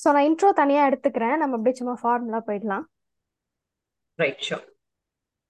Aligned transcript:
So 0.00 0.08
நான் 0.14 0.26
intro 0.28 0.50
தனியா 0.60 0.82
எடுத்துக்கிறேன். 0.90 1.36
நம்ம 1.40 1.56
அப்படியே 1.56 1.78
சும்மா 1.80 1.94
ஃபார்முலா 2.02 2.40
போயிடலாம். 2.48 2.84
ரைட் 4.18 4.46
ஷோர் 4.48 4.66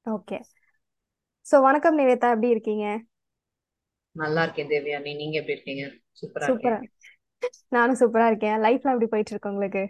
ஓகே 0.06 0.38
ஸோ 1.46 1.56
வணக்கம் 1.66 1.98
நிவேதா. 2.00 2.28
எப்படி 2.34 2.50
இருக்கீங்க? 2.54 2.86
நல்லா 4.16 4.42
இருக்கேன் 4.46 4.70
தேவயானி 4.72 5.12
நீங்க 5.20 5.36
எப்படி 5.40 5.56
இருக்கீங்க? 5.56 5.84
சூப்பரா 6.20 6.48
சூப்பரா. 6.50 6.78
நானும் 7.76 7.98
சூப்பரா 8.00 8.26
இருக்கேன். 8.30 8.56
லைஃப்லாம் 8.66 8.94
எப்படி 8.96 9.10
போயிட்டு 9.12 9.32
இருக்கு 9.34 9.52
உங்களுக்கு? 9.52 9.82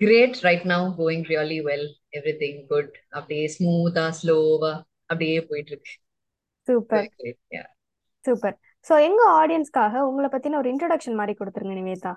Great 0.00 0.38
right 0.46 0.66
now 0.72 0.86
going 1.00 1.26
really 1.32 1.58
well 1.68 1.88
everything 2.42 2.60
good 2.70 2.94
அப்படியே 3.18 3.44
ஸ்மூத்தா 3.56 4.04
ஸ்லோவா 4.20 4.72
அப்படியே 5.10 5.38
போயிட்டு 5.50 5.72
இருக்கு. 5.74 5.94
சூப்பர். 6.68 7.08
சூப்பர். 8.24 8.56
ஸோ 8.86 8.94
எங்க 9.08 9.22
ஆடியன்ஸ்க்காக 9.40 10.02
உங்களை 10.08 10.28
பத்தின 10.34 10.58
ஒரு 10.62 10.70
இன்ட்ரோடக்ஷன் 10.72 11.18
மாதிரி 11.20 11.34
கொடுத்துருங்க 11.40 11.76
நிவேதா. 11.80 12.12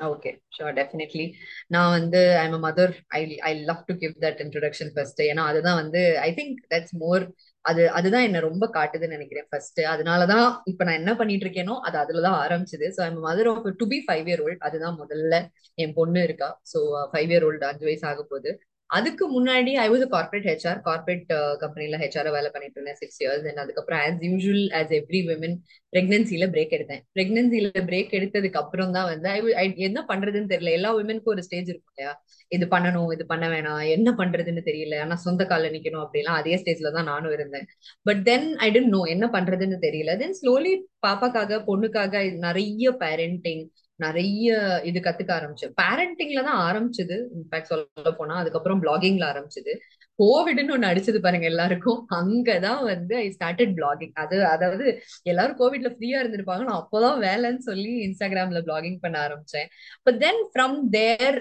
ஓகே 0.00 0.30
ஷோர் 0.56 0.74
டெஃபினெட்லி 0.76 1.24
நான் 1.68 1.90
வந்து 1.96 2.20
I'm 2.40 2.54
a 2.54 2.60
mother 2.62 2.92
I 3.16 3.20
I 3.42 3.52
love 3.62 3.80
to 3.88 3.94
give 4.00 4.14
that 4.24 4.40
introduction 4.44 4.90
first 4.94 5.20
ஏன்னா 5.26 5.42
அதுதான் 5.50 5.78
வந்து 5.80 6.02
ஐ 6.22 6.30
திங்க் 6.38 6.60
தட்ஸ் 6.72 6.94
மோர் 7.02 7.24
அது 7.64 7.82
அதுதான் 7.98 8.26
என்ன 8.28 8.40
ரொம்ப 8.46 8.64
காட்டுதுன்னு 8.76 9.16
நினைக்கிறேன் 9.16 9.48
ஃபர்ஸ்ட் 9.50 9.80
அதனாலதான் 9.92 10.46
இப்ப 10.70 10.84
நான் 10.84 11.00
என்ன 11.00 11.12
பண்ணிட்டு 11.18 11.46
இருக்கேனோ 11.46 11.74
அது 11.86 11.96
அதுலதான் 12.02 12.38
ஆரம்பிச்சது. 12.44 12.86
So 12.96 13.00
I'm 13.06 13.20
mother 13.26 13.50
of 13.52 13.68
two 13.80 13.86
be 13.86 13.98
five 14.06 14.28
year 14.30 14.42
old 14.46 14.64
அதுதான் 14.68 14.96
முதல்ல 15.02 15.34
என் 15.78 15.94
பொண்ணு 15.94 16.20
இருக்கா. 16.28 16.50
ஸோ 16.72 16.78
ஃபைவ் 17.12 17.30
இயர் 17.32 17.46
ஓல்டு 17.48 17.68
அஞ்சு 17.70 17.86
வயசு 17.88 18.06
ஆக 18.10 18.22
போகுது 18.24 18.52
அதுக்கு 18.90 19.24
முன்னாடி 19.34 19.72
I 19.82 19.86
was 19.92 20.04
corporate 20.14 20.46
HR 20.50 20.78
corporate 20.86 21.28
கம்பெனில 21.62 21.98
ஹெச்ஆர் 22.02 22.28
வேலை 22.36 22.48
பண்ணிட்டு 22.54 22.78
இருந்தேன் 22.78 22.98
சிக்ஸ் 23.02 23.20
இயர்ஸ் 23.22 23.46
அண்ட் 23.50 23.60
அதுக்கப்புறம் 23.64 24.00
as 24.06 24.22
usual 24.28 24.64
as 24.78 24.92
every 24.98 25.20
women 25.28 25.56
பிரெக்னன்சில 25.92 26.46
break 26.54 26.74
எடுத்தேன். 26.76 27.02
பிரெக்னன்சில 27.16 27.80
பிரேக் 27.88 28.12
எடுத்ததுக்கு 28.18 28.60
அப்புறம் 28.62 28.92
தான் 28.96 29.08
வந்து 29.12 29.28
ஐ 29.62 29.66
என்ன 29.88 30.00
பண்றதுன்னு 30.10 30.50
தெரியல. 30.52 30.72
எல்லா 30.78 30.90
விமனுக்கும் 30.98 31.34
ஒரு 31.34 31.44
ஸ்டேஜ் 31.48 31.70
இருக்கும் 31.72 31.92
இல்லையா? 31.94 32.12
இது 32.52 32.66
பண்ணணும் 32.74 33.10
இது 33.16 33.24
பண்ண 33.32 33.46
வேணாம் 33.54 33.82
என்ன 33.96 34.08
பண்றதுன்னு 34.20 34.62
தெரியல. 34.70 34.96
ஆனா 35.04 35.16
சொந்த 35.26 35.42
கால 35.52 35.70
நிக்கணும் 35.76 36.04
அப்படிலாம் 36.04 36.38
அதே 36.40 36.56
ஸ்டேஜ்ல 36.62 36.92
தான் 36.98 37.10
நானும் 37.12 37.34
இருந்தேன். 37.38 37.66
But 38.06 38.22
then 38.30 38.48
I 38.66 38.68
didn't 38.76 38.92
know 38.96 39.02
என்ன 39.14 39.28
பண்றதுன்னு 39.36 39.78
தெரியல. 39.86 40.16
தென் 40.22 40.36
ஸ்லோலி 40.40 40.74
பாப்பாக்காக 41.06 41.60
பொண்ணுக்காக 41.70 42.14
நிறைய 42.46 42.90
பேரண்டிங் 43.04 43.64
நிறைய 44.04 44.48
இது 44.88 44.98
கத்துக்க 45.06 45.32
ஆரம்பிச்சேன் 45.38 45.72
பேரண்டிங்ல 45.80 46.42
தான் 46.48 46.60
ஆரம்பிச்சது. 46.68 47.16
இன்ஃபேக்ட் 47.38 47.70
சொல்ல 47.72 48.12
போனா 48.18 48.34
அதுக்கப்புறம் 48.42 48.82
பிளாகிங்ல 48.84 49.24
ஆரம்பிச்சது. 49.32 49.74
கோவிட்னு 50.18 50.74
ஒண்ணு 50.74 50.90
அடிச்சது 50.90 51.18
பாருங்க 51.24 51.46
எல்லாருக்கும். 51.50 52.00
அங்கதான் 52.18 52.82
வந்து 52.90 53.14
ஐ 53.22 53.26
ஸ்டார்டட் 53.36 53.72
பிளாகிங் 53.78 54.12
அது 54.22 54.38
அதாவது 54.54 54.86
எல்லாரும் 55.30 55.58
கோவிட்ல 55.60 55.90
ஃப்ரீயா 55.94 56.18
இருந்திருப்பாங்க. 56.22 56.64
நான் 56.68 56.80
அப்போதான் 56.82 57.18
வேலைன்னு 57.26 57.62
சொல்லி 57.70 57.92
இன்ஸ்டாகிராம்ல 58.06 58.62
பிளாகிங் 58.68 58.98
பண்ண 59.04 59.16
ஆரம்பிச்சேன். 59.26 59.68
But 60.06 60.20
then 60.26 60.42
from 60.52 60.76
there 60.98 61.38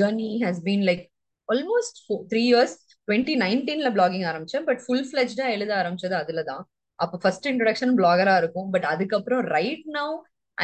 journey 0.00 0.30
has 0.46 0.62
been 0.68 0.86
like 0.90 1.04
almost 1.48 1.98
three 2.32 2.42
years 2.50 2.74
twenty 3.08 3.34
நைன்டீன்ல 3.44 3.90
blogging 3.98 4.26
ஆரம்பிச்சேன். 4.30 4.64
பட் 4.70 4.82
ஃபுல் 4.86 5.06
ஃபிளெஜ்டா 5.10 5.46
எழுத 5.56 5.72
ஆரம்பிச்சது 5.82 6.16
அதுலதான். 6.22 6.64
அப்ப 6.98 7.18
ஃபர்ஸ்ட் 7.22 7.46
இன்ட்ரடக்ஷன் 7.48 7.94
பிளாகரா 7.98 8.34
இருக்கும். 8.42 8.68
பட் 8.74 8.86
அதுக்கப்புறம் 8.92 9.42
right 9.56 9.86
now 9.98 10.14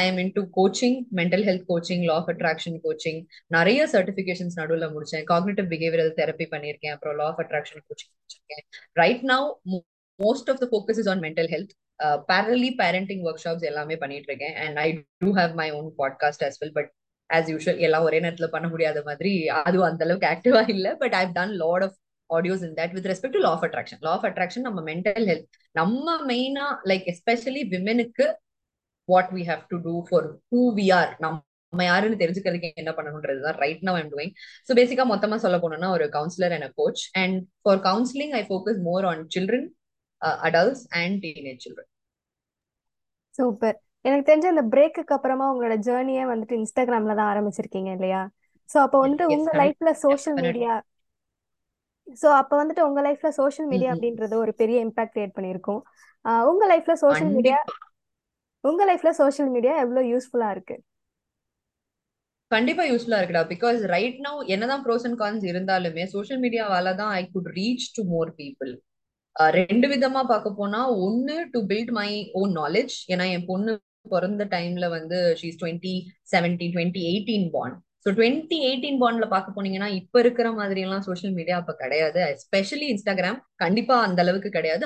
I 0.00 0.04
am 0.10 0.18
into 0.36 0.42
coaching 0.58 0.96
mental 1.18 1.44
health 1.48 1.64
coaching 1.70 2.02
law 2.10 2.14
of 2.20 2.30
attraction 2.34 2.78
coaching 2.86 3.20
நிறைய 3.56 3.80
certifications 3.94 4.58
நடுவில் 4.60 4.92
முடிச்சேன். 4.94 5.24
காக்னேட்டிவ் 5.32 5.68
பிஹேவியரல் 5.72 6.12
தெரப்பி 6.20 6.46
பண்ணியிருக்கேன். 6.54 6.94
அப்புறம் 6.96 7.16
லா 7.20 7.26
ஆஃப் 7.32 7.40
அட்ராக்ஷன் 7.44 7.82
கோச்சிங் 7.88 8.12
முடிச்சிருக்கேன் 8.14 8.64
right 9.02 9.24
now 9.32 9.46
most 10.18 10.50
of 10.52 10.60
the 10.62 10.68
focus 10.72 11.00
is 11.02 11.10
on 11.14 11.22
mental 11.26 11.50
health 11.54 11.72
parallelly 12.30 12.70
parenting 12.82 13.22
workshops 13.44 13.66
எல்லாமே 13.70 13.96
பண்ணிட்டு 13.96 14.28
இருக்கேன் 14.30 14.56
and 14.64 14.78
I 14.84 14.88
do 15.24 15.30
have 15.40 15.52
my 15.60 15.68
own 15.78 15.88
podcast 16.00 16.44
as 16.48 16.58
well 16.62 16.74
but 16.78 16.90
as 17.30 17.50
usual 17.52 17.82
எல்லாம் 17.86 18.06
ஒரே 18.08 18.18
நேரத்துல 18.20 18.48
பண்ண 18.54 18.66
முடியாத 18.68 18.98
மாதிரி 19.04 19.32
அதுவும் 19.66 19.88
அந்த 19.90 20.02
அளவுக்கு 20.06 20.28
ஆக்டிவா 20.34 20.62
இல்ல. 20.74 20.86
But 21.02 21.14
I've 21.20 21.32
done 21.38 21.54
lot 21.64 21.84
of 21.88 21.96
audios 22.30 22.64
in 22.68 22.76
that 22.80 22.94
with 22.96 23.06
respect 23.12 23.36
to 23.36 23.42
law 23.46 23.52
of 23.56 23.64
attraction 23.68 24.00
law 24.00 24.12
of 24.16 24.26
attraction 24.30 24.66
நம்ம 24.68 24.82
மென்டல் 24.90 25.26
ஹெல்த் 25.30 25.46
நம்ம 25.80 26.16
மெயினா 26.30 26.66
like 26.90 27.06
especially 27.12 27.62
விமெனுக்கு 27.74 28.26
what 29.08 29.32
we 29.32 29.42
have 29.48 29.62
to 29.70 29.78
do 29.84 29.94
for 30.06 30.28
who 30.50 30.60
we 30.76 30.86
are 30.98 31.12
நம்ம 31.20 31.84
யாருன்னு 31.84 32.20
தெரிஞ்சுக்கிறதுக்கு 32.20 32.68
என்ன 32.76 32.90
பண்ணணுன்றது 32.96 33.40
தான் 33.40 33.58
right 33.62 33.82
now 33.86 33.98
I'm 34.00 34.12
doing 34.12 34.34
so 34.68 34.74
பேசிக்கா 34.76 35.06
மொத்தமா 35.10 35.38
சொல்ல 35.44 35.58
போனோம்னா 35.58 35.90
ஒரு 35.90 36.06
counsellor 36.14 36.54
and 36.56 36.68
coach 36.76 37.02
and 37.22 37.38
for 37.62 37.80
counselling 37.86 38.34
I 38.34 38.42
focus 38.48 38.80
more 38.82 39.06
on 39.06 39.22
children 39.34 39.66
adults 40.46 40.84
and 41.00 41.18
teenage 41.24 41.62
children 41.64 41.90
super 43.34 43.76
எனக்கு 44.04 44.26
தெரிஞ்ச 44.28 44.46
இந்த 44.52 44.64
பிரேக்குக்கு 44.72 45.14
அப்புறமா 45.16 45.44
உங்களோட 45.52 45.76
ஜேர்னியே 45.86 46.24
வந்துட்டு 46.30 46.56
இன்ஸ்டாகிராம்ல 46.58 47.14
தான் 47.14 47.30
ஆரம்பிச்சிருக்கீங்க 47.32 47.90
இல்லையா? 47.96 48.20
சோ 48.68 48.76
அப்போ 48.82 48.98
வந்துட்டு 49.02 49.26
உங்க 49.34 49.50
லைஃப்ல 49.62 49.90
சோஷியல் 50.02 50.36
மீடியா 50.44 50.74
சோ 52.18 52.28
அப்ப 52.38 52.52
வந்துட்டு 52.60 52.82
உங்க 52.86 53.00
லைஃப்ல 53.02 53.28
சோஷியல் 53.38 53.68
மீடியா 53.70 53.90
அப்படின்றது 53.94 54.34
ஒரு 54.42 54.52
பெரிய 54.60 54.78
இம்பாக்ட் 54.86 55.14
கிரியேட் 55.14 55.36
பண்ணிருக்கும் 55.36 55.80
உங்க 56.50 56.64
லைஃப்ல 56.72 56.94
சோஷியல் 57.02 57.32
மீடியா 57.36 57.58
உங்க 58.64 58.82
லைஃப்ல 58.90 59.10
சோஷியல் 59.20 59.50
மீடியா 59.54 59.74
எவ்வளவு 59.84 60.10
யூஸ்ஃபுல்லா 60.12 60.48
இருக்கு? 60.54 60.76
கண்டிப்பா 62.50 62.82
யூஸ்ஃபுல்லா 62.88 63.18
இருக்குடா. 63.20 63.42
பிகாஸ் 63.52 63.78
ரைட் 63.94 64.18
நவ் 64.26 64.40
என்னதான் 64.54 64.82
ப்ரோஸ் 64.86 65.06
அண்ட் 65.08 65.18
கான்ஸ் 65.22 65.44
இருந்தாலுமே 65.50 66.04
சோஷியல் 66.14 66.40
மீடியாவால 66.44 66.92
தான் 67.00 67.12
I 67.20 67.22
could 67.34 67.48
reach 67.58 67.86
to 67.96 68.02
more 68.14 68.30
people 68.40 68.72
ரெண்டு 69.58 69.86
விதமா 69.92 70.20
பார்க்க 70.32 70.58
போனா 70.58 70.80
ஒன்னு 71.06 71.36
to 71.54 71.60
build 71.70 71.92
my 71.98 72.10
own 72.40 72.52
knowledge 72.60 72.94
ஏன்னா 73.12 73.24
என் 73.36 73.48
பொண்ணு 73.50 73.72
பிறந்த 74.12 74.44
டைம்ல 74.54 74.86
வந்து 74.96 75.18
she's 75.40 75.58
twenty 75.62 75.94
seventeen 76.32 76.74
twenty 76.74 77.02
eighteen 77.10 77.48
bond 77.56 77.76
so 78.04 78.10
twenty 78.18 78.56
eighteen 78.68 79.00
பாண்ட்ல 79.02 79.26
பார்க்க 79.34 79.56
போனீங்கன்னா 79.56 79.88
இப்ப 80.00 80.20
இருக்கிற 80.24 80.48
மாதிரி 80.52 80.80
எல்லாம் 80.86 81.04
சோஷியல் 81.08 81.34
மீடியா 81.38 81.56
அப்ப 81.60 81.74
கிடையாது. 81.82 82.20
எஸ்பெஷலி 82.34 82.86
இன்ஸ்டாகிராம் 82.94 83.38
கண்டிப்பா 83.64 83.96
அந்த 84.06 84.20
அளவுக்கு 84.24 84.50
கிடையாது. 84.58 84.84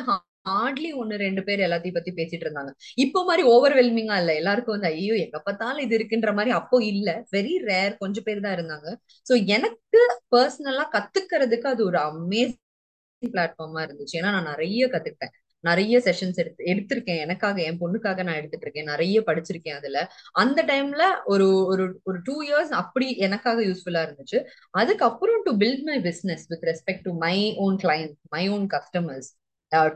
ஹார்ட்லி 0.48 0.90
ஒன்னு 1.02 1.16
ரெண்டு 1.24 1.42
பேர் 1.48 1.64
எல்லாத்தையும் 1.66 1.98
பத்தி 1.98 2.12
பேசிட்டு 2.20 2.44
இருந்தாங்க. 2.46 2.72
இப்போ 3.04 3.20
மாதிரி 3.28 3.44
ஓவர்வெல்மிங்கா 3.54 4.16
இல்ல. 4.22 4.34
எல்லாருக்கும் 4.40 4.76
வந்து 4.76 4.90
ஐயோ 4.94 5.16
எங்க 5.24 5.38
பார்த்தாலும் 5.46 5.84
இது 5.86 5.96
இருக்குன்ற 5.98 6.32
மாதிரி 6.38 6.52
அப்போ 6.60 6.78
இல்ல. 6.92 7.08
வெரி 7.36 7.54
ரேர் 7.70 8.00
கொஞ்சம் 8.02 8.26
பேர் 8.28 8.44
தான் 8.46 8.56
இருந்தாங்க. 8.58 8.88
சோ 9.30 9.34
எனக்கு 9.56 10.02
பர்சனலா 10.36 10.86
கத்துக்கிறதுக்கு 10.96 11.68
அது 11.74 11.84
ஒரு 11.90 12.00
அமேசிங் 12.08 13.32
பிளாட்ஃபார்மா 13.36 13.82
இருந்துச்சு. 13.86 14.16
ஏன்னா 14.20 14.32
நான் 14.36 14.50
நிறைய 14.52 14.86
கத்துக்கிட்டேன். 14.94 15.34
நிறைய 15.64 15.94
செஷன்ஸ் 16.06 16.40
எடுத்து 16.42 16.62
எடுத்திருக்கேன். 16.72 17.20
எனக்காக 17.24 17.56
என் 17.68 17.78
பொண்ணுக்காக 17.80 18.24
நான் 18.26 18.38
எடுத்துட்டு 18.40 18.66
இருக்கேன் 18.66 18.90
நிறைய 18.92 19.20
படிச்சிருக்கேன் 19.28 19.78
அதுல. 19.78 19.98
அந்த 20.42 20.62
டைம்ல 20.70 21.02
ஒரு 21.32 21.46
ஒரு 21.72 21.84
ஒரு 22.08 22.18
டூ 22.28 22.36
இயர்ஸ் 22.48 22.72
அப்படி 22.82 23.06
எனக்காக 23.26 23.58
யூஸ்ஃபுல்லா 23.62 24.02
இருந்துச்சு. 24.06 24.40
அதுக்கப்புறம் 24.80 25.42
to 25.46 25.52
build 25.62 25.84
my 25.90 25.98
business 26.08 26.44
with 26.52 26.64
respect 26.70 27.04
to 27.08 27.14
my 27.26 27.36
own 27.66 27.78
client 27.84 28.14
my 28.36 28.44
own 28.56 28.66
customers 28.76 29.30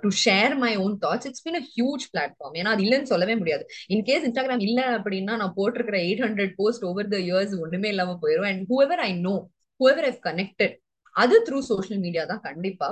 to 0.02 0.08
share 0.24 0.54
my 0.62 0.72
own 0.76 0.94
thoughts 1.04 1.26
it's 1.28 1.44
been 1.46 1.58
a 1.60 1.62
huge 1.72 2.04
platform 2.12 2.56
ஏன்னா 2.60 2.72
அது 2.74 2.84
இல்லைன்னு 2.86 3.10
சொல்லவே 3.12 3.34
முடியாது. 3.34 3.64
இன்கேஸ் 3.88 4.26
இன்ஸ்டாகிராம் 4.28 4.64
இல்ல 4.68 4.80
அப்படின்னா 4.98 5.36
நான் 5.36 5.56
போட்டிருக்கிற 5.56 5.98
eight 6.06 6.24
hundred 6.26 6.54
post 6.56 6.84
over 6.90 7.08
the 7.08 7.18
years 7.28 7.54
ஒண்ணுமே 7.64 7.88
இல்லாம 7.88 8.16
போயிடும் 8.24 8.48
and 8.50 8.64
whoever 8.70 9.02
I 9.08 9.10
know 9.26 9.34
whoever 9.80 10.08
I've 10.10 10.20
connected 10.28 10.76
அது 11.16 11.36
த்ரூ 11.46 11.58
சோஷியல் 11.70 12.00
மீடியா 12.00 12.24
தான் 12.24 12.44
கண்டிப்பா. 12.48 12.88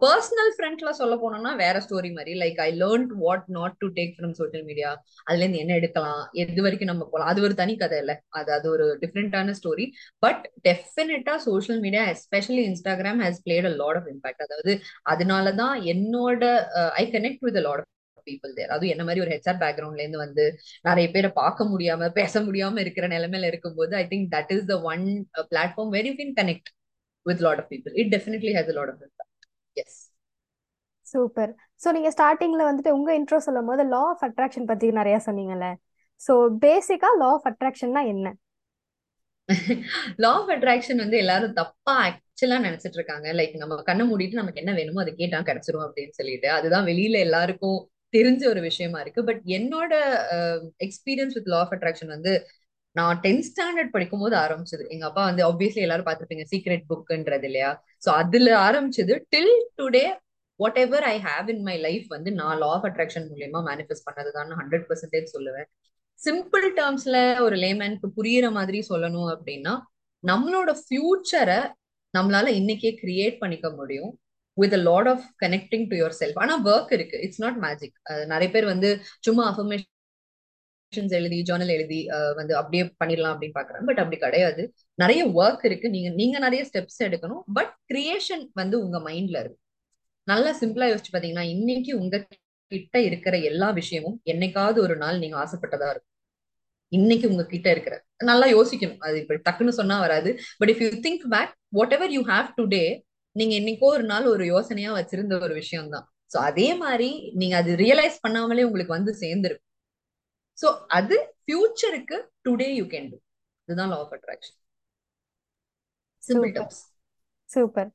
பர்சனல் 0.00 0.52
ஃப்ரெண்ட்ல 0.54 0.90
சொல்ல 0.98 1.14
போனோம்னா 1.16 1.50
வேற 1.56 1.76
ஸ்டோரி 1.84 2.10
மாதிரி 2.12 2.32
like 2.40 2.60
I 2.60 2.68
learn 2.78 3.04
what 3.22 3.46
not 3.56 3.76
to 3.78 3.88
take 3.96 4.14
from 4.16 4.34
social 4.38 4.64
media 4.64 4.90
அதுல 5.26 5.42
இருந்து 5.42 5.58
என்ன 5.58 5.74
எடுக்கலாம் 5.74 6.22
எது 6.42 6.60
வரைக்கும் 6.66 6.90
நம்ம 6.90 7.06
போகலாம் 7.06 7.30
அது 7.32 7.42
ஒரு 7.46 7.54
தனி 7.54 7.74
கதை 7.76 7.98
இல்ல. 8.02 8.12
அது 8.38 8.50
அது 8.52 8.68
ஒரு 8.70 8.86
டிஃப்ரெண்டான 9.02 9.56
ஸ்டோரி 9.60 9.86
பட் 10.22 10.40
டெஃபினட்டா 10.68 11.34
social 11.46 11.80
media 11.80 12.04
especially 12.12 12.64
Instagram 12.70 13.20
has 13.24 13.42
played 13.46 13.68
a 13.68 13.74
lot 13.76 14.00
of 14.00 14.08
impact 14.12 14.44
அதாவது 14.46 14.74
அதனாலதான் 15.12 15.76
என்னோட 15.94 16.42
I 16.96 17.06
connect 17.12 17.44
with 17.48 17.60
lot 17.68 17.82
of 17.82 17.86
people 18.26 18.56
there 18.56 18.72
அதுவும் 18.72 18.92
என்ன 18.94 19.04
மாதிரி 19.04 19.20
ஒரு 19.20 19.32
ஹெச்ஆர் 19.34 19.60
பேக்ரவுண்ட்ல 19.60 20.02
இருந்து 20.04 20.24
வந்து 20.24 20.44
நிறைய 20.84 21.06
பேரை 21.10 21.30
பார்க்க 21.36 21.70
முடியாம 21.70 22.10
பேச 22.16 22.42
முடியாம 22.42 22.80
இருக்கிற 22.84 23.06
நிலைமையில 23.14 23.50
இருக்கும்போது 23.52 23.94
I 23.96 24.06
think 24.10 24.28
that 24.34 24.52
is 24.56 24.66
the 24.66 24.78
one 24.90 25.04
platform 25.50 25.94
very 25.96 26.12
can 26.18 26.34
connect 26.36 26.70
with 27.26 27.42
lot 27.46 27.62
of 27.62 27.70
people 27.72 27.94
it 28.02 28.12
definitely 28.14 28.52
has 28.56 28.74
lot 28.78 28.92
of 28.94 29.00
yes 29.82 29.98
super. 31.06 31.52
So 31.82 31.88
நீங்க 31.96 32.10
ஸ்டார்டிங்ல 32.14 32.62
வந்துட்டு 32.68 32.94
உங்க 32.96 33.10
இன்ட்ரோ 33.18 33.38
சொல்லும் 33.46 33.68
போது 33.70 33.82
லா 33.94 34.02
ஆஃப் 34.12 34.24
அட்ராக்ஷன் 34.28 34.68
பத்தி 34.70 34.86
நிறைய 35.00 35.16
சொன்னீங்கல்ல. 35.26 35.68
ஸோ 36.20 36.34
பேசிக்கா 36.64 37.10
லா 37.22 37.28
ஆஃப் 37.36 37.48
அட்ராக்ஷன்னா 37.50 38.02
என்ன? 38.14 38.28
லா 40.22 40.30
ஆஃப் 40.38 40.50
அட்ராக்ஷன் 40.54 41.02
வந்து 41.02 41.16
எல்லாரும் 41.22 41.54
தப்பா 41.60 41.92
ஆக்சுவலா 42.06 42.58
நினைச்சிட்டு 42.66 42.98
இருக்காங்க. 43.00 43.28
லைக் 43.38 43.54
நம்ம 43.62 43.82
கண்ணை 43.82 44.04
மூடிட்டு 44.10 44.40
நமக்கு 44.40 44.62
என்ன 44.62 44.72
வேணுமோ 44.78 45.02
அதை 45.04 45.12
கேட்டா 45.20 45.38
கிடைச்சிரும் 45.50 45.86
அப்படின்னு 45.86 46.18
சொல்லிட்டு. 46.20 46.48
அதுதான் 46.56 46.88
வெளியில 46.90 47.18
எல்லாருக்கும் 47.26 47.78
தெரிஞ்ச 48.14 48.42
ஒரு 48.50 48.60
விஷயமா 48.66 48.98
இருக்கு. 49.04 49.22
பட் 49.28 49.40
என்னோட 49.58 49.92
experience 50.86 51.36
with 51.38 51.50
law 51.54 51.60
of 51.64 51.74
attraction 51.76 52.14
வந்து 52.16 52.32
நான் 52.96 53.18
டென்த் 53.24 53.46
ஸ்டாண்டர்ட் 53.48 53.92
படிக்கும் 53.94 54.22
போது 54.22 54.34
ஆரம்பிச்சது. 54.36 54.84
எங்க 54.94 55.04
அப்பா 55.06 55.22
வந்து 55.24 55.42
ஆப்வியஸ்லி 55.48 55.82
எல்லாரும் 55.86 56.06
பாத்துருப்பீங்க 56.06 56.44
சீக்ரெட் 56.52 56.84
புக்ன்றது 56.90 57.46
இல்லையா? 57.50 57.70
சோ 58.04 58.08
அதுல 58.22 58.48
ஆரம்பிச்சது 58.68 59.14
till 59.34 59.54
today 59.80 60.04
whatever 60.84 61.04
I 61.04 61.16
have 61.26 61.48
in 61.54 61.62
my 61.68 61.76
life 61.86 62.06
வந்து 62.16 62.30
நான் 62.32 62.58
லா 62.62 62.70
ஆஃப் 62.76 62.86
அட்ராக்ஷன் 62.88 63.26
மூலியமா 63.32 63.60
மேனிஃபெஸ்ட் 63.70 64.06
பண்ணதுதான் 64.08 64.56
ஹண்ட்ரட் 64.60 64.86
பர்சன்டேஜ் 64.88 65.34
சொல்லுவேன். 65.36 65.68
சிம்பிள் 66.20 66.66
டேர்ம்ஸ்ல 66.78 67.16
ஒரு 67.46 67.56
லேமேனுக்கு 67.64 68.08
புரியுற 68.18 68.46
மாதிரி 68.58 68.78
சொல்லணும் 68.88 69.28
அப்படின்னா 69.34 69.74
நம்மளோட 70.24 70.70
ஃபியூச்சரை 70.80 71.60
நம்மளால 72.14 72.46
இன்னைக்கே 72.60 72.90
கிரியேட் 73.02 73.36
பண்ணிக்க 73.38 73.68
முடியும் 73.70 74.12
with 74.56 74.76
a 74.78 74.80
lot 74.88 75.08
of 75.08 75.24
connecting 75.44 75.84
to 75.90 75.96
your 76.00 76.16
self 76.20 76.38
ஆனா 76.44 76.54
ஒர்க் 76.64 76.92
இருக்கு. 76.96 77.16
இட்ஸ் 77.24 77.42
நாட் 77.44 77.58
மேஜிக் 77.66 77.96
நிறைய 78.32 78.48
பேர் 78.54 78.66
வந்து 78.72 78.88
சும்மா 79.26 79.44
கலெக்ஷன்ஸ் 80.88 81.14
எழுதி 81.18 81.38
ஜேர்னல் 81.48 81.72
எழுதி 81.76 81.98
வந்து 82.38 82.52
அப்படியே 82.60 82.82
பண்ணிடலாம் 83.00 83.32
அப்படின்னு 83.34 83.56
பாக்குறாங்க 83.58 83.86
பட் 83.90 84.00
அப்படி 84.02 84.18
கிடையாது. 84.24 84.62
நிறைய 85.02 85.22
ஒர்க் 85.40 85.64
இருக்கு. 85.68 85.88
நீங்க 85.94 86.10
நீங்க 86.20 86.36
நிறைய 86.46 86.62
ஸ்டெப்ஸ் 86.68 87.00
எடுக்கணும். 87.06 87.42
பட் 87.56 87.72
கிரியேஷன் 87.92 88.44
வந்து 88.60 88.76
உங்க 88.84 88.98
மைண்ட்ல 89.08 89.36
இருக்கு. 89.42 89.60
நல்லா 90.32 90.50
சிம்பிளா 90.60 90.86
யோசிச்சு 90.92 91.12
பாத்தீங்கன்னா 91.14 91.46
இன்னைக்கு 91.56 91.92
உங்க 92.00 92.16
கிட்ட 92.72 92.96
இருக்கிற 93.08 93.34
எல்லா 93.50 93.68
விஷயமும் 93.80 94.16
என்னைக்காவது 94.32 94.78
ஒரு 94.86 94.96
நாள் 95.02 95.20
நீங்க 95.22 95.36
ஆசைப்பட்டதா 95.44 95.88
இருக்கும். 95.92 96.14
இன்னைக்கு 96.92 97.26
உங்க 97.32 97.44
கிட்ட 97.52 97.68
இருக்கிற 97.74 97.94
நல்லா 98.30 98.46
யோசிக்கணும். 98.56 99.00
அது 99.06 99.16
இப்படி 99.22 99.40
டக்குன்னு 99.46 99.78
சொன்னா 99.80 99.96
வராது. 100.06 100.30
But 100.60 100.70
if 100.72 100.82
you 100.84 100.90
think 101.06 101.24
back 101.34 101.52
whatever 101.98 102.12
you 102.16 102.22
have 102.32 102.48
today 102.58 102.84
நீங்க 103.36 103.54
என்னைக்கோ 103.60 103.88
ஒரு 103.96 104.04
நாள் 104.12 104.26
ஒரு 104.34 104.44
யோசனையா 104.54 104.90
வச்சிருந்த 104.98 105.34
ஒரு 105.46 105.54
விஷயம் 105.62 105.90
தான் 105.94 106.06
சோ 106.32 106.36
அதே 106.50 106.68
மாதிரி 106.82 107.10
நீங்க 107.40 107.54
அது 107.60 107.72
ரியலைஸ் 107.84 108.16
பண்ணாமலே 108.24 108.64
உங்களுக்கு 108.68 108.92
வந்து 108.98 109.12
சேர்ந்துருக்கும். 109.20 109.67
சோ 110.58 110.68
அது 110.88 111.16
ஃபியூச்சருக்கு 111.42 112.16
டுடே 112.46 112.68
யூ 112.74 112.84
கேன் 112.94 113.08
டூ 113.10 113.18
இதுதான் 113.68 113.90
லா 113.92 113.98
ஆஃப் 114.04 114.14
அட்ராக்ஷன் 114.18 114.56
சிம்பிள் 116.22 116.52
டப்ஸ் 116.56 116.82
சூப்பர் 117.48 117.90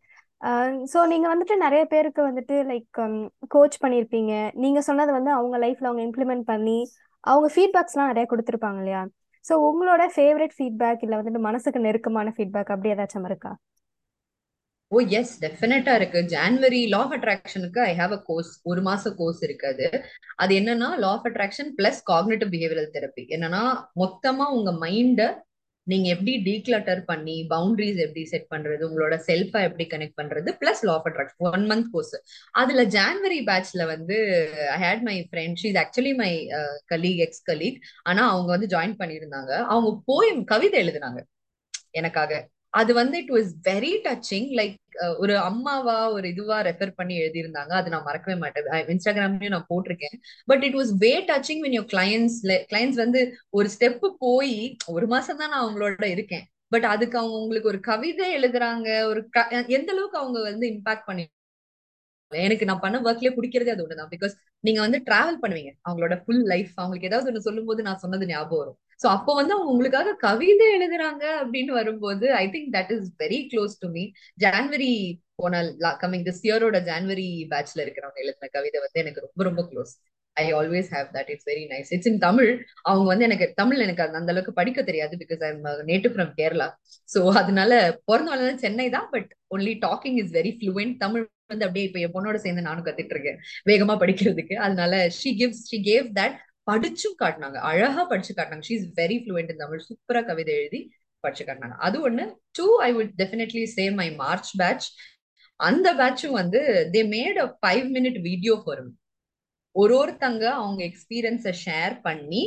ஸோ 0.86 1.00
நீங்க 1.08 1.28
வந்துட்டு 1.28 1.56
நிறைய 1.58 1.84
பேருக்கு 1.86 2.22
வந்துட்டு 2.22 2.56
லைக் 2.70 3.00
கோச் 3.48 3.76
பண்ணியிருப்பீங்க. 3.84 4.32
நீங்க 4.54 4.80
சொன்னது 4.82 5.12
வந்து 5.12 5.32
அவங்க 5.32 5.58
லைஃப்ல 5.58 5.90
அவங்க 5.90 6.04
இம்ப்ளிமெண்ட் 6.08 6.46
பண்ணி 6.46 6.80
அவங்க 7.24 7.48
ஃபீட்பேக்ஸ்லாம் 7.54 8.12
நிறைய 8.12 8.26
கொடுத்துருப்பாங்க 8.30 8.80
இல்லையா? 8.80 9.02
ஸோ 9.46 9.54
உங்களோட 9.70 10.04
ஃபேவரட் 10.16 10.56
ஃபீட்பேக் 10.58 11.04
இல்லை 11.06 11.18
வந்துட்டு 11.20 11.42
மனசுக்கு 11.48 11.80
நெருக்கமான 11.80 12.34
ஃபீட்பேக் 12.36 12.74
அப்படி 12.76 12.92
ஏதாச்சும் 12.94 13.30
இருக்கா? 13.32 13.52
ஓ 14.94 15.00
எஸ் 15.20 15.34
டெஃபினட்டா 15.44 15.94
இருக்கு. 16.00 16.20
ஜான்வரி 16.34 16.82
லா 16.94 17.00
ஆஃப் 17.06 17.16
அட்ராக்ஷனுக்கு 17.18 17.80
ஐ 17.92 17.94
ஹாவ் 18.02 18.14
அ 18.18 18.22
கோர்ஸ் 18.30 18.52
ஒரு 18.72 18.82
மாச 18.90 19.14
கோர்ஸ் 19.22 19.42
இருக்கு 19.48 19.68
அது. 19.74 19.88
அது 20.44 20.54
என்னன்னா 20.62 20.90
law 21.04 21.12
of 21.16 21.28
attraction 21.30 21.72
plus 21.80 22.02
cognitive 22.12 22.52
behavioural 22.56 22.94
therapy 22.98 23.26
என்னன்னா 23.38 23.64
மொத்தமா 24.04 24.48
உங்க 24.58 24.72
மைண்ட 24.86 25.24
நீங்க 25.88 26.08
எப்படி 26.16 26.34
டீக்ளட்டர் 26.46 27.02
பண்ணி 27.10 27.36
பவுண்டரிஸ் 27.50 27.98
எப்படி 28.04 28.22
செட் 28.34 28.46
பண்றது 28.54 28.84
உங்களோட 28.88 29.16
செல்ஃபா 29.28 29.62
எப்படி 29.70 29.86
கனெக்ட் 29.94 30.18
பண்றது 30.22 30.50
plus 30.62 30.84
law 30.88 30.94
of 31.00 31.08
attraction 31.10 31.48
one 31.50 31.66
month 31.72 31.90
course 31.94 32.14
அதுல 32.62 32.84
ஜான்வரி 32.96 33.40
பேட்ச்ல 33.50 33.86
வந்து 33.94 34.18
I 34.76 34.80
had 34.86 35.04
my 35.10 35.16
friend 35.30 35.60
she's 35.64 35.80
actually 35.84 36.14
my 36.22 36.32
colleague 36.94 37.22
ex 37.26 37.44
colleague 37.52 37.80
ஆனா 38.04 38.24
அவங்க 38.34 38.50
வந்து 38.56 38.72
ஜாயின் 38.76 38.98
பண்ணியிருந்தாங்க. 39.02 39.52
அவங்க 39.74 39.92
போய் 40.12 40.32
கவிதை 40.54 40.78
எழுதினாங்க 40.84 41.22
எனக்காக. 42.02 42.32
அது 42.74 42.92
வந்து 43.00 43.16
it 43.24 43.34
was 43.36 43.52
very 43.70 43.92
touching 44.06 44.48
like 44.60 44.76
ஒரு 45.18 45.38
அம்மாவா 45.38 45.98
ஒரு 46.12 46.26
இதுவா 46.30 46.58
ரெஃபர் 46.62 46.94
பண்ணி 46.96 47.16
எழுதியிருந்தாங்க. 47.20 47.74
அது 47.80 47.90
நான் 47.90 48.08
மறக்கவே 48.10 48.38
மாட்டேன். 48.40 48.70
இன்ஸ்டாகிராம்லயும் 48.94 49.56
நான் 49.56 49.70
போட்டிருக்கேன். 49.74 50.16
But 50.46 50.64
it 50.64 50.76
was 50.76 50.94
way 51.04 51.12
touching 51.32 51.62
when 51.66 51.78
your 51.80 51.90
clients 51.94 52.38
clients 52.72 53.00
வந்து 53.04 53.22
ஒரு 53.50 53.70
ஸ்டெப் 53.76 54.06
போய் 54.26 54.56
ஒரு 54.88 55.08
மாசம் 55.08 55.38
தான் 55.38 55.50
நான் 55.50 55.66
அவங்களோட 55.66 56.06
இருக்கேன். 56.16 56.46
பட் 56.68 56.86
அதுக்கு 56.94 57.18
அவங்க 57.18 57.38
உங்களுக்கு 57.44 57.72
ஒரு 57.74 57.80
கவிதை 57.80 58.28
எழுதுறாங்க 58.38 58.90
ஒரு 59.12 59.22
எந்த 59.78 59.90
அளவுக்கு 59.96 60.18
அவங்க 60.18 60.40
வந்து 60.50 60.68
இம்பாக்ட் 60.76 61.08
பண்ணி 61.12 61.26
எனக்கு 62.32 62.66
நான் 62.66 62.80
பண்ண 62.80 62.98
ஒர்க்லயே 63.02 63.32
பிடிக்கிறதே 63.38 63.74
அது 63.74 63.84
ஒண்ணுதான். 63.86 64.12
பிகாஸ் 64.16 64.34
நீங்க 64.60 64.80
வந்து 64.80 65.00
டிராவல் 65.10 65.42
பண்ணுவீங்க. 65.44 65.72
அவங்களோட 65.88 66.16
ஃபுல் 66.26 66.44
லைஃப் 66.52 66.72
அவங்களுக்கு 66.76 67.10
ஏதாவது 67.12 67.30
ஒண்ணு 67.32 67.46
சொல்லும் 67.48 67.66
போது 67.66 67.82
நான் 67.88 68.02
சொன்னது 68.04 68.26
ஞாபகம் 68.26 68.62
வரும். 68.62 68.78
சோ 69.04 69.08
அப்போ 69.08 69.32
வந்து 69.34 69.54
அவங்க 69.54 69.72
உங்களுக்காக 69.72 70.16
கவிதை 70.16 70.68
எழுதுறாங்க 70.78 71.24
அப்படின்னு 71.42 71.72
வரும்போது 71.72 72.28
I 72.34 72.46
think 72.48 72.72
that 72.76 72.92
is 72.92 73.10
very 73.20 73.40
close 73.52 73.76
to 73.80 73.90
me 73.90 74.04
January 74.42 74.94
போன 75.36 75.62
கமிங் 76.04 76.26
திஸ் 76.26 76.42
இயரோட 76.44 76.80
ஜான்வரி 76.82 77.30
பேட்ச்ல 77.52 77.84
இருக்கிறவங்க 77.86 78.20
எழுதின 78.20 78.50
கவிதை 78.52 78.80
வந்து 78.80 79.02
எனக்கு 79.02 79.24
ரொம்ப 79.24 79.44
ரொம்ப 79.44 79.64
close 79.72 79.94
I 80.38 80.46
always 80.54 80.90
have 80.94 81.08
that 81.14 81.30
it's 81.30 81.48
very 81.50 81.64
nice 81.70 81.90
it's 81.94 82.08
in 82.08 82.20
Tamil 82.20 82.52
அவங்க 82.82 83.08
வந்து 83.08 83.26
எனக்கு 83.26 83.48
தமிழ் 83.56 83.80
எனக்கு 83.80 84.04
அந்த 84.04 84.32
அளவுக்கு 84.34 84.54
படிக்க 84.54 84.82
தெரியாது 84.84 85.18
because 85.18 85.44
I 85.44 85.50
am 85.50 85.66
native 85.86 86.14
from 86.16 86.32
Kerala 86.38 86.68
so 87.10 87.22
அதனால 87.34 87.72
பிறந்த 88.06 88.30
வளர்ந்த 88.32 88.56
சென்னை 88.58 88.88
தான் 88.90 89.08
but 89.12 89.30
only 89.56 89.74
talking 89.82 90.18
is 90.24 90.32
very 90.32 90.54
fluent 90.58 90.98
Tamil 90.98 91.26
வந்து 91.48 91.66
அப்படியே 91.66 91.86
இப்ப 91.86 92.00
என் 92.00 92.14
பொண்ணோட 92.14 92.36
சேர்ந்து 92.36 92.62
நானும் 92.62 92.86
கத்துட்டு 92.86 93.14
இருக்கேன் 93.16 93.40
வேகமா 93.66 93.96
படிக்கிறதுக்கு. 94.00 94.56
அதனால 94.56 94.94
she 95.10 95.30
gives 95.40 95.64
she 95.70 95.78
gave 95.90 96.08
that 96.20 96.38
படிச்சும் 96.68 97.18
காட்டினாங்க. 97.22 97.58
அழகா 97.70 98.04
படிச்சு 98.12 98.34
காட்டினாங்க. 98.34 98.66
She 98.70 98.76
is 98.80 98.90
very 99.00 99.18
fluent 99.24 99.52
in 99.54 99.62
Tamil 99.64 99.86
சூப்பரா 99.88 100.22
கவிதை 100.30 100.54
எழுதி 100.60 100.82
படிச்சு 101.24 101.44
காட்டினாங்க. 101.44 101.78
அது 101.88 101.98
ஒண்ணு. 102.08 102.26
Two 102.58 102.68
I 102.88 102.90
would 102.98 103.14
definitely 103.22 103.64
say 103.76 103.86
my 104.00 104.08
March 104.22 104.52
batch 104.62 104.88
அந்த 105.60 105.88
பேட்சும் 106.00 106.38
வந்து 106.42 106.60
they 106.96 107.02
made 107.16 107.40
a 107.44 107.48
five 107.60 107.86
minute 107.96 108.20
video 108.30 108.56
for 108.64 108.84
ஒரு 109.76 109.94
ஒருத்தங்க 110.02 110.44
அவங்க 110.60 110.82
எக்ஸ்பீரியன்ஸை 110.90 111.54
ஷேர் 111.66 111.94
பண்ணி 112.08 112.42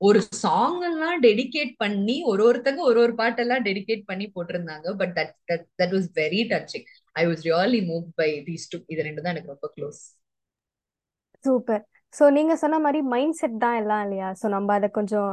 ஒரு 0.00 0.20
சாங் 0.42 0.78
எல்லாம் 0.88 1.18
டெடிகேட் 1.26 1.72
பண்ணி 1.82 2.16
ஒரு 2.30 2.42
ஒருத்தங்க 2.48 2.80
ஒரு 2.90 2.98
ஒரு 3.04 3.12
பாட்டெல்லாம் 3.20 3.64
டெடிகேட் 3.68 4.08
பண்ணி 4.10 4.26
போட்டிருந்தாங்க. 4.36 4.86
But 5.00 5.12
that 5.18 5.34
that 5.50 5.66
that 5.80 5.94
was 5.96 6.08
very 6.20 6.40
touching 6.52 6.86
I 7.16 7.24
was 7.30 7.44
really 7.48 7.80
move 7.90 8.06
by 8.20 8.30
these 8.48 8.66
two 8.72 8.78
இது 8.94 9.06
ரெண்டு 9.08 9.22
தான் 9.24 9.34
எனக்கு 9.34 9.54
ரொம்ப 9.54 9.70
க்ளோஸ் 9.76 10.02
சூப்பர் 11.44 11.84
ஸோ 12.12 12.24
நீங்க 12.36 12.54
சொன்ன 12.62 12.78
மாதிரி 12.84 13.00
மைண்ட் 13.14 13.38
செட் 13.40 13.58
தான் 13.64 13.78
எல்லாம் 13.82 14.02
இல்லையா? 14.06 14.28
ஸோ 14.40 14.46
நம்ம 14.54 14.74
அதை 14.78 14.88
கொஞ்சம் 14.98 15.30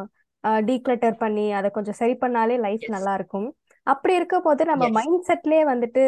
டீக்ளட்டர் 0.70 1.18
பண்ணி 1.24 1.46
அதை 1.60 1.70
கொஞ்சம் 1.78 1.98
சரி 2.02 2.16
பண்ணாலே 2.22 2.58
லைஃப் 2.68 2.86
நல்லா 2.96 3.14
இருக்கும். 3.20 3.48
அப்படி 3.88 4.14
இருக்க 4.20 4.38
போது 4.48 4.62
நம்ம 4.72 4.86
மைண்ட் 4.98 5.26
செட்லயே 5.30 5.64
வந்துட்டு 5.72 6.04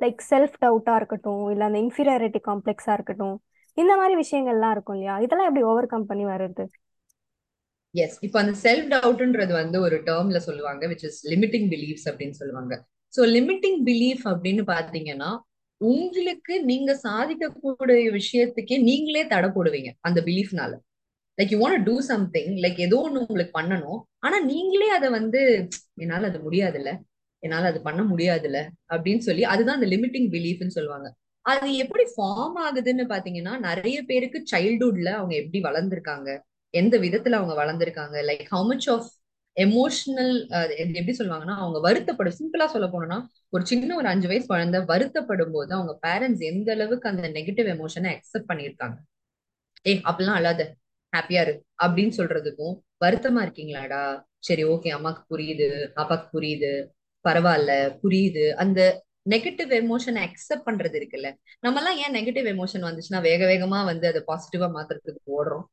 லைக் 0.00 0.22
செல்ஃப் 0.30 0.54
டவுட்டா 0.64 0.94
இருக்கட்டும் 1.00 1.42
இல்ல 1.52 1.64
அந்த 1.68 1.80
இன்ஃபீரியாரிட்டி 1.86 2.40
காம்ப்ளெக்ஸா 2.48 2.94
இருக்கட்டும் 2.98 3.36
இந்த 3.76 3.92
மாதிரி 4.00 4.14
விஷயங்கள்லாம் 4.22 4.72
இருக்கும் 4.76 4.96
இல்லையா? 4.96 5.14
இதெல்லாம் 5.24 5.48
எப்படி 5.50 5.64
ஓவர் 5.72 5.92
கம் 5.92 6.08
பண்ணி 6.10 6.24
வருது 6.32 6.64
எஸ் 7.94 8.18
இப்போ 8.26 8.38
அந்த 8.42 8.52
செல்ஃப் 8.64 8.88
டவுட்ன்றது 8.92 9.52
வந்து 9.62 9.78
ஒரு 9.86 9.96
டேர்ம்ல 10.08 10.38
சொல்லுவாங்க 10.48 10.86
விச் 10.92 11.06
இஸ் 11.08 11.20
லிமிட்டிங் 11.32 11.66
பிலீஃப்ஸ் 11.72 12.06
அப்படின்னு 12.10 12.36
சொல்லுவாங்க. 12.40 12.74
ஸோ 13.14 13.22
லிமிட்டிங் 13.36 13.80
பிலீஃப் 13.88 14.24
அப்படின்னு 14.32 14.62
பாத்தீங்கன்னா 14.72 15.30
உங்களுக்கு 15.90 16.54
நீங்க 16.64 16.90
சாதிக்கக்கூடிய 17.04 18.08
விஷயத்துக்கே 18.18 18.76
நீங்களே 18.82 19.22
தடை 19.26 19.48
போடுவீங்க 19.48 19.90
அந்த 20.00 20.20
பிலீஃப்னால 20.20 20.72
like 21.38 21.52
you 21.54 21.58
want 21.62 21.84
to 21.84 21.94
something 22.00 22.50
like 22.56 22.78
ஏதோ 22.80 22.96
ஒண்ணு 23.06 23.22
உங்களுக்கு 23.24 23.54
பண்ணணும். 23.60 24.00
ஆனா 24.18 24.36
நீங்களே 24.40 24.88
அதை 24.88 25.08
வந்து 25.10 25.40
என்னால 25.94 26.26
அது 26.26 26.38
முடியாதுல்ல. 26.46 26.90
என்னால 27.42 27.66
அது 27.66 27.80
பண்ண 27.82 28.02
முடியாதுல்ல 28.02 28.58
அப்படின்னு 28.94 29.22
சொல்லி 29.28 29.44
அதுதான் 29.44 29.78
அந்த 29.80 29.86
லிமிட்டிங் 29.86 30.28
பிலீஃப்னு 30.34 30.76
சொல்லுவாங்க. 30.76 31.08
அது 31.46 31.68
எப்படி 31.74 32.04
ஃபார்ம் 32.16 32.58
ஆகுதுன்னு 32.66 33.04
பாத்தீங்கன்னா 33.12 33.54
நிறைய 33.58 33.98
பேருக்கு 34.02 34.38
சைல்டுஹுட்ல 34.52 35.10
அவங்க 35.18 35.34
எப்படி 35.34 35.60
வளர்ந்துருக்காங்க 35.60 36.28
எந்த 36.74 36.94
விதத்துல 36.98 37.38
அவங்க 37.40 37.54
வளர்ந்துருக்காங்க 37.62 38.16
like 38.28 38.44
how 38.50 38.66
much 38.66 38.88
of 38.90 39.08
emotional 39.56 40.34
எப்படி 40.94 41.14
சொல்லுவாங்கன்னா 41.18 41.56
அவங்க 41.62 41.78
வருத்தப்படும் 41.86 42.36
சிம்பிளா 42.38 42.66
சொல்ல 42.74 42.86
போனோம்னா 42.92 43.18
ஒரு 43.52 43.64
சின்ன 43.66 43.96
ஒரு 43.96 44.08
அஞ்சு 44.08 44.28
வயசு 44.30 44.46
குழந்தை 44.46 44.78
வருத்தப்படும் 44.92 45.54
போது 45.56 45.70
அவங்க 45.78 45.94
பேரண்ட்ஸ் 46.06 46.44
எந்த 46.50 46.68
அளவுக்கு 46.76 47.10
அந்த 47.12 47.28
நெகட்டிவ் 47.38 47.68
எமோஷனை 47.74 48.10
அக்செப்ட் 48.16 48.50
பண்ணியிருக்காங்க? 48.50 48.96
ஏ 49.86 49.92
அப்படிலாம் 50.08 50.38
அல்லாத 50.40 50.62
ஹாப்பியா 51.12 51.42
இரு 51.46 51.54
அப்படின்னு 51.84 52.14
சொல்றதுக்கும் 52.18 52.74
வருத்தமா 53.04 53.40
இருக்கீங்களாடா? 53.46 54.02
சரி 54.48 54.62
ஓகே 54.72 54.90
அம்மாக்கு 54.96 55.22
புரியுது 55.32 55.68
அப்பாக்கு 56.02 56.28
புரியுது 56.36 56.72
பரவாயில்ல 57.24 57.72
புரியுது. 58.02 58.44
அந்த 58.62 58.80
நெகட்டிவ் 59.32 59.72
எமோஷனை 59.80 60.20
அக்செப்ட் 60.28 60.66
பண்றது 60.68 60.96
இருக்குல்ல 61.00 61.28
நம்ம 61.64 61.78
எல்லாம் 61.80 61.98
ஏன் 62.04 62.14
நெகட்டிவ் 62.18 62.48
எமோஷன் 62.54 62.86
வந்துச்சுன்னா 62.88 63.20
வேக 63.28 63.42
வேகமா 63.52 63.80
வந்து 63.90 64.06
அதை 64.12 64.22
பாசிட்டிவா 64.30 64.68
மாத்துறதுக்கு 64.76 65.22
ஓடுறோம். 65.36 65.66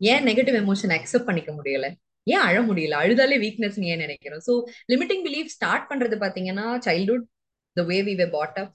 ஏன் 0.00 0.24
நெகட்டிவ் 0.28 0.58
எமோஷன் 0.62 0.94
அக்செப்ட் 0.98 1.28
பண்ணிக்க 1.28 1.52
முடியல? 1.58 1.86
ஏன் 2.26 2.44
அழ 2.46 2.56
முடியல? 2.62 2.94
அழுதாலே 3.02 3.36
வீக்னஸ் 3.40 3.78
ஏன் 3.86 4.02
நினைக்கிறோம் 4.04 4.42
ஸோ 4.46 4.52
லிமிட்டிங் 4.92 5.24
பிலீஃப் 5.26 5.52
ஸ்டார்ட் 5.56 5.88
பண்றது 5.90 6.16
பாத்தீங்கன்னா 6.22 6.66
childhood 6.86 7.26
the 7.76 7.82
way 7.84 7.98
we 8.02 8.14
were 8.14 8.26
brought 8.30 8.58
up 8.62 8.72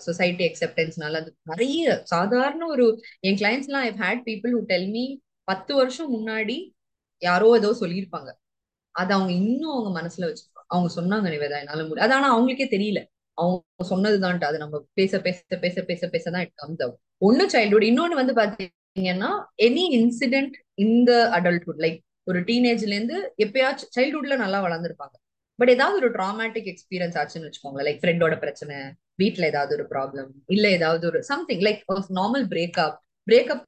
society 0.00 0.44
அக்செப்டன்ஸ்னால 0.48 1.20
அது 1.20 1.30
நிறைய 1.44 1.80
சாதாரண 2.12 2.66
ஒரு 2.66 2.84
என் 3.28 3.38
கிளைண்ட்ஸ்லாம் 3.40 3.86
எல்லாம் 3.86 4.02
had 4.04 4.24
people 4.28 4.52
who 4.56 4.62
tell 4.66 4.88
me 4.90 5.04
பத்து 5.48 5.72
வருஷம் 5.74 6.10
முன்னாடி 6.14 6.56
யாரோ 7.22 7.48
ஏதோ 7.56 7.70
சொல்லியிருப்பாங்க. 7.80 8.30
அது 8.94 9.10
அவங்க 9.14 9.32
இன்னும் 9.40 9.74
அவங்க 9.74 9.90
மனசுல 10.00 10.28
வச்சிருப்பாங்க 10.28 10.68
அவங்க 10.68 10.90
சொன்னாங்க 10.96 11.28
நிவேதா 11.34 11.58
என்னால 11.58 11.82
முடியும் 11.82 12.06
அது 12.06 12.14
ஆனா 12.14 12.28
அவங்களுக்கே 12.34 12.68
தெரியல. 12.70 13.00
அவங்க 13.38 13.84
சொன்னதுதான்ட்டு 13.90 14.44
அது 14.44 14.58
நம்ம 14.58 14.76
பேச 14.94 15.20
பேச 15.20 15.38
பேச 15.64 15.82
பேச 15.82 16.02
பேசதான் 16.12 16.44
இட் 16.46 16.54
கம்ஸ் 16.54 16.82
அவுட் 16.82 16.98
ஒன்னு 17.22 17.44
சைல்ட்ஹுட் 17.54 17.88
இன்னொன்னு 17.90 18.20
வந்து 18.20 18.34
பாத்தீங்கன்னா 18.34 19.30
எனி 19.66 19.84
இன்சிடென்ட் 19.98 20.54
இந்த 20.84 21.10
அடல்ட்ஹுட் 21.38 21.82
லைக் 21.84 21.98
ஒரு 22.26 22.40
டீனேஜ்ல 22.48 22.94
இருந்து 22.96 23.16
எப்பயாச்சும் 23.44 23.92
சைல்ட்ஹுட்ல 23.96 24.36
நல்லா 24.44 24.58
வளர்ந்துருப்பாங்க. 24.66 25.14
பட் 25.58 25.72
ஏதாவது 25.74 25.96
ஒரு 26.00 26.10
ட்ராமேட்டிக் 26.16 26.68
எக்ஸ்பீரியன்ஸ் 26.72 27.16
ஆச்சுன்னு 27.20 27.48
வச்சுக்கோங்களேன். 27.48 27.86
லைக் 27.88 28.00
ஃப்ரெண்டோட 28.02 28.34
பிரச்சனை 28.44 28.76
வீட்ல 29.22 29.44
ஏதாவது 29.52 29.72
ஒரு 29.78 29.84
ப்ராப்ளம் 29.92 30.30
இல்ல 30.54 30.66
ஏதாவது 30.78 31.04
ஒரு 31.10 31.20
something 31.30 31.62
like 31.68 31.80
normal 32.20 32.46
breakup 32.52 32.98
breakup 33.26 33.64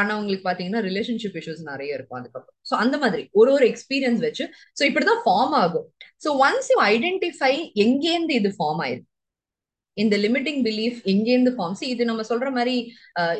ஆனா 0.00 0.12
உங்களுக்கு 0.20 0.46
பாத்தீங்கன்னா 0.48 0.80
ரிலேஷன்ஷிப் 0.88 1.36
இஷ்யூஸ் 1.40 1.62
நிறைய 1.70 1.96
இருக்கும் 1.96 2.18
அதுக்கப்புறம். 2.18 2.58
ஸோ 2.70 2.74
அந்த 2.82 2.96
மாதிரி 3.02 3.22
ஒரு 3.40 3.50
ஒரு 3.56 3.66
எக்ஸ்பீரியன்ஸ் 3.72 4.20
வச்சு 4.26 4.44
ஸோ 4.78 4.82
இப்படிதான் 4.90 5.22
ஃபார்ம் 5.26 5.54
ஆகும். 5.62 5.86
ஸோ 6.24 6.30
ஒன்ஸ் 6.46 6.68
யூ 6.72 6.78
ஐடென்டிஃபை 6.92 7.52
எங்கேருந்து 7.84 8.34
இது 8.40 8.50
ஃபார்ம் 8.58 8.80
ஆயிருக்கு. 8.84 9.10
இந்த 9.96 10.14
லிமிட்டிங் 10.24 10.62
பிலீஃப் 10.68 10.98
எங்கேருந்து 11.12 11.52
ஃபார்ம் 11.58 11.76
சி 11.80 11.86
இது 11.94 12.04
நம்ம 12.10 12.22
சொல்ற 12.30 12.48
மாதிரி 12.56 12.76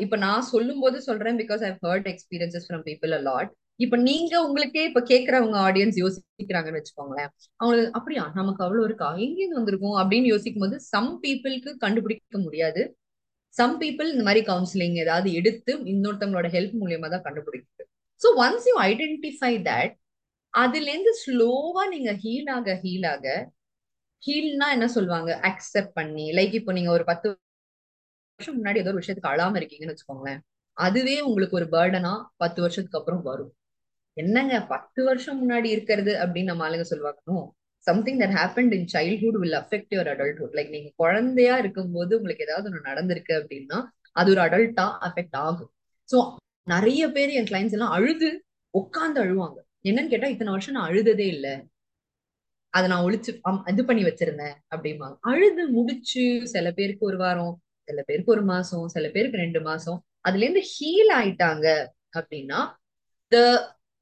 இப்ப 0.05 0.17
நான் 0.27 0.47
சொல்லும் 0.53 0.83
போது 0.85 0.99
சொல்றேன் 1.09 1.39
because 1.43 1.63
I 1.69 1.71
heard 1.87 2.09
experiences 2.13 2.67
from 2.69 2.85
people 2.91 3.13
a lot 3.21 3.51
இப்ப 3.81 3.97
நீங்க 4.07 4.35
உங்களுக்கே 4.45 4.83
இப்ப 4.85 5.01
கேக்குறவங்க 5.09 5.57
ஆடியன்ஸ் 5.65 5.97
யோசிக்கிறாங்கன்னு 6.03 6.79
வச்சுக்கோங்களேன். 6.81 7.31
அவங்களுக்கு 7.61 7.91
அப்படியா? 7.99 8.25
நமக்கு 8.35 8.63
அவ்வளவு 8.65 8.87
இருக்கா? 8.87 9.09
எங்கேருந்து 9.25 9.59
வந்திருக்கும்? 9.61 9.97
அப்படின்னு 10.01 10.29
யோசிக்கும் 10.33 10.65
போது 10.65 10.77
சம் 10.93 11.11
பீப்புளுக்கு 11.23 11.73
கண்டுபிடிக்க 11.85 12.39
முடியாது. 12.39 12.83
சம் 13.55 13.77
பீப்புள் 13.83 14.13
இந்த 14.15 14.25
மாதிரி 14.25 14.43
கவுன்சிலிங் 14.49 14.97
ஏதாவது 15.05 15.29
எடுத்து 15.33 15.73
இன்னொருத்தவங்களோட 15.93 16.49
ஹெல்ப் 16.57 16.75
மூலியமா 16.81 17.09
தான் 17.15 17.27
கண்டுபிடிக்குது. 17.29 17.85
So 18.21 18.29
once 18.43 18.67
you 18.71 18.75
identify 18.89 19.53
that 19.69 19.95
அதுல 20.55 20.89
இருந்து 20.93 21.13
ஸ்லோவா 21.23 21.83
நீங்க 21.95 22.11
ஹீல் 22.23 22.51
ஆக 22.57 22.75
ஹீல் 22.85 23.07
ஆக 23.13 23.27
ஹீல்னா 24.23 24.67
என்ன 24.77 24.87
சொல்லுவாங்க? 24.89 25.31
அக்செப்ட் 25.51 25.95
பண்ணி 25.95 26.27
லைக் 26.39 26.55
இப்போ 26.61 26.73
நீங்க 26.73 26.91
ஒரு 26.93 27.05
பத்து 27.11 27.29
வருஷம் 28.41 28.57
முன்னாடி 28.59 28.79
ஏதோ 28.79 28.91
ஒரு 28.93 29.01
விஷயத்துக்கு 29.03 29.33
அழாம 29.33 29.59
இருக்கீங்கன்னு 29.61 29.95
வச்சுக்கோங்களேன். 29.95 30.41
அதுவே 30.77 31.17
உங்களுக்கு 31.29 31.59
ஒரு 31.61 31.69
பேர்டனா 31.75 32.13
பத்து 32.37 32.59
வருஷத்துக்கு 32.65 33.01
அப்புறம் 33.01 33.23
வரும். 33.23 33.53
என்னங்க 34.17 34.55
பத்து 34.73 35.01
வருஷம் 35.05 35.39
முன்னாடி 35.43 35.69
இருக்கிறது 35.69 36.13
அப்படின்னு 36.23 36.51
நம்ம 36.51 36.65
ஆளுங்க 36.69 36.87
சொல்லுவாங்க 36.91 37.43
something 37.87 38.21
that 38.23 38.37
happen 38.39 38.71
in 38.77 38.89
childhood 38.95 39.39
will 39.43 39.59
affect 39.61 39.93
your 39.95 40.11
adulthood 40.15 40.57
like 40.59 40.71
நீங்க 40.77 40.91
குழந்தையா 40.97 41.55
இருக்கும்போது 41.59 42.13
உங்களுக்கு 42.19 42.47
ஏதாவது 42.47 42.69
ஒன்று 42.71 42.89
நடந்திருக்கு 42.91 43.35
அப்படின்னா 43.41 43.79
அது 44.17 44.29
ஒரு 44.35 44.41
அடல்ட்டா 44.47 44.87
அஃபெக்ட் 45.09 45.37
ஆகும். 45.47 45.71
ஸோ 46.09 46.19
நிறைய 46.67 47.03
பேர் 47.17 47.33
என் 47.39 47.49
கிளைண்ட்ஸ் 47.51 47.77
எல்லாம் 47.77 47.95
அழுது 47.97 48.29
உட்காந்து 48.75 49.19
அழுவாங்க. 49.25 49.59
என்னன்னு 49.85 50.13
கேட்டா 50.13 50.29
இத்தனை 50.33 50.53
வருஷம் 50.55 50.77
நான் 50.77 50.89
அழுததே 50.91 51.27
இல்லை. 51.35 51.55
அதை 52.75 52.87
நான் 52.93 53.05
ஒழிச்சு 53.07 53.31
இது 53.73 53.83
பண்ணி 53.85 54.03
வச்சிருந்தேன். 54.05 54.57
அப்படிம்பாங்க. 54.75 55.17
அழுது 55.31 55.63
முடிச்சு 55.77 56.25
சில 56.55 56.67
பேருக்கு 56.73 57.05
ஒரு 57.11 57.19
வாரம் 57.25 57.55
சில 57.89 58.01
பேருக்கு 58.09 58.35
ஒரு 58.37 58.45
மாசம் 58.53 58.85
சில 58.95 59.07
பேருக்கு 59.15 59.43
ரெண்டு 59.45 59.61
மாசம் 59.61 59.99
அதுல 60.21 60.45
இருந்து 60.45 60.63
ஹீல் 60.73 61.13
ஆயிட்டாங்க 61.19 61.67
அப்படின்னா 62.19 62.61
the 63.33 63.37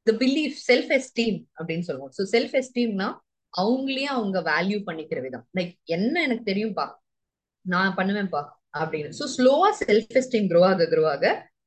the 0.06 0.12
belief 0.12 0.56
self 0.68 0.90
esteem 0.90 1.38
அப்படின்னு 1.58 1.80
சொல்லுவோம். 1.80 2.12
ஸோ 2.18 2.22
செல்ஃப் 2.32 2.54
எஸ்டீம்னா 2.54 3.08
அவங்களே 3.52 4.04
அவங்க 4.04 4.38
வேல்யூ 4.42 4.78
பண்ணிக்கிற 4.84 5.18
விதம். 5.20 5.44
லைக் 5.58 5.72
என்ன 5.86 6.22
எனக்கு 6.22 6.44
தெரியும்பா? 6.44 6.86
நான் 7.64 7.94
பண்ணுவேன்ப்பா 7.96 8.42
அப்படின்னு. 8.78 9.10
ஸோ 9.18 9.26
ஸ்லோவா 9.36 9.68
செல்ஃப் 9.82 10.16
எஸ்டீம் 10.16 10.48
க்ரோ 10.48 10.62
ஆக 10.64 10.86
க்ரோ 10.86 11.04
ஆக 11.10 11.24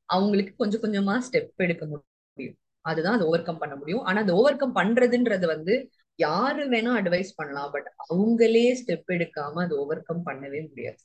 அவங்களுக்கு 0.08 0.52
கொஞ்சம் 0.56 0.82
கொஞ்சமா 0.82 1.14
ஸ்டெப் 1.26 1.52
எடுக்க 1.56 1.84
முடியும். 1.86 2.56
அதுதான் 2.84 3.16
அது 3.16 3.26
ஓவர் 3.26 3.42
கம் 3.42 3.58
பண்ண 3.58 3.74
முடியும். 3.76 4.02
ஆனா 4.02 4.18
அந்த 4.20 4.32
ஓவர் 4.32 4.56
கம் 4.56 4.76
பண்றதுன்றது 4.76 5.46
வந்து 5.46 5.74
யாரு 6.18 6.62
வேணா 6.68 6.92
அட்வைஸ் 7.00 7.32
பண்ணலாம் 7.36 7.70
பட் 7.70 7.88
அவங்களே 8.04 8.66
ஸ்டெப் 8.80 9.10
எடுக்காம 9.12 9.62
அது 9.64 9.74
ஓவர் 9.78 10.02
கம் 10.02 10.24
பண்ணவே 10.26 10.60
முடியாது. 10.68 11.00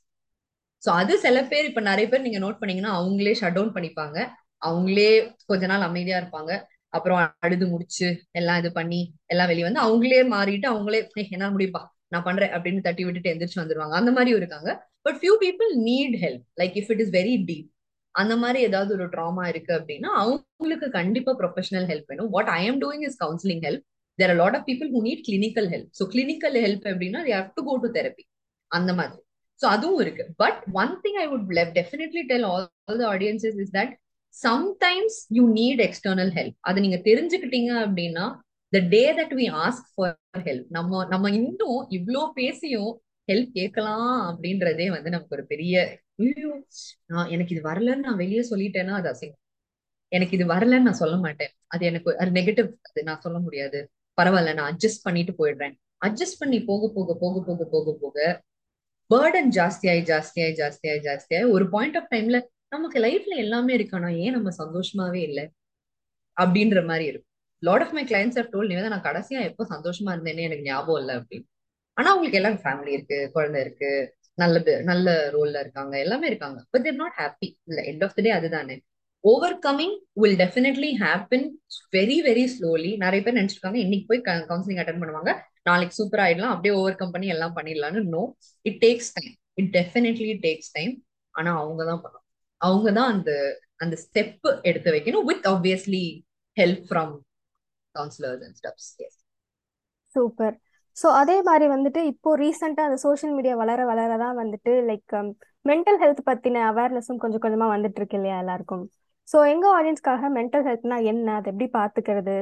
ஸோ 0.84 0.90
அது 0.92 1.13
சில 1.18 1.38
பேர் 1.44 1.66
இப்ப 1.66 1.82
நிறைய 1.82 2.06
பேர் 2.10 2.22
நீங்க 2.22 2.40
நோட் 2.40 2.60
பண்ணீங்கன்னா 2.60 2.94
அவங்களே 3.00 3.34
ஷட் 3.42 3.54
டவுன் 3.54 3.74
பண்ணிப்பாங்க. 3.74 4.18
அவங்களே 4.62 5.10
கொஞ்ச 5.46 5.66
நாள் 5.66 5.82
அமைதியா 5.82 6.18
இருப்பாங்க. 6.22 6.52
அப்புறம் 6.94 7.20
அழுது 7.46 7.66
முடிச்சு 7.74 8.08
எல்லாம் 8.40 8.60
இது 8.62 8.70
பண்ணி 8.80 9.02
எல்லாம் 9.34 9.50
வெளியே 9.52 9.66
வந்து 9.68 9.84
அவங்களே 9.86 10.22
மாறிட்டு 10.36 10.68
அவங்களே 10.74 11.00
என்ன 11.38 11.48
முடியுப்பா 11.56 11.82
நான் 12.14 12.26
பண்றேன் 12.28 12.52
அப்படின்னு 12.56 12.82
தட்டி 12.88 13.04
விட்டுட்டு 13.06 13.32
எந்திரிச்சு 13.32 13.62
வந்துருவாங்க. 13.62 13.96
அந்த 14.00 14.12
மாதிரி 14.18 14.32
இருக்காங்க. 14.40 14.70
But 15.06 15.18
few 15.22 15.36
people 15.46 15.72
need 15.88 16.18
help 16.24 16.44
like 16.62 16.76
if 16.82 16.92
it 16.94 17.02
is 17.06 17.14
very 17.20 17.36
deep 17.50 17.70
அந்த 18.16 18.34
மாதிரி 18.42 18.60
ஏதாவது 18.68 18.92
ஒரு 18.98 19.06
ட்ராமா 19.14 19.44
இருக்கு 19.52 19.72
அப்படின்னா 19.78 20.10
அவங்களுக்கு 20.22 20.88
கண்டிப்பா 20.98 21.32
ப்ரொஃபஷனல் 21.40 21.88
ஹெல்ப் 21.92 22.10
வேணும். 22.12 22.30
What 22.36 22.52
I 22.58 22.62
am 22.70 22.80
doing 22.84 23.06
is 23.08 23.18
counselling 23.24 23.64
help 23.68 23.84
there 24.20 24.32
are 24.34 24.40
lot 24.44 24.58
of 24.60 24.68
people 24.70 24.90
who 24.96 25.02
need 25.08 25.24
clinical 25.30 25.70
help 25.74 25.90
so 26.00 26.06
clinical 26.14 26.58
help 26.66 26.86
அப்படின்னா 26.92 27.22
they 27.28 27.34
have 27.40 27.50
to 27.58 27.64
go 27.70 27.76
to 27.86 27.90
therapy 27.98 28.26
அந்த 28.72 28.92
மாதிரி. 28.94 29.20
ஸோ 29.60 29.66
அதுவும் 29.76 30.02
இருக்கு. 30.04 30.24
But 30.44 30.60
one 30.84 30.94
thing 31.04 31.20
I 31.24 31.26
would 31.32 31.48
definitely 31.80 32.24
tell 32.32 32.48
all 32.52 32.68
the 33.02 33.06
audiences 33.16 33.60
is 33.66 33.74
that 33.80 33.94
sometimes 34.34 35.18
you 35.30 35.44
need 35.54 35.82
external 35.82 36.32
help 36.32 36.58
அதை 36.62 36.82
நீங்க 36.82 37.00
தெரிஞ்சுக்கிட்டீங்க 37.04 37.72
அப்படின்னா 37.86 38.25
the 38.74 38.80
day 38.88 39.04
that 39.20 39.34
we 39.40 39.46
ask 39.66 39.90
for 39.94 40.16
help 40.48 40.68
நம்ம 40.70 41.02
நம்ம 41.06 41.30
இன்னும் 41.40 41.82
இவ்வளோ 41.90 42.24
பேசியும் 42.34 42.92
ஹெல்ப் 43.28 43.52
கேட்கலாம் 43.54 44.16
அப்படின்றதே 44.30 44.88
வந்து 44.92 45.10
நமக்கு 45.10 45.36
ஒரு 45.38 45.46
பெரிய 45.46 45.75
நான் 47.08 47.30
எனக்கு 47.30 47.54
இது 47.56 47.63
வரலன்னு 47.70 48.06
நான் 48.08 48.22
வெளியே 48.24 48.44
சொல்லிட்டேன்னா 48.50 48.96
அது 49.00 49.08
அசிங்கம். 49.13 49.40
எனக்கு 50.12 50.36
இது 50.38 50.46
வரலன்னு 50.46 50.88
நான் 50.88 51.02
சொல்ல 51.04 51.16
மாட்டேன். 51.18 51.52
அது 51.68 51.84
எனக்கு 51.86 52.10
அது 52.18 52.32
நெகட்டிவ் 52.32 52.70
அது 52.90 53.04
நான் 53.04 53.22
சொல்ல 53.22 53.38
முடியாது. 53.40 53.80
பரவாயில்ல 54.18 54.54
நான் 54.54 54.70
அட்ஜஸ்ட் 54.72 55.06
பண்ணிட்டு 55.08 55.34
போயிடுறேன். 55.40 55.74
அட்ஜஸ்ட் 56.02 56.40
பண்ணி 56.40 56.58
போக 56.63 56.90
போக 56.96 57.16
போக 57.22 57.38
போக 57.48 57.66
போக 57.74 57.94
போக 58.02 58.18
பேர்டன் 59.10 59.50
ஜாஸ்தியாயி 59.58 60.02
ஜாஸ்தியாயி 60.12 60.54
ஜாஸ்தியாயி 60.60 61.00
ஜாஸ்தியாயி 61.08 61.46
ஒரு 61.56 61.66
பாயிண்ட் 61.70 61.98
ஆஃப் 61.98 62.12
டைம்ல 62.13 62.38
நமக்கு 62.74 62.98
லைஃப்ல 63.06 63.34
எல்லாமே 63.44 63.72
இருக்கானா 63.77 64.10
ஏன் 64.24 64.36
நம்ம 64.38 64.50
சந்தோஷமாவே 64.62 65.22
இல்லை? 65.30 65.46
அப்படின்ற 66.38 66.80
மாதிரி 66.89 67.06
இருக்கும். 67.12 67.30
Lot 67.63 67.84
of 67.86 67.96
my 67.98 68.03
clients 68.12 68.38
are 68.42 68.50
told 68.53 68.72
Nivetha 68.72 68.92
நான் 68.94 69.08
கடைசியா 69.10 69.39
எப்போ 69.50 69.63
சந்தோஷமா 69.74 70.12
இருந்தேன்னு 70.15 70.48
எனக்கு 70.50 70.68
ஞாபகம் 70.70 71.00
இல்லை 71.01 71.15
அப்படின்னு. 71.20 71.48
ஆனா 71.98 72.08
அவங்களுக்கு 72.12 72.39
எல்லாம் 72.42 72.60
ஃபேமிலி 72.63 72.92
இருக்கு 72.98 73.18
குழந்தை 73.36 73.60
இருக்கு 73.65 73.92
நல்ல 74.42 74.58
நல்ல 74.89 75.08
ரோல்ல 75.36 75.58
இருக்காங்க 75.63 75.94
எல்லாமே 76.06 76.25
இருக்காங்க. 76.32 76.60
பட் 76.74 76.84
தேர் 76.86 77.00
நாட் 77.03 77.18
ஹாப்பி 77.22 77.48
இல்ல 77.70 77.80
எண்ட் 77.92 78.03
ஆஃப் 78.06 78.15
த 78.18 78.22
டே 78.27 78.32
அதுதானே. 78.39 78.75
Overcoming 79.65 79.94
will 80.22 80.39
definitely 80.44 80.89
happen 81.03 81.46
very 81.98 82.18
very 82.27 82.46
slowly 82.56 82.92
நிறைய 83.03 83.20
பேர் 83.25 83.38
நினைச்சிருக்காங்க 83.39 83.80
இன்னைக்கு 83.86 84.08
போய் 84.10 84.24
கவுன்சிலிங் 84.50 84.82
அட்டன் 84.84 85.01
பண்ணுவாங்க 85.03 85.34
நாளைக்கு 85.70 85.98
சூப்பர் 86.00 86.24
ஆயிடலாம் 86.25 86.53
அப்படியே 86.56 86.74
ஓவர் 86.80 87.00
கம் 87.01 87.13
பண்ணி 87.15 87.27
எல்லாம் 87.36 87.56
பண்ணிடலாம்னு. 87.58 88.03
No 88.15 88.24
it 88.70 88.80
takes 88.86 89.12
time 89.18 89.34
it 89.62 89.72
definitely 89.77 90.34
takes 90.48 90.74
time 90.77 90.94
ஆனா 91.36 91.51
அவங்க 91.62 91.82
தான் 91.92 92.01
பண்ணுவாங்க 92.03 92.23
அவங்க 92.63 92.89
தான் 92.91 93.12
அந்த 93.13 93.32
அந்த 93.84 93.96
ஸ்டெப் 94.03 94.48
எடுத்து 94.70 94.89
வைக்கணும் 94.96 95.27
with 95.32 95.48
obviously 95.53 96.03
help 96.58 96.84
from 96.89 97.13
counsellors 97.96 98.43
and 98.46 98.58
steps 98.60 98.89
yes 99.05 99.17
super 100.15 100.55
so 100.98 101.08
அதே 101.20 101.38
மாதிரி 101.41 101.65
வந்துட்டு 101.75 102.01
இப்போ 102.12 102.32
ரீசெண்டாக 102.36 102.89
அந்த 102.89 102.98
சோஷியல் 103.05 103.34
மீடியா 103.38 103.55
வளர 103.62 103.82
வளர 103.91 104.17
தான் 104.24 104.36
வந்துட்டு 104.41 104.72
லைக் 104.89 105.13
மென்டல் 105.65 106.00
ஹெல்த் 106.01 106.22
பற்றின 106.27 106.62
அவேர்னஸும் 106.72 107.22
கொஞ்சம் 107.24 107.43
கொஞ்சமாக 107.46 107.74
வந்துட்டு 107.74 108.00
இருக்கு 108.01 108.17
இல்லையா 108.20 108.38
எல்லாருக்கும்? 108.43 108.84
ஸோ 109.27 109.38
எங்க 109.53 109.65
ஆடியன்ஸ்க்காக 109.77 110.29
மென்டல் 110.38 110.65
ஹெல்த்னா 110.67 110.98
என்ன? 111.12 111.27
அதை 111.39 111.48
எப்படி 111.51 111.67
பார்த்துக்கிறது 111.77 112.34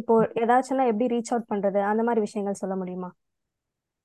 இப்போ 0.00 0.14
ஏதாச்சும்னா 0.42 0.86
எப்படி 0.92 1.08
ரீச் 1.14 1.32
அவுட் 1.32 1.50
பண்றது? 1.52 1.80
அந்த 1.90 2.02
மாதிரி 2.08 2.20
விஷயங்கள் 2.26 2.60
சொல்ல 2.62 2.76
முடியுமா? 2.82 3.10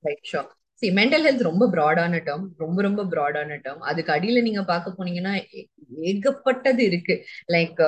ரைட் 0.02 0.26
ஷோர் 0.30 0.50
மென்டல் 0.90 1.24
ஹெல்த் 1.26 1.42
ரொம்ப 1.42 1.64
ப்ராடான 1.66 2.20
டேர்ம் 2.26 2.44
ரொம்ப 2.56 2.82
ரொம்ப 2.82 3.02
ப்ராடான 3.04 3.58
டேர்ம் 3.64 3.82
அதுக்கு 3.82 4.12
அடியில 4.12 4.42
நீங்க 4.42 4.62
பார்க்க 4.64 4.94
போனீங்கன்னா 4.98 5.32
ஏகப்பட்டது 6.02 6.78
இருக்கு. 6.78 7.14
Like 7.52 7.80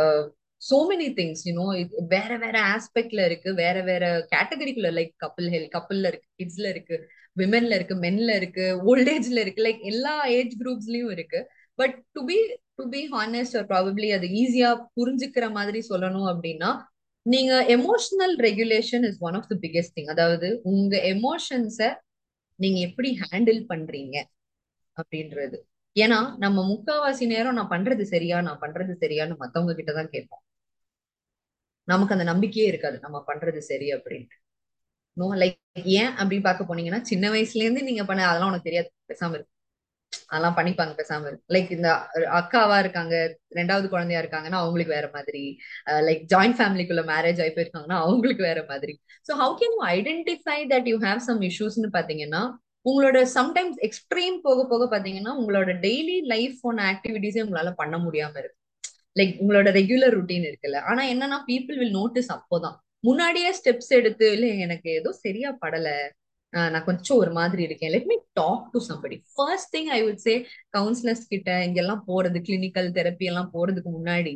so 0.62 0.76
many 0.90 1.08
things 1.18 1.42
you know 1.44 1.64
வேற 2.08 2.36
வேற 2.36 2.56
ஆஸ்பெக்ட்ல 2.74 3.24
இருக்கு 3.24 3.54
வேற 3.54 3.82
வேற 3.82 4.04
கேட்டகரிக்குள்ள 4.34 4.90
லைக் 4.98 5.12
கப்பிள் 5.24 5.48
ஹெல்த் 5.50 5.74
கப்பிள்ல 5.76 6.06
இருக்கு 6.06 6.28
கிட்ஸ்ல 6.40 6.68
இருக்கு 6.68 6.96
விமென்ல 7.36 7.74
இருக்கு 7.74 7.94
மென்ல 7.94 8.34
இருக்கு 8.36 8.66
ஓல்ட் 8.84 9.08
ஏஜ்ல 9.08 9.38
இருக்கு 9.38 9.62
லைக் 9.62 9.80
எல்லா 9.82 10.26
ஏஜ் 10.28 10.54
குரூப்ஸ்லயும் 10.60 11.10
இருக்கு. 11.10 11.40
But 11.78 12.02
to 12.12 12.24
be 12.24 12.36
to 12.74 12.88
be 12.88 13.00
honest 13.12 13.56
or 13.56 13.66
probably 13.66 14.08
அது 14.14 14.26
ஈஸியா 14.42 14.70
புரிஞ்சுக்கிற 14.96 15.50
மாதிரி 15.50 15.82
சொல்லணும் 15.88 16.28
அப்படின்னா 16.32 16.70
நீங்க 17.26 17.52
emotional 17.76 18.34
regulation 18.38 19.04
is 19.08 19.20
one 19.20 19.34
of 19.34 19.48
the 19.48 19.56
biggest 19.60 19.94
thing 19.96 20.10
அதாவது 20.10 20.60
உங்க 20.62 20.96
எமோஷன்ஸை 21.14 21.88
நீங்க 22.58 22.78
எப்படி 22.80 23.18
ஹேண்டில் 23.22 23.62
பண்றீங்க 23.68 24.16
அப்படின்றது. 24.96 25.56
ஏன்னா 25.96 26.18
நம்ம 26.36 26.58
முக்காவாசி 26.72 27.26
நேரம் 27.26 27.54
நான் 27.54 27.68
பண்றது 27.68 28.02
சரியா 28.02 28.40
நான் 28.40 28.60
பண்றது 28.60 28.94
சரியான்னு 29.00 29.36
மத்தவங்க 29.36 29.75
கிட்டதான் 29.75 30.08
கேட்போம். 30.08 30.42
நமக்கு 31.88 32.14
அந்த 32.14 32.25
நம்பிக்கையே 32.25 32.68
இருக்காது. 32.68 32.96
நம்ம 33.00 33.18
பண்றது 33.26 33.58
சரி 33.58 33.88
அப்படின்ட்டு. 33.92 34.36
நோ 35.16 35.26
லைக் 35.34 35.58
ஏன் 35.98 36.12
அப்படின்னு 36.12 36.42
பார்க்க 36.42 36.68
போனீங்கன்னா 36.70 37.00
சின்ன 37.02 37.30
வயசுல 37.30 37.64
இருந்து 37.66 37.82
நீங்க 37.82 38.04
பண்ண 38.04 38.26
அதெல்லாம் 38.26 38.50
உனக்கு 38.50 38.68
தெரியாது. 38.70 38.90
பேசாம 39.08 39.34
இருக்கு 39.34 39.52
அதெல்லாம் 40.28 40.56
பண்ணிப்பாங்க 40.56 40.92
பேசாம. 41.00 41.32
லைக் 41.54 41.70
இந்த 41.70 41.88
அக்காவா 42.40 42.76
இருக்காங்க 42.78 43.14
ரெண்டாவது 43.50 43.86
குழந்தையா 43.88 44.20
இருக்காங்கன்னா 44.22 44.60
அவங்களுக்கு 44.62 44.94
வேற 44.94 45.08
மாதிரி. 45.12 45.42
லைக் 46.08 46.22
ஜாயிண்ட் 46.32 46.58
ஃபேமிலிக்குள்ள 46.58 47.02
மேரேஜ் 47.12 47.40
ஆகி 47.42 47.52
போயிருக்காங்கன்னா 47.56 47.98
அவங்களுக்கு 48.04 48.42
வேற 48.42 48.60
மாதிரி. 48.68 48.94
So 49.28 49.34
how 49.42 49.54
can 49.60 49.75
you 49.76 49.82
identify 49.96 50.58
that 50.75 50.88
you 50.92 50.98
have 50.98 51.22
some 51.28 51.42
இஷ்யூஸ்னு 51.50 51.90
பாத்தீங்கன்னா 51.98 52.42
உங்களோட 52.86 53.18
சம்டைம்ஸ் 53.34 53.78
எக்ஸ்ட்ரீம் 53.80 54.36
போக 54.42 54.60
போக 54.66 54.84
பாத்தீங்கன்னா 54.90 55.32
உங்களோட 55.40 55.70
டெய்லி 55.86 56.18
லைஃப் 56.34 56.56
போன 56.60 56.84
ஆக்டிவிட்டிஸே 56.92 57.42
உங்களால 57.46 57.70
பண்ண 57.76 57.96
முடியாம 57.98 58.34
இருக்கு. 58.38 58.58
லைக் 59.16 59.34
உங்களோட 59.42 59.68
ரெகுலர் 59.70 60.14
ருட்டீன் 60.18 60.46
இருக்குல்ல. 60.50 60.80
ஆனா 60.82 61.02
என்னன்னா 61.04 61.38
பீப்புள் 61.46 61.78
வில் 61.78 61.96
நோட்டீஸ் 62.00 62.30
அப்போதான். 62.32 62.76
முன்னாடியே 63.00 63.50
ஸ்டெப்ஸ் 63.52 63.90
எடுத்து 63.90 64.26
இல்ல 64.32 64.46
எனக்கு 64.66 64.88
ஏதோ 64.90 65.10
சரியா 65.25 65.50
படல. 65.64 65.88
நான் 66.72 66.86
கொஞ்சம் 66.88 67.18
ஒரு 67.22 67.32
மாதிரி 67.38 67.62
இருக்கேன். 67.62 67.92
Let 67.94 68.08
me 68.10 68.16
talk 68.40 68.66
to 68.75 68.80
somebody 68.88 69.16
first 69.34 69.70
thing 69.76 69.90
I 69.96 69.98
would 70.04 70.22
say 70.26 70.34
counsellors 70.76 71.25
கிட்ட 71.32 71.50
இங்கெல்லாம் 71.66 72.02
போறது 72.10 72.40
கிளினிக்கல் 72.48 72.88
தெரப்பி 72.98 73.26
எல்லாம் 73.32 73.50
போறதுக்கு 73.56 73.90
முன்னாடி 73.98 74.34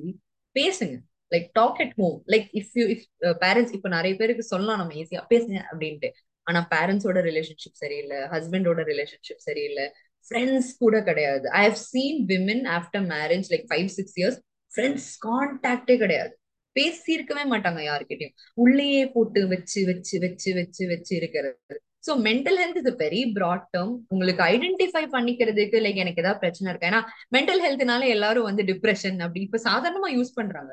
பேசுங்க. 0.57 0.97
Like 1.33 1.49
talk 1.53 1.81
at 1.85 1.95
home 1.97 2.17
like 2.33 2.49
if 2.61 2.75
you 2.81 2.87
if 2.95 3.07
parents 3.45 3.75
இப்ப 3.79 3.89
நிறைய 3.97 4.15
பேருக்கு 4.21 4.45
சொல்லலாம் 4.53 4.81
நம்ம 4.83 4.95
ஈஸியா 5.03 5.23
பேசுங்க 5.35 5.59
அப்படின்ட்டு. 5.71 6.11
ஆனா 6.47 6.61
பேரண்ட்ஸோட 6.75 7.19
ரிலேஷன்ஷிப் 7.31 7.81
சரியில்லை 7.83 8.19
ஹஸ்பண்டோட 8.35 8.81
ரிலேஷன்ஷிப் 8.91 9.45
சரியில்லை 9.49 9.87
ஃப்ரெண்ட்ஸ் 10.27 10.71
கூட 10.79 10.97
கிடையாது. 11.03 11.47
I 11.61 11.63
have 11.69 11.81
seen 11.91 12.19
women 12.33 12.65
after 12.77 13.07
marriage 13.15 13.49
like 13.53 13.67
five 13.71 13.91
six 13.99 14.17
years 14.21 14.39
friends 14.73 15.11
கான்டாக்டே 15.27 15.97
கிடையாது. 16.03 16.33
பேசியிருக்கவே 16.77 17.45
மாட்டாங்க 17.53 17.81
யாருக்கிட்டையும் 17.87 18.35
உள்ளேயே 18.55 19.05
போட்டு 19.15 19.41
வச்சு 19.53 19.81
வச்சு 19.87 20.17
வச்சு 20.25 20.51
வச்சு 20.59 20.83
வச்சு 20.89 21.13
இருக்கிறது. 21.17 21.77
So 22.05 22.13
mental 22.27 22.59
health 22.63 22.79
is 22.83 22.99
very 23.03 23.23
broad 23.37 23.67
term 23.75 23.95
உங்களுக்கு 24.13 24.43
ஐடென்டிஃபை 24.53 25.05
பண்ணிக்கிறதுக்கு 25.15 25.79
லைக் 25.87 26.03
எனக்கு 26.05 26.23
ஏதாவது 26.23 26.43
பிரச்சனை 26.45 26.69
இருக்கு? 26.71 26.89
ஏன்னா 26.91 27.01
மென்டல் 27.37 27.63
ஹெல்த்னால 27.67 28.09
எல்லாரும் 28.17 28.49
வந்து 28.51 28.65
டிப்ரெஷன் 28.71 29.19
அப்படி 29.27 29.43
இப்ப 29.49 29.61
சாதாரணமா 29.69 30.11
யூஸ் 30.19 30.37
பண்றாங்க. 30.39 30.73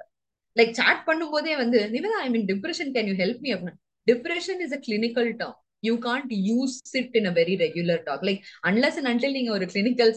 லைக் 0.55 0.74
சாட் 0.79 1.03
பண்ணும்போதே 1.10 1.55
வந்து 1.63 1.79
Nivetha 1.96 2.19
I 2.25 2.29
mean 2.36 2.48
depression 2.53 2.91
can 2.96 3.10
you 3.12 3.15
help 3.24 3.41
me 3.46 3.51
அப்படின்னு. 3.55 3.77
Depression 4.07 4.62
is 4.65 4.75
a 4.77 4.81
clinical 4.86 5.31
term 5.41 5.57
you 5.84 5.93
can't 6.05 6.31
use 6.50 6.77
it 7.00 7.15
in 7.19 7.27
a 7.31 7.34
very 7.39 7.55
regular 7.63 8.01
talk 8.07 8.24
like 8.27 8.39
unless 8.69 8.98
and 9.00 9.10
until 9.12 9.36
நீங்க 9.38 9.51
ஒரு 9.57 9.65
கிளினிக்கல் 9.74 10.13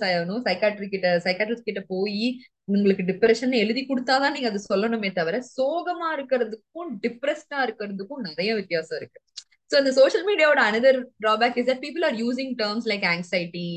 சைக்காட்ரி 0.46 0.88
கிட்ட 0.94 1.08
psychiatrist 1.26 1.68
கிட்ட 1.68 1.82
போய் 1.92 2.22
உங்களுக்கு 2.68 3.04
depression 3.10 3.54
எழுதி 3.62 3.82
கொடுத்தாதான் 3.86 4.34
நீங்க 4.36 4.48
அது 4.48 4.60
சொல்லணுமே 4.70 5.10
தவிர 5.12 5.36
சோகமா 5.56 6.08
இருக்கிறதுக்கும் 6.16 6.90
டிப்ரெஸ்டா 7.04 7.58
இருக்கிறதுக்கும் 7.66 8.24
நிறைய 8.28 8.50
வித்தியாசம் 8.54 8.98
இருக்கு. 9.00 9.18
ஸோ 9.70 9.76
அந்த 9.80 9.90
social 9.98 10.26
மீடியாவோட 10.30 10.60
another 10.68 10.98
drawback 11.24 11.58
is 11.62 11.72
people 11.84 12.06
are 12.08 12.16
using 12.22 12.54
terms 12.62 12.88
like 12.92 13.06
anxiety 13.14 13.68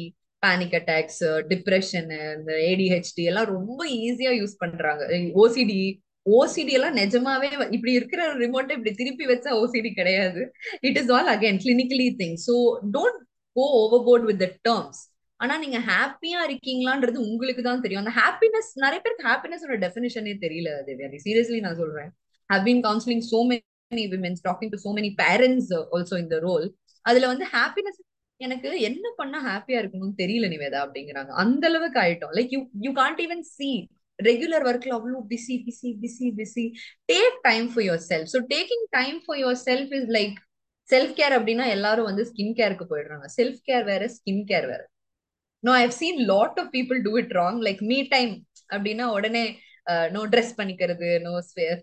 panic 0.44 0.74
attacks 0.80 1.22
depression 1.52 2.10
இந்த 2.38 2.54
ஏடிஹெச்டி 2.70 3.26
எல்லாம் 3.32 3.50
ரொம்ப 3.58 3.82
ஈஸியா 4.06 4.32
யூஸ் 4.40 4.56
பண்றாங்க. 4.64 5.04
ஓசிடி 5.44 5.82
ஓசிடி 6.26 6.74
எல்லாம் 6.78 6.98
நிஜமாவே 7.02 7.48
இப்படி 7.76 7.94
இருக்கிற 8.00 8.22
ரிமோட்டை 8.42 8.76
இப்படி 8.78 8.92
திருப்பி 9.00 9.26
வச்சா 9.32 9.52
ஓசிடி 9.62 9.90
கிடையாது. 10.00 10.42
It 10.88 11.00
is 11.02 11.12
all 11.16 11.32
again 11.34 11.60
clinically 11.64 12.08
thing 12.22 12.38
so 12.48 12.56
don't 12.96 13.20
go 13.56 13.66
overboard 14.08 14.28
with 14.30 14.42
the 14.44 14.48
terms 14.68 15.02
ஆனா 15.40 15.56
நீங்க 15.64 15.80
ஹாப்பியா 15.90 16.40
இருக்கீங்களான்றது 16.48 17.18
உங்களுக்கு 17.30 17.64
தான் 17.68 17.82
தெரியும். 17.86 18.04
அந்த 18.04 18.14
ஹாப்பினஸ் 18.22 18.70
நிறைய 18.84 19.00
பேருக்கு 19.04 19.30
ஹாப்பினஸோட 19.32 19.76
டெஃபினிஷனே 19.86 20.34
தெரியல 20.46 20.70
தேவியாதி 20.90 21.20
சீரியஸ்லி 21.26 21.60
நான் 21.66 21.80
சொல்றேன். 21.82 22.10
Have 22.50 22.66
been 22.68 22.84
counselling 22.88 23.26
so 23.32 23.40
many 23.50 23.64
womens 24.14 24.44
talking 24.48 24.74
so 24.86 24.92
many 24.98 25.12
parents 25.24 25.68
also 25.74 25.92
also 25.96 26.18
இந்த 26.24 26.38
ரோல் 26.48 26.66
அதுல 27.06 27.28
வந்து 27.34 27.46
ஹாப்பினஸ் 27.56 28.00
எனக்கு 28.42 28.70
என்ன 28.90 29.06
பண்ணா 29.20 29.40
ஹாப்பியா 29.50 29.80
இருக்கணும்னு 29.82 30.16
தெரியல 30.22 30.46
நிவேதா 30.54 30.80
அப்படிங்கிறாங்க. 30.86 31.32
அந்த 31.44 31.64
அளவுக்கு 31.70 32.00
ஆயிட்டோம். 32.04 32.34
Like 32.38 32.54
you 32.56 32.60
you 32.86 32.92
can't 33.02 33.22
even 33.26 33.44
see 33.58 33.70
regular 34.20 34.66
ஒர்க்ல 34.70 34.92
அவ்வளோ 34.98 35.20
busy 35.32 35.56
busy 35.66 35.90
busy 36.02 36.28
busy 36.40 36.66
take 37.12 37.38
time 37.50 37.68
for 37.74 37.86
your 37.88 38.04
self 38.12 38.32
so 38.34 38.40
taking 38.56 38.86
time 38.98 39.18
for 39.26 39.40
your 39.44 39.60
self 39.70 39.94
is 40.00 40.10
like 40.18 40.36
self 40.90 41.14
care 41.20 41.36
அப்படின்னா 41.38 41.66
எல்லாரும் 41.76 42.10
வந்து 42.10 42.24
ஸ்கின் 42.30 42.56
கேருக்கு 42.60 42.86
போயிடுறாங்க. 42.92 43.28
செல்ஃப் 43.38 43.62
கேர் 43.70 43.86
வேற 43.92 44.04
ஸ்கின் 44.18 44.44
கேர் 44.52 44.68
வேற. 44.72 44.82
No 45.64 45.74
I've 45.84 45.94
seen 46.00 46.20
lot 46.32 46.58
of 46.64 46.72
people 46.78 47.00
do 47.08 47.14
it 47.22 47.34
wrong 47.42 47.60
like 47.68 47.82
me 47.92 48.00
time 48.16 48.34
அப்படின்னா 48.74 49.06
உடனே 49.18 49.46
uh, 49.88 50.06
no 50.16 50.22
dress 50.34 50.54
பண்ணிக்கிறது 50.60 51.10
நோ 51.28 51.34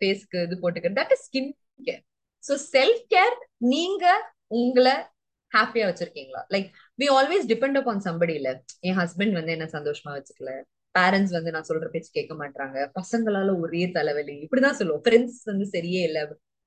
ஃபேஸ்க்கு 0.01 0.39
இது 0.47 0.57
போட்டுக்கிறது. 0.63 0.99
That 1.01 1.15
is 1.17 1.25
skin 1.29 1.51
care 1.85 2.03
so 2.45 2.55
self 2.75 3.03
care 3.15 3.35
நீங்க 3.73 4.05
உங்களை 4.51 4.95
ஹாப்பியா 5.53 5.85
வச்சிருக்கீங்களா? 5.89 6.41
Like 6.55 6.69
we 6.99 7.07
always 7.11 7.47
depend 7.47 7.79
upon 7.79 8.05
somebody 8.05 8.35
இல்ல. 8.35 8.51
என் 8.81 8.99
ஹஸ்பண்ட் 8.99 9.33
வந்து 9.33 9.53
என்ன 9.53 9.67
சந்தோஷமா 9.73 10.13
வச்சுக்கல. 10.19 10.53
பேரண்ட்ஸ் 10.95 11.33
வந்து 11.33 11.51
நான் 11.51 11.67
சொல்ற 11.69 11.89
பேச்சு 11.91 12.11
கேட்க 12.13 12.35
மாட்டாங்க 12.35 12.77
பசங்களால 12.95 13.59
ஒரே 13.61 13.83
தலைவலி. 13.91 14.37
இப்படிதான் 14.45 14.79
சொல்லுவோம். 14.81 15.03
ஃப்ரெண்ட்ஸ் 15.05 15.43
வந்து 15.45 15.67
சரியே 15.75 16.03
இல்ல. 16.03 16.21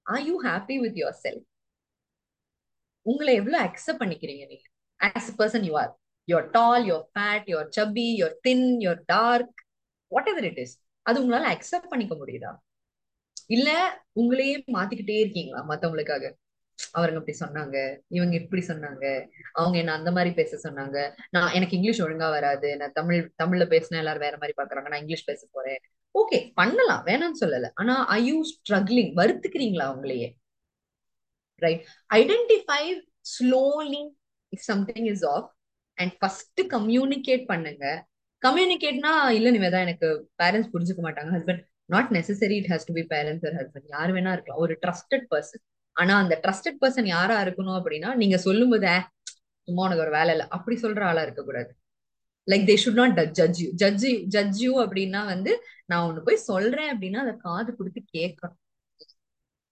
Are 0.05 0.23
you 0.27 0.35
happy 0.43 0.77
with 0.79 0.99
your 1.01 1.17
self 1.23 1.47
உங்களை 3.05 3.33
எவ்வளவு 3.35 3.63
அக்செப்ட் 3.67 4.01
பண்ணிக்கிறீங்க 4.01 4.43
நீங்க? 4.47 4.65
As 4.99 5.29
a 5.31 5.35
person 5.37 5.65
you 5.67 5.73
are 5.75 5.91
you're 6.27 6.47
tall 6.51 6.85
you're 6.85 7.05
fat 7.13 7.47
you're 7.53 7.69
chubby 7.77 8.07
you're 8.19 8.35
thin 8.41 8.67
you're 8.81 9.01
dark 9.07 9.57
whatever 10.29 10.45
it 10.45 10.61
is 10.65 10.75
அது 11.05 11.17
உங்களால 11.23 11.49
அக்செப்ட் 11.55 11.91
பண்ணிக்க 11.91 12.15
முடியுதா? 12.15 12.51
இல்ல 13.47 13.69
உங்களையே 14.15 14.63
மாத்திக்கிட்டே 14.67 15.19
இருக்கீங்களா 15.19 15.61
மத்தவங்களுக்காக? 15.69 16.25
அவருங்க 16.93 17.19
இப்படி 17.21 17.37
சொன்னாங்க 17.39 18.01
இவங்க 18.07 18.35
இப்படி 18.35 18.61
சொன்னாங்க 18.67 19.29
அவங்க 19.51 19.77
என்ன 19.77 19.93
அந்த 19.93 20.11
மாதிரி 20.11 20.31
பேச 20.35 20.69
சொன்னாங்க. 20.69 21.13
நான் 21.29 21.51
எனக்கு 21.51 21.75
இங்கிலீஷ் 21.75 22.01
ஒழுங்கா 22.01 22.29
வராது 22.29 22.77
நான் 22.77 22.91
தமிழ் 22.91 23.33
தமிழ்ல 23.43 23.65
பேசினா 23.65 23.97
எல்லாரும் 23.97 24.21
வேற 24.21 24.37
மாதிரி 24.37 24.55
பாக்குறாங்க 24.61 24.89
நான் 24.89 24.99
இங்கிலீஷ் 24.99 25.25
பேச 25.25 25.47
போறேன். 25.51 25.79
ஓகே 26.15 26.51
பண்ணலாம் 26.55 27.05
வேணாம்னு 27.05 27.41
சொல்லல. 27.41 27.69
ஆனா 27.73 28.05
ஐ 28.05 28.25
யூ 28.25 28.43
ஸ்ட்ரகிளிங் 28.43 29.11
வருத்துக்கிறீங்களா 29.15 29.85
அவங்களையே? 29.91 30.37
Right 31.55 31.83
identify 32.13 32.83
slowly 33.21 34.01
if 34.49 34.65
something 34.71 35.05
is 35.05 35.25
off 35.25 35.49
and 35.95 36.11
first 36.19 36.61
communicate 36.69 37.45
பண்ணுங்க. 37.45 38.07
கம்யூனிகேட்னா 38.41 39.29
இல்ல 39.29 39.51
நிவேதா 39.51 39.79
எனக்கு 39.79 40.29
பேரண்ட்ஸ் 40.43 40.71
புரிஞ்சுக்க 40.73 41.01
மாட்டாங்க 41.01 41.31
husband 41.37 41.63
not 41.85 42.09
necessary 42.11 42.51
it 42.51 42.65
has 42.65 42.85
to 42.85 42.93
be 42.93 43.01
parents 43.01 43.45
or 43.47 43.55
husband 43.59 43.87
யார் 43.87 44.11
வேணா 44.11 44.31
இருக்கலாம். 44.31 44.61
ஒரு 44.61 44.79
ட்ரஸ்டட் 44.85 45.25
பர்சன் 45.31 45.63
ஆனா 45.91 46.17
அந்த 46.17 46.39
ட்ரஸ்டட் 46.43 46.83
பர்சன் 46.85 47.05
யாரா 47.05 47.41
இருக்கணும் 47.41 47.81
அப்படின்னா 47.81 48.15
நீங்க 48.15 48.37
சொல்லும் 48.37 48.69
போது 48.69 48.89
சும்மா 49.61 49.83
உனக்கு 49.83 50.01
ஒரு 50.01 50.11
வேலை 50.11 50.29
இல்லை. 50.29 50.45
அப்படி 50.49 50.79
சொல்ற 50.81 51.01
ஆளா 51.03 51.21
இருக்கக்கூடாது. 51.21 51.75
Like 52.51 52.65
they 52.69 52.77
should 52.85 52.99
not 53.01 53.29
judge 53.31 53.61
you 53.63 53.69
judge 53.71 54.07
judge 54.27 54.61
you 54.61 54.85
அப்படின்னா 54.85 55.25
வந்து 55.25 55.63
நான் 55.85 56.03
ஒண்ணு 56.09 56.21
போய் 56.23 56.35
சொல்றேன் 56.35 56.99
அப்படின்னா 56.99 57.15
அதை 57.15 57.33
காது 57.37 57.75
கொடுத்து 57.75 58.03
கேட்கணும். 58.17 58.57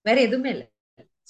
வேற 0.01 0.21
எதுவுமே 0.21 0.49
இல்லை. 0.49 0.71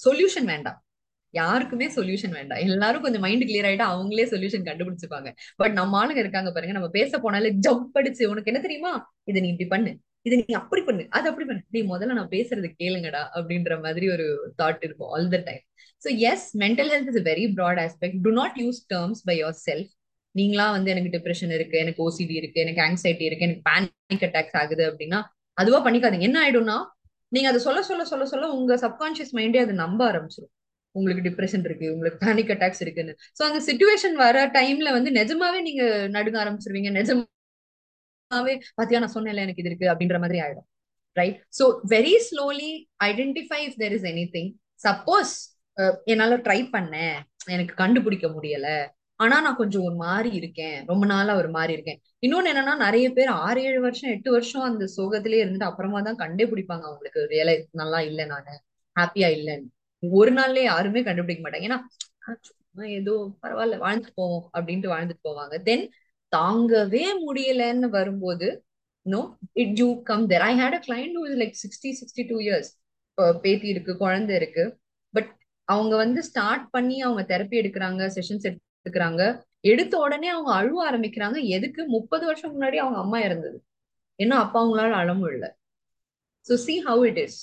சொல்யூஷன் 0.04 0.44
வேண்டாம். 0.44 0.84
யாருக்குமே 1.30 1.94
சொல்யூஷன் 1.94 2.30
வேண்டாம். 2.30 2.58
எல்லாரும் 2.58 3.02
கொஞ்சம் 3.02 3.20
மைண்ட் 3.20 3.42
கிளியர் 3.42 3.68
ஆயிட்டா 3.70 3.86
அவங்களே 3.94 4.24
சொல்யூஷன் 4.32 4.66
கண்டுபிடிச்சுப்பாங்க. 4.68 5.32
பட் 5.56 5.72
நம்ம 5.72 6.06
ஆளுங்க 6.06 6.16
இருக்காங்க 6.16 6.52
பாருங்க 6.52 6.72
நம்ம 6.72 6.88
பேச 6.88 7.18
போனாலே 7.18 7.58
ஜம்ப் 7.68 7.98
அடிச்சு 7.98 8.26
உனக்கு 8.26 8.52
என்ன 8.52 8.60
தெரியுமா? 8.60 9.14
இதை 9.24 9.42
நீ 9.42 9.48
இப்படி 9.48 9.68
பண்ணு. 9.68 9.98
இதை 10.26 10.36
நீ 10.40 10.52
அப்படி 10.54 10.82
பண்ணு 10.82 11.04
அது 11.10 11.26
அப்படி 11.30 11.46
பண்ணு. 11.46 11.62
நீ 11.74 11.80
முதல்ல 11.92 12.16
நான் 12.18 12.32
பேசுறது 12.34 12.68
கேளுங்கடா 12.80 13.22
அப்படின்ற 13.36 13.74
மாதிரி 13.84 14.06
ஒரு 14.14 14.26
தாட் 14.60 14.84
இருக்கும் 14.86 15.10
all 15.14 15.28
the 15.34 15.40
time 15.48 15.62
so 16.02 16.10
yes 16.30 16.46
mental 16.62 16.90
health 16.92 17.10
is 17.12 17.22
very 17.28 17.44
broad 17.58 17.80
aspect 17.84 18.20
to 18.26 18.32
not 18.40 18.56
use 18.62 18.80
terms 18.92 19.22
by 19.28 19.36
your 19.40 19.58
self 19.66 19.90
நீங்களா 20.34 20.66
வந்து 20.76 20.90
எனக்கு 20.92 21.10
டிப்ரெஷன் 21.16 21.52
இருக்கு 21.56 21.76
எனக்கு 21.78 22.00
ஓசிடி 22.04 22.34
இருக்கு 22.40 22.58
எனக்கு 22.60 22.82
ஆங்ஸைட்டி 22.84 23.24
இருக்கு 23.28 23.46
எனக்கு 23.48 23.64
பேனிக் 23.68 24.24
அட்டாக்ஸ் 24.28 24.56
ஆகுது 24.62 24.84
அப்படின்னா 24.90 25.18
அதுவா 25.58 25.78
பண்ணிக்காதீங்க. 25.86 26.26
என்ன 26.28 26.38
ஆயிடும்னா 26.44 26.76
நீங்க 27.32 27.48
அதை 27.48 27.60
சொல்ல 27.60 27.80
சொல்ல 27.82 28.02
சொல்ல 28.04 28.24
சொல்ல 28.26 28.46
உங்க 28.56 28.72
சப்கான்சியஸ் 28.84 29.32
மைண்டே 29.38 29.60
அதை 29.64 29.74
நம்ப 29.76 30.00
ஆரம்பிச்சிடும் 30.10 30.52
உங்களுக்கு 30.94 31.26
டிப்ரெஷன் 31.28 31.64
இருக்கு 31.68 31.86
உங்களுக்கு 31.92 32.18
பேனிக் 32.24 32.50
அட்டாக்ஸ் 32.54 32.82
இருக்குன்னு. 32.84 33.12
ஸோ 33.38 33.42
அந்த 33.48 33.60
சுச்சுவேஷன் 33.68 34.16
வர 34.24 34.38
டைம்ல 34.56 34.88
வந்து 34.92 35.10
நிஜமாவே 35.20 35.60
நீங்க 35.68 35.84
நடுங்க 36.16 36.38
ஆரம்பிச்சிருவீங்க 36.42 36.90
சும்மாவே 38.32 38.54
பாத்தியா 38.78 38.98
நான் 39.02 39.16
சொன்னேன்ல 39.16 39.44
எனக்கு 39.46 39.62
இது 39.62 39.70
இருக்கு 39.70 39.86
அப்படின்ற 39.92 40.18
மாதிரி 40.22 40.38
ஆயிடும். 40.44 40.66
Right 41.16 41.38
so 41.58 41.64
very 41.94 42.14
slowly 42.28 42.70
identify 43.08 43.58
if 43.66 43.76
there 43.82 43.94
is 43.96 44.06
anything 44.36 44.50
suppose 44.84 45.32
என்னால 46.12 46.36
ட்ரை 46.46 46.60
பண்ணேன். 46.74 47.16
எனக்கு 47.54 47.74
கண்டுபிடிக்க 47.82 48.26
முடியல. 48.36 48.68
ஆனா 49.20 49.36
நான் 49.46 49.58
கொஞ்சம் 49.60 49.84
ஒரு 49.88 49.96
மாதிரி 50.04 50.30
இருக்கேன். 50.40 50.78
ரொம்ப 50.90 51.04
நாளா 51.12 51.32
ஒரு 51.40 51.50
மாதிரி 51.56 51.72
இருக்கேன். 51.76 51.98
இன்னொன்னு 52.26 52.50
என்னன்னா 52.52 52.74
நிறைய 52.86 53.06
பேர் 53.18 53.30
ஆறு 53.44 53.60
ஏழு 53.68 53.80
வருஷம் 53.86 54.12
எட்டு 54.14 54.30
வருஷம் 54.36 54.66
அந்த 54.70 54.84
சோகத்திலே 54.96 55.40
இருந்துட்டு 55.42 55.70
அப்புறமா 55.70 56.00
தான் 56.08 56.20
கண்டே 56.22 56.46
பிடிப்பாங்க 56.52 56.84
அவங்களுக்கு 56.88 57.22
வேலை 57.34 57.54
நல்லா 57.80 58.00
இல்லை 58.10 58.26
நானு. 58.32 58.54
ஹாப்பியா 58.96 59.28
இல்லைன்னு. 59.38 59.68
ஒரு 60.02 60.32
நாள்லயே 60.38 60.66
யாருமே 60.70 61.02
கண்டுபிடிக்க 61.08 61.42
மாட்டாங்க. 61.44 61.68
ஏன்னா 61.70 61.80
ஏதோ 62.98 63.14
பரவாயில்ல 63.44 63.76
வாழ்ந்துட்டு 63.84 64.18
போவோம் 64.20 64.44
அப்படின்ட்டு 64.56 64.92
வாழ்ந்துட்டு 64.94 65.26
போவாங்க. 65.28 65.54
தென் 65.68 65.84
தாங்கவே 66.32 67.04
முடியலன்னு 67.26 67.88
வரும்போது 67.98 68.48
no 69.06 69.20
it 69.62 69.74
you 69.80 69.88
come 70.10 70.24
there 70.32 70.44
I 70.48 70.52
had 70.60 70.76
a 70.78 70.82
client 70.88 71.16
who 71.18 71.24
is 71.30 71.38
like 71.42 71.56
sixty 71.62 71.90
sixty 72.00 72.24
two 72.30 72.38
years 72.46 72.70
பேத்தி 73.44 73.68
இருக்கு 73.74 73.92
குழந்தை 74.02 74.34
இருக்கு. 74.40 74.64
பட் 75.14 75.30
அவங்க 75.68 75.94
வந்து 75.96 76.20
ஸ்டார்ட் 76.30 76.66
பண்ணி 76.70 76.96
அவங்க 77.02 77.22
தெரப்பி 77.32 77.56
எடுக்கிறாங்க 77.62 78.02
செஷன்ஸ் 78.16 78.46
எடுக்கிறாங்க. 78.50 79.22
எடுத்த 79.72 79.94
உடனே 80.04 80.28
அவங்க 80.28 80.50
அழுவ 80.60 80.78
ஆரம்பிக்கிறாங்க. 80.90 81.38
எதுக்கு? 81.56 81.82
முப்பது 81.96 82.24
வருஷம் 82.30 82.54
முன்னாடி 82.54 82.78
அவங்க 82.84 82.98
அம்மா 83.04 83.18
இறந்தது. 83.26 83.58
ஏன்னா 84.18 84.36
அப்பா 84.44 84.58
அவங்களால 84.62 84.96
அழ 85.02 85.10
முடியல. 85.14 85.46
So 86.46 86.54
see 86.66 86.74
how 86.86 87.02
it 87.10 87.20
is 87.24 87.38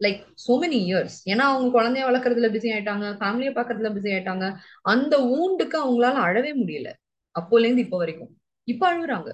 like 0.00 0.20
so 0.44 0.52
many 0.62 0.78
years 0.88 1.16
ஏன்னா 1.32 1.44
அவங்க 1.50 1.68
குழந்தைய 1.76 2.04
வளர்க்கறதுல 2.08 2.48
பிஸி 2.54 2.68
ஆயிட்டாங்க 2.74 3.06
ஃபேமிலியை 3.20 3.52
பார்க்கறதுல 3.58 3.90
பிஸி 3.96 4.10
ஆயிட்டாங்க. 4.14 4.46
அந்த 4.92 5.14
ஊண்டுக்கு 5.38 5.78
அவங்களால 5.84 6.16
அழவே 6.28 6.52
முடியல. 6.62 6.90
அப்போல 7.36 7.64
இருந்து 7.64 7.84
இப்போ 7.86 7.98
வரைக்கும். 7.98 8.30
இப்ப 8.68 8.82
அழுகுறாங்க. 8.90 9.30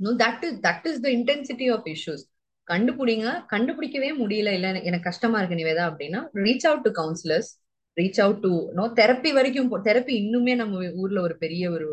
No 0.00 0.12
that 0.22 0.44
is 0.46 0.56
that 0.62 0.86
is 0.90 1.00
the 1.00 1.08
intensity 1.18 1.66
of 1.74 1.86
issues 1.94 2.24
கண்டுபிடிங்க 2.68 3.26
கண்டுபிடிக்கவே 3.52 4.10
முடியல. 4.20 4.50
இல்ல 4.58 4.68
எனக்கு 4.82 5.08
கஷ்டமா 5.10 5.38
இருக்கு 5.40 5.60
நிவேதா 5.62 5.84
அப்படின்னா 5.90 6.20
reach 6.44 6.66
out 6.68 6.86
to 6.86 6.92
counsellors 7.00 7.50
reach 7.96 8.20
out 8.20 8.40
to 8.40 8.50
no 8.78 8.84
therapy 9.00 9.30
வரைக்கும் 9.32 9.70
தெரப்பி 9.88 10.14
இன்னுமே 10.22 10.54
நம்ம 10.62 10.72
ஊர்ல 11.02 11.18
ஒரு 11.20 11.36
பெரிய 11.38 11.64
ஒரு 11.70 11.88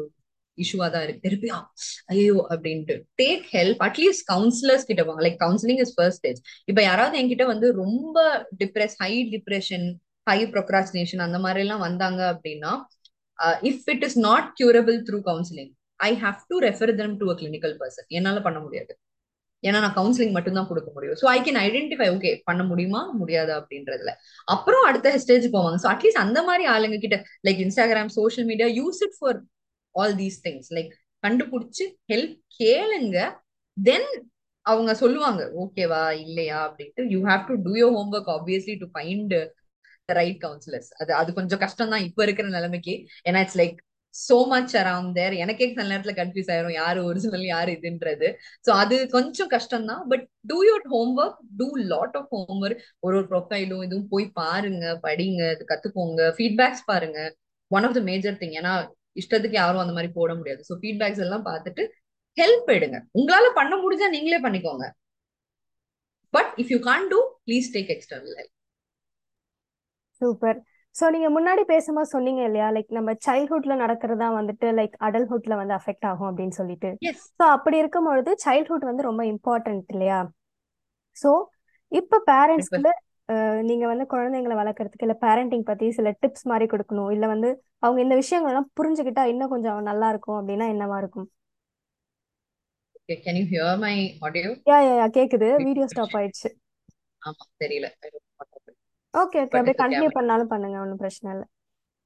இஷ்யூவா 0.57 0.87
தான் 0.93 1.03
இருக்கு. 1.03 1.25
தெரப்பியா 1.27 1.57
ஐயோ 2.13 2.37
அப்படின்ட்டு. 2.53 2.95
டேக் 3.21 3.45
ஹெல்ப் 3.53 3.81
அட்லீஸ்ட் 3.87 4.25
கவுன்சிலர்ஸ் 4.27 4.87
கிட்ட 4.89 5.03
வாங்க 5.03 5.21
like 5.27 5.39
counselling 5.43 5.81
is 5.85 5.93
first 5.95 6.19
stage 6.21 6.39
இப்ப 6.67 6.79
யாராவது 6.81 7.19
என்கிட்ட 7.21 7.45
வந்து 7.45 7.67
ரொம்ப 7.75 8.17
depress 8.57 8.95
high 8.99 9.11
depression 9.35 9.85
high 10.27 10.39
procrastination 10.53 11.23
அந்த 11.27 11.37
மாதிரி 11.39 11.59
எல்லாம் 11.59 11.85
வந்தாங்க 11.87 12.21
அப்படின்னா 12.33 12.71
if 13.69 13.87
it 13.93 14.03
is 14.07 14.17
not 14.27 14.49
curable 14.59 14.97
through 15.07 15.19
counselling 15.29 15.71
I 15.99 16.11
have 16.15 16.39
to 16.51 16.57
refer 16.67 16.93
them 17.01 17.15
to 17.17 17.25
a 17.33 17.35
clinical 17.39 17.75
person 17.81 18.07
என்னால 18.17 18.39
பண்ண 18.47 18.59
முடியாது. 18.59 18.93
ஏன்னா 19.63 19.79
நான் 19.83 19.95
கவுன்சிலிங் 19.97 20.35
மட்டும் 20.37 20.57
தான் 20.57 20.67
கொடுக்க 20.69 20.89
முடியும். 20.93 21.17
So 21.21 21.25
I 21.33 21.39
can 21.47 21.59
identify 21.65 22.07
okay 22.15 22.29
பண்ண 22.49 22.61
முடியுமா? 22.63 23.01
முடியாதா? 23.19 23.55
அப்படின்றதுல. 23.61 24.11
அப்புறம் 24.47 24.85
அடுத்த 24.89 25.17
ஸ்டேஜ் 25.23 25.45
போவாங்க. 25.55 25.77
ஸோ 25.83 25.89
அட்லீஸ்ட் 25.93 26.23
அந்த 26.25 26.39
மாதிரி 26.43 26.65
ஆளுங்க 26.67 26.97
கிட்ட 26.97 27.17
like 27.47 27.61
Instagram 27.65 28.11
social 28.17 28.47
media 28.51 28.67
use 28.79 29.01
it 29.07 29.15
for 29.19 29.39
all 29.95 30.15
these 30.15 30.37
things 30.47 30.71
like 30.77 30.91
கண்டுபிடிச்சு 31.23 31.85
ஹெல்ப் 32.11 32.35
கேளுங்க. 32.59 33.17
தென் 33.77 34.09
அவங்க 34.65 34.91
சொல்லுவாங்க 34.93 35.41
ஓகேவா? 35.63 36.03
இல்லையா? 36.25 36.57
அப்படின்ட்டு. 36.67 37.03
You 37.13 37.19
have 37.29 37.43
to 37.49 37.55
do 37.67 37.73
your 37.81 37.93
homework 38.13 38.31
obviously 38.37 38.75
to 38.83 38.87
find 38.95 39.35
right 40.19 40.39
counsellors 40.45 40.89
அது 41.01 41.11
அது 41.21 41.29
கொஞ்சம் 41.39 41.61
கஷ்டம் 41.63 41.93
தான் 41.93 42.05
இப்ப 42.09 42.23
இருக்கிற 42.27 42.47
நிலைமைக்கு. 42.57 42.93
ஏன்னா 43.29 43.41
it's 43.45 43.59
like 43.61 43.77
so 44.15 44.37
much 44.53 44.73
around 44.79 45.13
there 45.17 45.33
எனக்கே 45.43 45.67
சில 45.75 45.85
நேரத்துல 45.91 46.13
கன்ஃபியூஸ் 46.19 46.49
ஆயிரும் 46.53 46.75
யாரு 46.79 46.99
ஒரிஜினல் 47.09 47.45
யாரு 47.51 47.71
இதுன்றது. 47.77 48.27
சோ 48.65 48.71
அது 48.81 48.95
கொஞ்சம் 49.15 49.51
கஷ்டம் 49.55 49.87
தான் 49.91 50.01
but 50.11 50.25
do 50.51 50.57
your 50.69 50.85
homework 51.23 51.37
do 51.61 51.67
lot 51.93 52.17
of 52.21 52.31
homework 52.65 52.81
ஒரு 52.99 53.15
ஒரு 53.19 53.25
ப்ரொஃபைலும் 53.31 53.83
இதுவும் 53.87 54.09
போய் 54.13 54.27
பாருங்க 54.41 54.85
படிங்க 55.07 55.41
இது 55.55 55.65
கத்துக்கோங்க. 55.71 56.21
ஃபீட்பேக்ஸ் 56.37 56.83
பாருங்க. 56.91 57.19
One 57.71 57.85
of 57.89 57.97
the 57.99 58.03
major 58.11 58.39
thing 58.41 58.55
ஏன்னா 58.61 58.73
இஷ்டத்துக்கு 59.21 59.57
யாரும் 59.61 59.83
அந்த 59.83 59.93
மாதிரி 59.97 60.11
போட 60.19 60.31
முடியாது. 60.39 60.61
ஸோ 60.69 60.75
ஃபீட்பேக்ஸ் 60.81 61.23
எல்லாம் 61.27 61.45
பார்த்துட்டு 61.49 61.83
ஹெல்ப் 62.37 62.69
எடுங்க. 62.77 62.97
உங்களால 63.19 63.47
பண்ண 63.59 63.73
முடிஞ்சா 63.83 64.07
நீங்களே 64.15 64.39
பண்ணிக்கோங்க. 64.45 64.85
But 66.33 66.51
if 66.61 66.71
you 66.73 66.79
can 66.89 67.07
do 67.13 67.19
please 67.47 67.67
take 67.75 67.91
external 67.95 68.35
help 68.39 68.53
super 70.21 70.59
so 70.95 71.05
நீங்க 71.09 71.27
முன்னாடி 71.29 71.63
பேசும்போது 71.63 72.11
சொன்னீங்க 72.13 72.41
இல்லையா? 72.43 72.67
லைக் 72.75 72.89
நம்ம 72.89 73.11
சைல்ட்ஹுட்ல 73.25 73.73
நடக்கிறதா 73.83 74.27
வந்துட்டு 74.39 74.67
லைக் 74.79 74.95
அடல்ட்ஹுட்ல 75.07 75.55
வந்து 75.55 75.73
அஃபெக்ட் 75.73 76.07
ஆகும் 76.09 76.29
அப்படின்னு 76.29 76.55
சொல்லிட்டு. 76.59 76.89
ஸோ 77.39 77.43
அப்படி 77.55 77.77
இருக்கும் 77.77 78.07
பொழுது 78.09 78.31
சைல்ட்ஹுட் 78.45 78.89
வந்து 78.89 79.07
ரொம்ப 79.09 79.23
இம்பார்ட்டன்ட் 79.25 79.91
இல்லையா? 79.95 80.19
ஸோ 81.17 81.29
இப்போ 81.91 82.17
பேரண்ட்ஸ்க்கு 82.27 82.91
நீங்க 83.61 83.85
வந்து 83.87 84.05
குழந்தைங்களை 84.05 84.55
வளர்க்கறதுக்கு 84.59 85.05
இல்ல 85.07 85.15
பேரண்டிங் 85.23 85.67
பத்தி 85.69 85.87
சில 85.91 86.09
டிப்ஸ் 86.23 86.47
மாதிரி 86.51 86.65
கொடுக்கணும். 86.65 87.11
இல்ல 87.15 87.25
வந்து 87.27 87.49
அவங்க 87.79 87.99
இந்த 88.01 88.15
விஷயங்கள்லாம் 88.15 88.71
புரிஞ்சுக்கிட்டா 88.79 89.23
இன்னும் 89.33 89.53
கொஞ்சம் 89.53 89.79
நல்லா 89.81 90.09
இருக்கும் 90.09 90.39
அப்படின்னா 90.39 90.67
என்னவா 90.73 90.97
இருக்கும்? 90.97 91.27
Can 93.25 93.39
you 93.39 93.45
hear 93.45 93.79
my 93.79 93.93
audio 94.21 94.51
ya 94.69 94.77
ya 94.89 95.07
கேக்குது. 95.17 95.47
வீடியோ 95.67 95.87
ஸ்டாப் 95.87 96.17
ஆயிடுச்சு. 96.19 96.49
ஆமா 97.21 97.43
தெரியல. 97.63 97.87
ஓகே 99.13 99.39
ஓகே 99.43 99.51
பட் 99.53 99.59
அப்படியே 99.59 99.77
கண்டினியூ 99.81 100.11
பண்ணாலும் 100.17 100.51
பண்ணுங்க 100.51 100.77
ஒன்றும் 100.83 101.01
பிரச்சனை 101.01 101.29
இல்லை. 101.35 101.47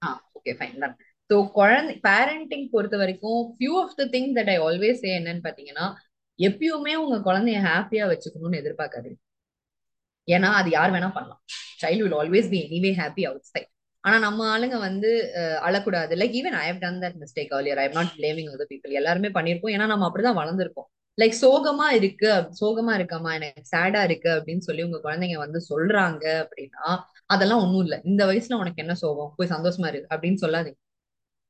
ஆ 0.01 0.09
ஓகே 0.37 0.53
ஃபைன் 0.59 0.81
தான் 0.83 0.95
ஸோ 1.29 1.35
குழந்தை 1.57 1.93
பேரண்டிங் 2.07 2.65
பொறுத்த 2.73 2.95
வரைக்கும் 3.01 3.39
few 3.55 3.73
of 3.83 3.95
the 3.99 4.05
thing 4.15 4.31
that 4.37 4.51
I 4.55 4.57
always 4.65 4.99
say 5.03 5.11
என்னன்னு 5.19 5.45
பாத்தீங்கன்னா 5.47 5.85
எப்பயுமே 6.39 6.93
உங்க 7.03 7.17
குழந்தைய 7.27 7.59
ஹாப்பியா 7.67 8.05
வச்சுக்கணும்னு 8.11 8.59
எதிர்பார்க்காதீங்க. 8.61 9.19
ஏன்னா 10.27 10.49
அது 10.59 10.69
யார் 10.77 10.93
வேணா 10.95 11.09
பண்ணலாம். 11.17 11.41
Child 11.81 12.03
will 12.05 12.17
always 12.21 12.51
be 12.53 12.59
anyway 12.67 12.91
happy 13.01 13.23
outside 13.51 13.69
ஆனா 14.03 14.17
நம்ம 14.25 14.47
ஆளுங்க 14.53 14.77
வந்து 14.87 15.09
அழக்கூடாது. 15.67 16.13
Like 16.21 16.35
even 16.39 16.57
I 16.63 16.65
have 16.69 16.81
done 16.83 16.99
that 17.03 17.17
mistake 17.23 17.53
earlier. 17.57 17.77
I 17.83 17.85
am 17.87 17.97
not 17.99 18.11
blaming 18.19 18.49
other 18.53 18.67
people 18.71 18.97
எல்லாருமே 18.99 19.29
பண்ணியிருப்போம். 19.37 19.73
ஏன்னா 19.75 19.87
நம்ம 19.93 20.05
அப்படிதான் 20.09 20.39
வளர்ந்துருக்கோம் 20.41 20.89
லைக் 21.17 21.35
சோகமா 21.41 21.87
இருக்கு 21.97 22.27
சோகமா 22.61 22.93
இருக்காமா 22.99 23.29
எனக்கு 23.37 23.61
சேடா 23.71 24.03
இருக்கு 24.03 24.29
அப்படின்னு 24.29 24.63
சொல்லி 24.67 24.81
உங்க 24.83 24.99
குழந்தைங்க 25.03 25.37
வந்து 25.37 25.59
சொல்றாங்க 25.69 26.23
அப்படின்னா 26.43 26.85
அதெல்லாம் 27.25 27.61
ஒண்ணும் 27.63 27.81
இல்ல. 27.81 28.01
இந்த 28.03 28.21
வயசுல 28.25 28.53
உனக்கு 28.53 28.81
என்ன 28.83 28.95
சோகம்? 28.95 29.33
போய் 29.37 29.47
சந்தோஷமா 29.47 29.87
இருக்கு 29.87 30.15
அப்படின்னு 30.15 30.41
சொல்லாதீங்க. 30.41 30.79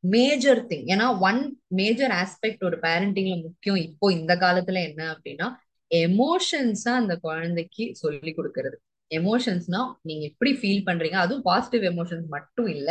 மேஜர் 0.04 0.62
திங் 0.66 0.86
ஏன்னா 0.94 1.08
ஒன் 1.20 1.40
மேஜர் 1.68 2.12
ஆஸ்பெக்ட் 2.12 2.64
ஒரு 2.64 2.78
பேரண்டிங்ல 2.78 3.42
முக்கியம் 3.42 3.80
இப்போ 3.88 4.12
இந்த 4.12 4.36
காலத்துல 4.36 4.82
என்ன 4.90 5.02
அப்படின்னா 5.14 5.48
எமோஷன்ஸா 5.92 6.94
அந்த 7.02 7.16
குழந்தைக்கு 7.18 7.96
சொல்லி 7.96 8.34
கொடுக்கறது. 8.38 8.78
எமோஷன்ஸ்னா 9.12 9.82
நீங்க 10.02 10.24
எப்படி 10.26 10.52
ஃபீல் 10.54 10.88
பண்றீங்க? 10.90 11.18
அதுவும் 11.26 11.44
பாசிட்டிவ் 11.44 11.84
எமோஷன்ஸ் 11.94 12.28
மட்டும் 12.28 12.68
இல்ல 12.68 12.90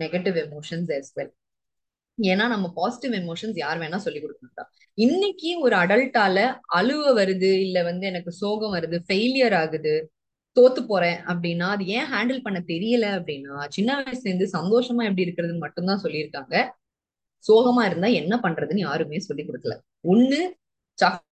நெகட்டிவ் 0.00 0.38
எமோஷன்ஸ் 0.46 0.90
எஸ் 0.98 1.12
வெல் 1.18 1.32
ஏன்னா 2.18 2.44
நம்ம 2.48 2.66
பாசிட்டிவ் 2.76 3.14
எமோஷன்ஸ் 3.20 3.58
யார் 3.58 3.78
வேணா 3.78 3.98
சொல்லி 4.06 4.20
கொடுக்கணும் 4.20 4.68
இன்னைக்கு 4.98 5.50
ஒரு 5.60 5.74
அடல்ட்டால 5.76 6.38
அழுவ 6.78 7.12
வருது 7.20 7.50
இல்ல 7.66 7.78
வந்து 7.82 8.04
எனக்கு 8.06 8.32
சோகம் 8.32 8.74
வருது 8.76 8.98
ஃபெயிலியர் 9.08 9.56
ஆகுது 9.62 9.94
தோத்து 10.56 10.80
போறேன் 10.86 11.18
அப்படின்னா 11.30 11.66
அது 11.74 11.84
ஏன் 11.96 12.08
ஹேண்டில் 12.12 12.42
பண்ண 12.42 12.58
தெரியல 12.72 13.06
அப்படின்னா 13.18 13.54
சின்ன 13.76 13.90
வயசுல 14.00 14.28
இருந்து 14.30 14.48
சந்தோஷமா 14.58 15.02
எப்படி 15.08 15.24
இருக்கிறதுன்னு 15.26 15.64
மட்டும்தான் 15.66 16.02
சொல்லியிருக்காங்க. 16.04 16.54
சோகமா 17.44 17.82
இருந்தா 17.86 18.08
என்ன 18.20 18.34
பண்றதுன்னு 18.44 18.86
யாருமே 18.88 19.20
சொல்லி 19.28 19.44
கொடுக்கல. 19.44 19.74
ஒண்ணு 20.12 20.40
சாக்லேட் 20.98 21.34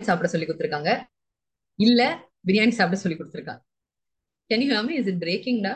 சாப்பிட 0.00 0.28
சொல்லி 0.32 0.46
கொடுத்துருக்காங்க. 0.46 0.92
இல்ல 1.78 2.00
பிரியாணி 2.48 2.74
சாப்பிட 2.78 2.98
சொல்லி 3.02 3.16
கொடுத்துருக்காங்க. 3.18 3.62
Can 4.50 4.64
you 4.64 4.70
hear 4.74 4.92
is 5.00 5.10
it 5.12 5.22
breaking 5.26 5.60
டா 5.66 5.74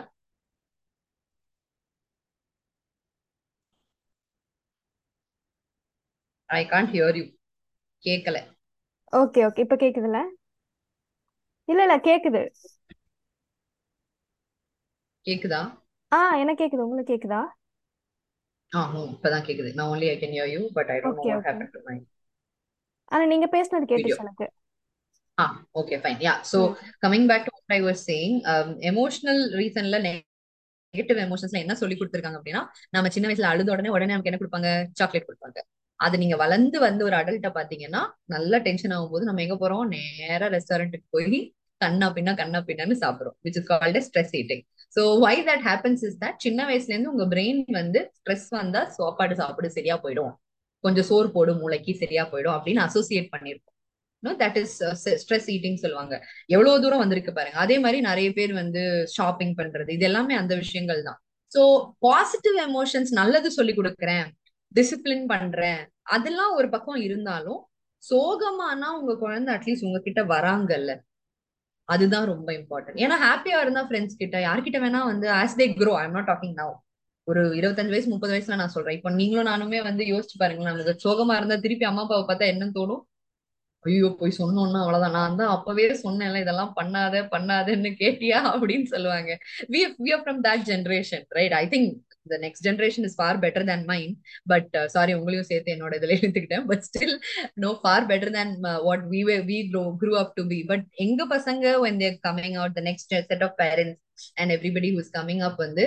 ஐ 6.51 6.61
கான்ட் 6.73 6.93
ஹியர் 6.95 7.17
யூ 7.21 7.25
கேட்கல 8.05 8.39
ஓகே 9.13 9.41
ஓகே 9.49 9.63
இப்போ 9.65 9.77
கேக்குதுல்ல? 9.77 10.19
இல்ல 11.69 11.81
இல்ல 11.87 11.97
கேக்குது. 12.09 12.43
கேக்குதா? 15.27 15.61
ஆ 16.13 16.19
எனக்கு 16.43 16.61
கேக்குது? 16.63 16.85
உங்களுக்கு 16.87 17.13
கேக்குதா? 17.13 17.41
ஆ 18.73 18.81
ஹம், 18.93 19.09
இப்பதான் 19.15 19.47
கேக்குது. 19.49 19.71
நான் 19.75 19.91
only 19.93 20.07
I 20.11 20.19
can 20.23 20.33
hear 20.37 20.47
you 20.55 20.63
but 20.77 20.87
I 20.95 21.01
don't 21.01 21.17
know 21.19 21.25
okay 21.25 21.33
what 21.33 21.39
okay 21.39 21.49
happened 21.51 21.73
to 21.77 21.83
my 21.89 21.97
ஆனா 23.13 23.25
நீங்க 23.33 23.47
பேசுனது 23.57 23.87
video. 23.87 23.93
கேட்டுச்சு 23.93 24.25
எனக்கு. 24.25 24.47
ah 25.39 25.51
okay 25.81 25.99
fine. 26.05 26.19
Yeah 26.21 26.39
so 26.51 26.59
ம். 26.61 26.75
coming 27.05 27.25
back 27.27 27.43
to 27.47 27.53
what 27.57 27.75
I 27.79 27.83
was 27.89 27.99
saying 28.11 28.35
um, 28.53 28.69
emotional 28.91 29.39
negative 30.95 31.19
எமோஷன்ஸ்ல 31.25 31.61
என்ன 31.63 31.75
சொல்லி 31.81 31.97
கொடுத்துருக்காங்க 31.97 32.39
அப்படின்னா 32.41 32.61
நம்ம 32.91 33.09
சின்ன 33.09 33.27
வயசுல 33.29 33.49
அழுத 33.51 33.69
உடனே 33.75 33.91
உடனே 33.95 34.13
நமக்கு 34.13 34.31
என்ன 34.31 34.39
கொடுப்பாங்க? 34.43 34.69
சாக்லேட் 35.01 35.29
கொடுப்பாங்க. 35.29 35.59
அது 36.01 36.17
நீங்க 36.23 36.37
வளர்ந்து 36.45 36.79
வந்து 36.87 37.03
ஒரு 37.09 37.17
அடல்ட்ட 37.19 37.49
பாத்தீங்கன்னா 37.59 38.03
நல்லா 38.35 38.59
டென்ஷன் 38.67 38.95
ஆகும்போது 38.97 39.29
நம்ம 39.29 39.43
எங்க 39.47 39.57
போறோம்? 39.63 39.85
நேரா 39.97 40.49
ரெஸ்டாரண்ட்டுக்கு 40.57 41.09
போய் 41.17 41.39
கண்ணா 41.81 42.07
பின்னா 42.17 42.33
கண்ணா 42.41 42.59
பின்னான்னு 42.69 42.97
சாப்பிடுறோம் 43.05 43.37
which 43.47 43.59
is 43.61 43.69
called 43.71 44.01
stress 44.07 44.35
eating 44.41 44.63
so 44.97 45.03
why 45.25 45.37
that 45.49 45.65
happens 45.69 46.03
is 46.09 46.19
that 46.25 46.39
சின்ன 46.47 46.61
வயசுல 46.71 46.95
இருந்து 46.95 47.13
உங்க 47.15 47.25
பிரெயின் 47.33 47.63
வந்து 47.81 48.01
ஸ்ட்ரெஸ் 48.19 48.49
வந்தா 48.61 48.83
சாப்பாடு 48.99 49.35
சாப்பிடு 49.41 49.71
சரியா 49.79 49.97
போயிடும். 50.05 50.35
கொஞ்சம் 50.85 51.07
சோறு 51.11 51.29
போடும் 51.37 51.61
மூளைக்கு 51.63 51.93
சரியா 52.03 52.25
போயிடும் 52.33 52.57
அப்படின்னு 52.57 52.83
அசோசியேட் 52.89 53.33
பண்ணிருக்கோம் 53.35 53.75
no 54.23 54.31
that 54.43 54.59
is 54.63 54.77
stress 55.23 55.49
eating 55.55 55.79
சொல்லுவாங்க. 55.83 56.15
எவ்வளவு 56.55 56.81
தூரம் 56.85 57.03
வந்திருக்கு 57.05 57.33
பாருங்க. 57.39 57.59
அதே 57.65 57.77
மாதிரி 57.85 57.99
நிறைய 58.09 58.29
பேர் 58.39 58.53
வந்து 58.63 58.83
ஷாப்பிங் 59.17 59.55
பண்றது 59.61 59.91
இது 59.97 60.07
எல்லாமே 60.11 60.35
அந்த 60.43 60.55
விஷயங்கள் 60.63 61.01
தான். 61.09 61.19
சோ 61.53 61.63
பாசிட்டிவ் 62.07 62.57
எமோஷன்ஸ் 62.69 63.13
நல்லது 63.21 63.51
சொல்லி 63.59 63.75
கொடுக்குறேன். 63.81 64.27
டிசிப்ளின் 64.75 65.27
பண்றேன். 65.33 65.81
அதெல்லாம் 66.17 66.55
ஒரு 66.55 66.69
பக்கம் 66.69 67.01
இருந்தாலும் 67.07 67.61
சோகமானா 68.03 68.89
உங்க 69.01 69.13
குழந்தை 69.17 69.51
அட்லீஸ்ட் 69.55 69.87
உங்ககிட்ட 69.89 70.23
வராங்கல்ல. 70.35 70.93
அதுதான் 71.89 72.27
ரொம்ப 72.33 72.49
இம்பார்ட்டன்ட் 72.53 73.01
ஏன்னா 73.05 73.17
ஹாப்பியா 73.27 73.59
இருந்தா 73.65 73.83
ஃப்ரெண்ட்ஸ் 73.89 74.21
கிட்ட 74.23 74.37
யார்கிட்ட 74.47 74.79
வேணா 74.85 75.01
வந்து 75.11 75.27
as 75.41 75.57
they 75.61 75.67
grow 75.81 75.93
I'm 76.03 76.17
not 76.17 76.29
talking 76.31 76.57
now 76.61 76.75
ஒரு 77.25 77.43
இருபத்தஞ்சு 77.59 77.95
வயசு 77.95 78.09
முப்பது 78.15 78.33
வயசுல 78.35 78.57
நான் 78.61 78.75
சொல்றேன். 78.75 78.97
இப்போ 78.99 79.11
நீங்களும் 79.11 79.49
நானுமே 79.53 79.79
வந்து 79.83 80.03
யோசிச்சு 80.05 80.37
பாருங்களேன் 80.39 81.01
சோகமா 81.05 81.37
இருந்தா 81.37 81.57
திருப்பி 81.57 81.85
அம்மா 81.85 82.03
அப்பாவை 82.03 82.25
பார்த்தா 82.29 82.47
என்ன 82.55 82.71
தோணும்? 82.79 83.03
ஐயோ 83.87 84.09
போய் 84.21 84.39
சொன்னோம்னா 84.39 84.81
அவ்வளவுதான். 84.85 85.17
நான் 85.19 85.39
தான் 85.41 85.53
அப்பவே 85.57 85.85
சொன்னேன்ல 86.05 86.43
இதெல்லாம் 86.45 86.73
பண்ணாத 86.79 87.23
பண்ணாதன்னு 87.35 87.91
கேட்டியா? 88.03 88.41
அப்படின்னு 88.53 88.87
சொல்லுவாங்க. 88.95 89.31
We 89.75 89.81
we 90.05 90.11
are 90.17 90.23
from 90.25 90.41
that 90.49 90.65
generation 90.71 91.25
right 91.39 91.57
I 91.61 91.65
think 91.75 91.91
the 92.33 92.39
next 92.45 92.65
generation 92.69 93.07
is 93.09 93.17
far 93.19 93.39
better 93.45 93.67
than 93.71 93.85
mine 93.91 94.13
but 94.53 94.73
sorry 94.95 95.13
உங்களையும் 95.19 95.49
சேர்த்து 95.51 95.75
என்னோட 95.75 95.93
இதுல 96.01 96.17
எடுத்துக்கிட்டேன் 96.19 96.67
but 96.71 96.85
still 96.89 97.15
no 97.65 97.71
far 97.83 98.07
better 98.13 98.33
than 98.39 98.53
what 98.89 99.05
we 99.13 99.21
we 99.51 99.59
grow 99.71 99.85
grew 100.03 100.15
up 100.23 100.35
to 100.39 100.45
be 100.53 100.61
but 100.73 100.87
எங்க 101.07 101.27
பசங்க 101.35 101.77
when 101.85 102.01
they're 102.05 102.19
coming 102.27 102.59
out 102.61 102.77
the 102.79 102.85
next 102.91 103.15
set 103.31 103.47
of 103.49 103.57
parents 103.63 104.27
and 104.41 104.53
everybody 104.57 104.91
who's 104.97 105.13
coming 105.19 105.45
up 105.49 105.63
வந்து 105.67 105.87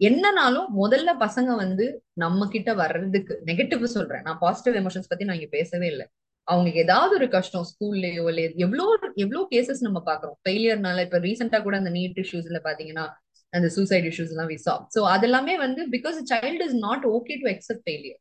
என்னனாலும் 0.00 0.68
முதல்ல 0.82 1.10
பசங்க 1.22 1.50
வந்து 1.62 1.86
நம்ம 2.22 2.46
கிட்ட 2.54 2.70
வர்றதுக்கு 2.74 3.34
நெகட்டிவ் 3.48 3.82
சொல்றேன். 3.96 4.22
நான் 4.26 4.38
பாசிட்டிவ் 4.44 4.76
எமோஷன்ஸ் 4.80 5.10
பத்தி 5.10 5.24
நான் 5.28 5.38
இங்க 5.38 5.48
பேசவே 5.58 5.86
இல்லை. 5.92 6.06
அவங்களுக்கு 6.50 6.82
ஏதாவது 6.84 7.12
ஒரு 7.18 7.26
கஷ்டம் 7.34 7.66
ஸ்கூல்லயோ 7.70 8.24
இல்ல 8.32 8.42
எவ்வளோ 8.64 8.84
எவ்வளோ 9.24 9.42
கேசஸ் 9.52 9.82
நம்ம 9.86 10.00
பாக்குறோம் 10.08 10.36
ஃபெயிலியர்னால 10.44 11.04
இப்ப 11.06 11.20
ரீசெண்டா 11.26 11.58
கூட 11.66 11.76
அந்த 11.80 11.92
நீட் 11.96 12.20
இஷ்யூஸ்ல 12.24 12.60
பாத்தீங்கன்னா 12.66 13.04
அந்த 13.52 13.68
சூசைட் 13.76 14.06
இஷ்யூஸ் 14.10 14.32
எல்லாம் 14.34 14.50
விசா 14.52 14.74
சோ 14.94 15.00
அதெல்லாமே 15.14 15.54
வந்து 15.64 15.82
because 15.94 16.18
child 16.32 16.64
is 16.68 16.76
not 16.86 17.06
okay 17.16 17.36
to 17.42 17.48
accept 17.54 17.84
failure 17.86 18.20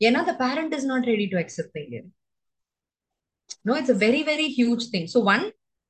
ஏன்னா 0.00 0.20
the 0.30 0.34
parent 0.42 0.74
is 0.78 0.88
not 0.92 1.08
ready 1.12 1.26
to 1.34 1.38
accept 1.42 1.72
failure 1.74 2.06
no 3.68 3.74
it's 3.80 3.94
a 3.94 3.98
very 4.06 4.22
very 4.30 4.48
huge 4.58 4.86
thing 4.94 5.08
so 5.14 5.20
one 5.34 5.44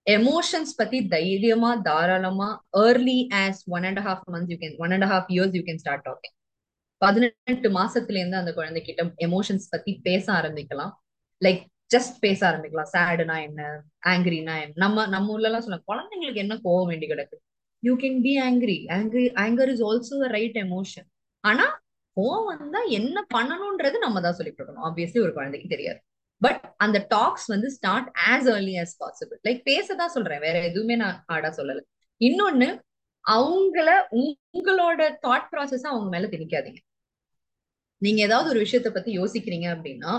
emotions 0.06 0.72
பத்தி 0.78 0.98
தைரியமா 1.14 1.70
தாராளமா 1.88 2.50
early 2.84 3.18
as 3.42 3.60
one 3.76 3.86
and 3.90 4.02
half 4.06 4.24
months 4.34 4.52
you 4.52 4.58
can 4.62 4.76
one 4.84 4.94
and 4.96 5.08
half 5.12 5.30
years 5.34 5.56
you 5.58 5.62
can 5.68 5.80
start 5.82 6.04
talking 6.08 6.36
பதினெட்டு 7.02 7.68
மாசத்துல 7.76 8.18
இருந்து 8.20 8.40
அந்த 8.40 8.52
குழந்தைகிட்ட 8.56 9.02
emotions 9.26 9.66
பத்தி 9.74 9.92
பேச 10.08 10.24
ஆரம்பிக்கலாம். 10.38 10.92
லைக் 11.44 11.62
ஜஸ்ட் 11.94 12.16
பேச 12.20 12.40
ஆரம்பிக்கலாம். 12.50 12.90
சேடுனா 12.92 13.36
என்ன? 13.42 13.82
ஆங்கிரினா 14.06 14.54
என்ன? 14.64 14.72
நம்ம 14.74 15.06
நம்ம 15.06 15.32
ஊர்ல 15.32 15.48
எல்லாம் 15.48 15.64
சொல்ல 15.66 15.78
குழந்தைங்களுக்கு 15.92 16.42
என்ன 16.44 16.54
கோவம் 16.64 16.86
வேண்டி 16.86 17.06
கிடக்கு? 17.06 17.36
You 17.82 17.92
can 17.96 18.20
be 18.20 18.32
angry 18.40 18.78
angry 18.96 19.26
anger 19.44 19.70
is 19.74 19.82
also 19.82 20.26
right 20.28 20.56
emotion 20.56 21.08
ஆனா 21.44 21.66
கோவம் 22.16 22.44
வந்தா 22.44 22.80
என்ன 22.82 23.26
பண்ணணும்ன்றது 23.34 23.98
நம்ம 23.98 24.20
தான் 24.20 24.34
சொல்லி 24.34 24.52
கொடுக்கணும். 24.52 24.86
ஆப்வியஸ்லி 24.88 25.20
ஒரு 25.22 25.32
குழந்தைக்கு 25.32 25.68
தெரியாது. 25.68 26.00
பட் 26.42 26.74
அந்த 26.76 27.06
டாக்ஸ் 27.08 27.46
வந்து 27.46 27.70
start 27.70 28.08
as 28.30 28.48
early 28.54 28.74
as 28.82 28.94
possible 29.00 29.38
like 29.48 29.62
பேசதான் 29.70 30.14
சொல்றேன். 30.16 30.40
வேற 30.40 30.56
எதுவுமே 30.64 30.96
நான் 30.96 31.22
ஆடா 31.26 31.48
சொல்லல. 31.56 31.80
இன்னொன்னு 32.20 32.68
அவங்கள 33.24 33.88
உங்களோட 34.52 35.00
தாட் 35.26 35.48
ப்ராசஸ் 35.52 35.86
அவங்க 35.90 36.08
மேல 36.08 36.26
திணிக்காதீங்க. 36.26 36.80
நீங்க 38.02 38.20
ஏதாவது 38.22 38.48
ஒரு 38.50 38.60
விஷயத்த 38.60 38.88
பத்தி 38.88 39.18
யோசிக்கிறீங்க 39.18 39.66
அப்படின்னா 39.76 40.12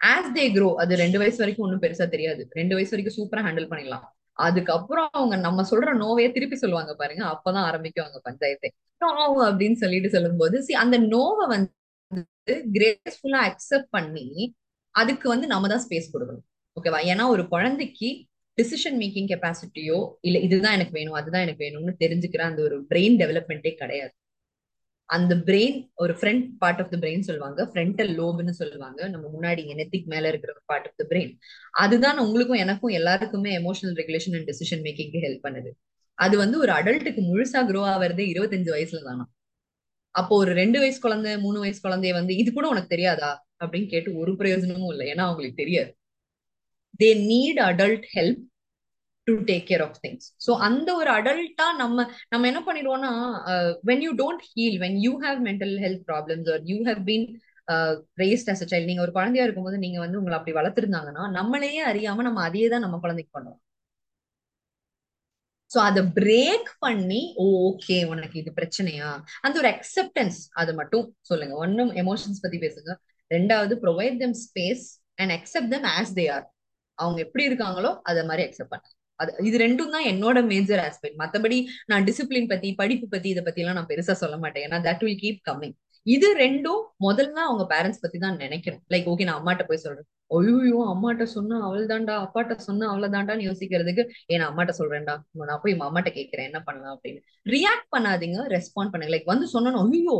ஆஸ் 0.00 0.32
தே 0.36 0.44
க்ரோ 0.54 0.68
அது 0.82 0.92
ரெண்டு 0.96 1.18
வயசு 1.18 1.38
வரைக்கும் 1.42 1.64
ஒன்றும் 1.66 1.82
பெருசா 1.84 2.06
தெரியாது. 2.08 2.42
ரெண்டு 2.52 2.74
வயசு 2.76 2.92
வரைக்கும் 2.94 3.16
சூப்பரா 3.18 3.42
ஹேண்டில் 3.46 3.70
பண்ணிடலாம். 3.70 4.04
அதுக்கப்புறம் 4.46 5.08
அவங்க 5.12 5.36
நம்ம 5.46 5.64
சொல்ற 5.70 5.92
நோவையே 6.02 6.28
திருப்பி 6.32 6.56
சொல்லுவாங்க 6.56 6.92
பாருங்க. 6.94 7.22
அப்பதான் 7.34 7.66
ஆரம்பிக்குவாங்க 7.70 8.18
பஞ்சாயத்தை. 8.28 8.68
நோ 9.00 9.08
அப்படின்னு 9.48 9.78
சொல்லிட்டு 9.82 10.08
சொல்லும் 10.14 10.40
போது 10.42 10.56
சி 10.66 10.72
அந்த 10.84 10.96
நோவை 11.14 11.44
வந்து 11.54 12.54
கிரேஸ்ஃபுல்லா 12.76 13.40
அக்செப்ட் 13.48 13.90
பண்ணி 13.90 14.26
அதுக்கு 14.94 15.26
வந்து 15.28 15.46
நம்ம 15.46 15.68
தான் 15.68 15.84
ஸ்பேஸ் 15.86 16.12
கொடுக்கணும். 16.14 16.46
ஓகேவா 16.76 17.00
ஏன்னா 17.12 17.24
ஒரு 17.28 17.42
குழந்தைக்கு 17.48 18.08
டிசிஷன் 18.58 18.96
மேக்கிங் 19.02 19.28
கெப்பாசிட்டியோ 19.32 19.98
இல்ல 20.20 20.38
இதுதான் 20.38 20.72
எனக்கு 20.72 20.94
வேணும் 20.98 21.18
அதுதான் 21.20 21.44
எனக்கு 21.46 21.64
வேணும்னு 21.66 21.94
தெரிஞ்சுக்கிற 22.04 22.42
அந்த 22.50 22.62
ஒரு 22.62 22.76
பிரெயின் 22.90 23.16
டெவலப்மெண்ட்டே 23.22 23.72
கிடையாது. 23.82 24.12
அந்த 25.08 25.34
பிரெயின் 25.48 25.76
ஒரு 25.94 26.12
front 26.14 26.42
part 26.58 26.80
of 26.80 26.90
the 26.90 26.96
brain 26.96 27.26
சொல்லுவாங்க. 27.28 27.64
ஃப்ரண்டல் 27.72 28.10
லோப்னு 28.20 28.54
சொல்லுவாங்க. 28.60 29.08
நம்ம 29.08 29.26
முன்னாடி 29.34 29.62
நெத்திக் 29.80 30.04
மேல 30.04 30.28
இருக்கிற 30.28 30.52
பார்ட் 30.64 30.86
ஆஃப் 30.86 30.96
த 30.96 31.04
பிரெயின் 31.08 31.32
அதுதான் 31.70 32.18
உங்களுக்கும் 32.18 32.62
எனக்கும் 32.64 32.90
எல்லாருக்குமே 32.90 33.52
எமோஷனல் 33.58 33.96
ரெகுலேஷன் 34.00 34.36
அண்ட் 34.38 34.48
டெசிஷன் 34.50 34.82
மேக்கிங்க்கு 34.86 35.22
ஹெல்ப் 35.26 35.44
பண்ணுது. 35.46 35.70
அது 36.18 36.36
வந்து 36.36 36.58
ஒரு 36.58 36.72
அடல்ட்டுக்கு 36.72 37.22
முழுசா 37.30 37.60
க்ரோ 37.70 37.82
ஆகிறதே 37.92 38.26
இருபத்தஞ்சு 38.34 38.70
வயசுல 38.76 39.02
தானா? 39.02 39.24
அப்போ 40.14 40.36
ஒரு 40.36 40.52
ரெண்டு 40.52 40.78
வயசு 40.78 40.98
குழந்தை 41.00 41.38
மூணு 41.38 41.58
வயசு 41.58 41.80
குழந்தைய 41.88 42.12
வந்து 42.12 42.36
இது 42.36 42.52
கூட 42.52 42.68
உனக்கு 42.68 42.88
தெரியாதா? 42.88 43.30
அப்படின்னு 43.64 43.88
கேட்டு 43.88 44.10
ஒரு 44.16 44.36
பிரயோஜனமும் 44.36 44.90
இல்லை. 44.90 45.06
ஏன்னா 45.12 45.24
அவங்களுக்கு 45.28 45.62
தெரியாது. 45.62 45.90
They 47.00 47.08
need 47.30 47.60
adult 47.70 48.06
help 48.16 48.42
to 49.28 49.34
take 49.50 49.66
care 49.70 49.84
of 49.86 49.98
things 50.04 50.26
so 50.46 50.52
அந்த 50.68 50.88
ஒரு 51.00 51.10
அடல்ட்டா 51.16 51.66
நம்ம 51.82 52.06
நம்ம 52.32 52.46
என்ன 52.52 52.62
பண்ணிடுவோம்னா 52.68 53.12
when 53.90 54.04
you 54.06 54.12
don't 54.22 54.44
heal 54.52 54.78
when 54.84 54.98
you 55.06 55.12
have 55.26 55.40
mental 55.48 55.76
health 55.84 56.04
problems 56.10 56.50
or 56.54 56.64
you 56.72 56.78
have 56.90 57.02
been 57.10 57.26
raised 58.22 58.50
as 58.52 58.62
a 58.64 58.68
child 58.70 58.90
நீங்க 58.90 59.02
ஒரு 59.06 59.14
குழந்தையா 59.16 59.46
இருக்கும்போது 59.46 59.78
நீங்க 59.84 59.98
வந்து 60.04 60.18
உங்களை 60.20 60.36
அப்படி 60.38 60.54
வளர்த்துருந்தாங்கன்னா 60.60 61.24
நம்மளையே 61.38 61.82
அறியாம 61.92 62.24
நம்ம 62.28 62.42
அதையே 62.48 62.68
தான் 62.74 62.84
நம்ம 62.86 62.98
குழந்தைக்கு 63.04 63.32
பண்ணுவோம். 63.38 63.60
சோ 65.70 65.78
அதை 65.88 66.02
பிரேக் 66.18 66.68
பண்ணி 66.84 67.20
ஓகே 67.46 67.96
உனக்கு 68.12 68.36
இது 68.42 68.50
பிரச்சனையா? 68.58 69.08
அந்த 69.44 69.56
ஒரு 69.62 69.68
அக்செப்டன்ஸ் 69.74 70.38
அது 70.60 70.72
மட்டும் 70.80 71.06
சொல்லுங்க. 71.30 71.54
ஒன்னும் 71.64 71.90
எமோஷன்ஸ் 72.02 72.42
பத்தி 72.44 72.58
பேசுங்க. 72.64 72.92
ரெண்டாவது 73.30 73.74
provide 73.84 74.16
them 74.22 74.36
space 74.44 74.84
and 75.22 75.34
accept 75.38 75.72
them 75.74 75.88
as 75.96 76.14
they 76.18 76.24
are 76.36 76.46
அவங்க 76.98 77.18
எப்படி 77.26 77.44
இருக்காங்களோ 77.50 77.90
அதை 78.10 78.22
மாதிரி 78.30 78.44
அக்செப்ட் 78.46 78.72
பண்ண. 78.74 78.86
அது 79.20 79.30
இது 79.48 79.56
ரெண்டும் 79.64 79.92
தான் 79.94 80.06
என்னோட 80.12 80.38
மேஜர் 80.52 80.80
ஆஸ்பெக்ட் 80.86 81.18
மத்தபடி 81.22 81.58
நான் 81.90 82.04
டிசிப்ளின் 82.08 82.50
பத்தி 82.52 82.68
படிப்பு 82.80 83.06
பத்தி 83.14 83.28
இதை 83.34 83.42
பத்தி 83.48 83.62
எல்லாம் 83.62 83.78
நான் 83.78 83.90
பெருசா 83.92 84.14
சொல்ல 84.22 84.36
மாட்டேன். 84.44 84.64
ஏன்னா 84.66 84.78
தட் 84.88 85.04
வில் 85.06 85.20
கீப் 85.24 85.40
கம்மிங் 85.48 85.74
இது 86.06 86.28
ரெண்டும் 86.42 86.82
முதல்ல 87.06 87.38
அவங்க 87.46 87.64
பேரண்ட்ஸ் 87.72 88.02
பத்தி 88.04 88.18
தான் 88.18 88.38
நினைக்கணும். 88.44 88.82
லைக் 88.92 89.08
ஓகே 89.12 89.26
நான் 89.28 89.38
அம்மாட்ட 89.40 89.64
போய் 89.70 89.82
சொல்றேன். 89.84 90.06
ஐயோ 90.30 90.78
அம்மாட்ட 90.92 91.24
சொன்னா 91.34 91.56
அவள் 91.66 91.88
தாண்டா 91.92 92.14
அப்பாட்ட 92.24 92.54
சொன்னா 92.68 92.86
அவளை 92.92 93.08
தாண்டான்னு 93.14 93.46
யோசிக்கிறதுக்கு 93.48 94.02
ஏன் 94.34 94.46
அம்மாட்ட 94.48 94.72
சொல்றேன்டா. 94.80 95.14
நான் 95.50 95.62
போய் 95.64 95.76
அம்மாட்ட 95.88 96.10
கேட்கிறேன். 96.18 96.48
என்ன 96.50 96.60
பண்ணலாம்? 96.68 96.94
அப்படின்னு. 96.96 97.20
ரியாக்ட் 97.46 97.88
பண்ணாதீங்க 97.96 98.40
ரெஸ்பாண்ட் 98.56 98.92
பண்ணுங்க. 98.92 99.12
லைக் 99.16 99.32
வந்து 99.34 99.48
சொன்னோம் 99.54 99.78
ஐயோ 99.84 100.16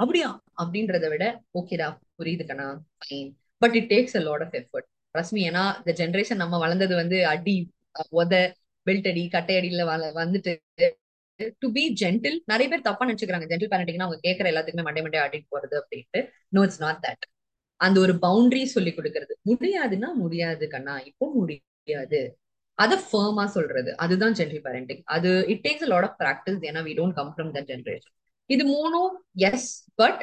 அப்படியா? 0.00 0.28
அப்படின்றத 0.62 1.08
விட 1.12 1.24
ஓகேடா 1.60 1.88
புரியுது 2.20 2.44
கண்ணா 2.48 2.66
fine 3.02 3.30
but 3.62 3.76
it 3.80 3.88
takes 3.92 4.16
a 4.20 4.22
lot 4.28 4.44
of 4.46 4.56
effort 4.60 4.88
Rashmi 5.14 5.40
ஏன்னா 5.50 5.64
இந்த 5.80 5.92
ஜென்ரேஷன் 6.00 6.42
நம்ம 6.42 6.58
வளர்ந்தது 6.64 6.94
வந்து 7.02 7.18
அடி 7.32 7.56
உத 8.22 8.34
பெல்ட் 8.86 9.08
அடி 9.10 9.22
கட்டை 9.36 9.54
வந்துட்டு 10.22 10.52
டு 11.62 11.68
பி 11.76 11.84
ஜென்டில் 12.00 12.36
நிறைய 12.52 12.66
பேர் 12.70 12.86
தப்பா 12.88 13.04
நினைச்சுக்கிறாங்க. 13.08 13.46
ஜென்டில் 13.52 13.70
பேரண்டிங்னா 13.72 14.06
அவங்க 14.06 14.20
கேட்கற 14.26 14.46
எல்லாத்துக்குமே 14.52 14.84
மண்டே 14.88 15.02
மண்டே 15.06 15.18
ஆடிட்டு 15.24 15.48
போறது 15.54 15.74
அப்படின்ட்டு. 15.80 16.20
நோ 16.48 16.62
இட்ஸ் 16.62 16.82
நாட் 16.84 17.00
தட் 17.06 17.24
அந்த 17.80 17.96
ஒரு 18.00 18.12
பவுண்டரி 18.24 18.64
சொல்லி 18.74 18.92
கொடுக்கறது. 18.92 19.34
முடியாதுன்னா 19.50 20.08
முடியாது 20.22 20.64
கண்ணா. 20.68 20.94
இப்போ 21.10 21.26
முடியாது. 21.38 22.20
அதை 22.78 22.96
ஃபர்மா 23.08 23.44
சொல்றது. 23.46 23.90
அதுதான் 23.96 24.34
ஜென்டில் 24.38 24.64
பேரண்டிங் 24.66 25.02
அது 25.16 25.30
it 25.48 25.64
takes 25.66 25.88
lot 25.92 26.06
of 26.08 26.16
practice 26.22 26.60
ஏன்னா 26.70 26.82
we 26.88 26.94
don't 27.00 27.12
come 27.12 27.32
from 27.36 27.50
that 27.56 27.68
generation 27.72 28.14
இது 28.50 28.64
மூணும் 28.72 29.12
எஸ் 29.50 29.68
பட் 29.94 30.22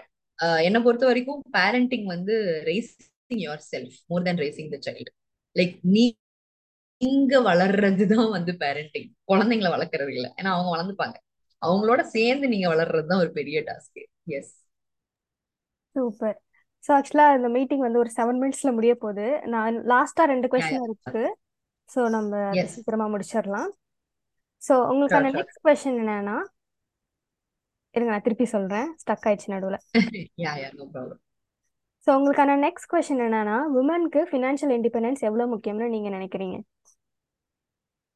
என்னை 0.68 0.80
பொறுத்த 0.82 1.06
வரைக்கும் 1.06 1.42
பேரண்டிங் 1.58 2.06
வந்து 2.06 2.36
raising 2.70 3.42
yourself 3.74 3.98
more 4.06 4.24
than 4.24 4.38
raising 4.38 4.70
the 4.70 4.80
child 4.88 5.12
like 5.56 5.76
நீ 5.82 6.06
நீங்க 7.02 7.36
வளர்றதுதான் 7.42 8.30
வந்து 8.30 8.52
பேரண்டிங் 8.62 9.10
குழந்தைங்களை 9.28 9.70
வளர்க்கறது 9.72 10.14
இல்ல. 10.18 10.28
ஏன்னா 10.40 10.52
அவங்க 10.52 10.72
வளர்ந்துப்பாங்க. 10.76 11.18
அவங்களோட 11.62 12.02
சேர்ந்து 12.16 12.46
நீங்க 12.48 12.68
வளர்றதுதான் 12.70 13.24
ஒரு 13.24 13.32
பெரிய 13.32 13.58
டாஸ்க் 13.62 14.00
எஸ் 14.38 14.54
சூப்பர் 15.96 16.38
ஸோ 16.84 16.90
ஆக்சுவலா 16.98 17.26
இந்த 17.38 17.50
மீட்டிங் 17.50 17.84
வந்து 17.86 18.00
ஒரு 18.00 18.12
செவன் 18.16 18.40
மினிட்ஸ்ல 18.42 18.72
முடிய 18.72 18.94
போகுது. 18.96 19.26
நான் 19.46 19.76
லாஸ்டா 19.92 20.24
ரெண்டு 20.24 20.48
கொஸ்டின் 20.48 20.86
இருக்கு. 20.88 21.24
ஸோ 21.90 22.02
நம்ம 22.10 22.34
சீக்கிரமா 22.74 23.08
முடிச்சிடலாம். 23.08 23.70
ஸோ 24.62 24.74
உங்களுக்கான 24.90 25.32
நெக்ஸ்ட் 25.38 25.64
கொஸ்டின் 25.68 26.00
என்னன்னா 26.02 26.38
இருங்க 27.96 28.12
நான் 28.12 28.22
திருப்பி 28.22 28.46
சொல்றேன். 28.46 28.88
ஸ்டக் 29.02 29.26
ஆயிடுச்சு 29.28 29.54
நடுவில். 29.54 29.80
ஸோ 32.08 32.10
உங்களுக்கான 32.18 32.52
நெக்ஸ்ட் 32.58 32.90
கொஸ்டின் 32.92 33.24
என்னன்னா 33.26 33.58
உமனுக்கு 33.80 34.22
ஃபினான்ஷியல் 34.30 34.74
இண்டிபெண்டன்ஸ் 34.78 35.22
எவ்வளோ 35.22 35.46
முக்கியம்னு 35.46 35.88
நீங்க 35.90 36.10
நினைக்கிறீங்க? 36.10 36.56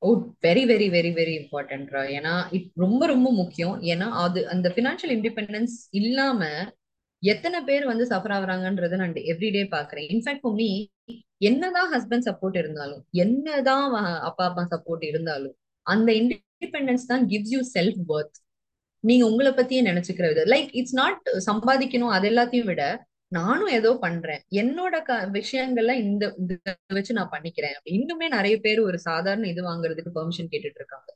ஓ 0.06 0.10
வெரி 0.46 0.64
வெரி 0.72 0.88
வெரி 0.96 1.12
வெரி 1.20 1.34
இம்பார்ட்டன்ட்ரா 1.42 2.02
ஏன்னா 2.18 2.34
இட் 2.58 2.68
ரொம்ப 2.84 3.04
ரொம்ப 3.14 3.28
முக்கியம். 3.42 3.76
ஏன்னா 3.92 4.08
அது 4.24 4.40
அந்த 4.54 4.68
ஃபினான்ஷியல் 4.76 5.14
இண்டிபெண்டன்ஸ் 5.18 5.76
இல்லாம 6.00 6.42
எத்தனை 7.24 7.60
பேர் 7.70 7.86
வந்து 7.92 8.06
சஃபர் 8.12 8.34
ஆகுறாங்கன்றத 8.38 8.98
நான் 9.02 9.16
எவ்ரிடே 9.34 9.64
பாக்குறேன். 9.76 10.08
இன்ஃபேக்ட் 10.14 10.48
மீ 10.60 10.70
என்னதான் 11.50 11.90
ஹஸ்பண்ட் 11.96 12.28
சப்போர்ட் 12.28 12.58
இருந்தாலும் 12.62 13.02
என்னதான் 13.24 13.86
அப்பா 14.30 14.44
அப்பா 14.50 14.64
சப்போர்ட் 14.74 15.04
இருந்தாலும் 15.12 15.56
அந்த 15.86 16.10
இண்டிபெண்டன்ஸ் 16.22 17.10
தான் 17.12 17.24
கிவ்ஸ் 17.32 17.54
யூ 17.56 17.62
செல்ஃப் 17.76 18.00
பர்த் 18.12 18.38
நீங்க 19.04 19.24
உங்களை 19.32 19.52
பத்தியே 19.58 19.82
நினைச்சுக்கிற 19.90 20.26
விதம். 20.32 20.50
லைக் 20.54 20.70
இட்ஸ் 20.80 20.98
நாட் 21.02 21.26
சம்பாதிக்கணும் 21.50 22.14
அது 22.18 22.26
எல்லாத்தையும் 22.32 22.70
விட 22.72 22.84
நானும் 23.32 23.72
ஏதோ 23.78 23.92
பண்றேன். 24.04 24.42
என்னோட 24.62 24.96
க 25.08 25.14
விஷயங்கள்ல 25.38 25.94
இந்த 26.04 26.26
வச்சு 26.98 27.18
நான் 27.20 27.32
பண்ணிக்கிறேன். 27.32 27.78
இன்னுமே 27.98 28.28
நிறைய 28.38 28.56
பேர் 28.66 28.80
ஒரு 28.88 28.98
சாதாரண 29.08 29.48
இது 29.54 29.62
வாங்குறதுக்கு 29.70 30.16
பெர்மிஷன் 30.18 30.52
கேட்டுட்டு 30.54 30.80
இருக்காங்க 30.82 31.10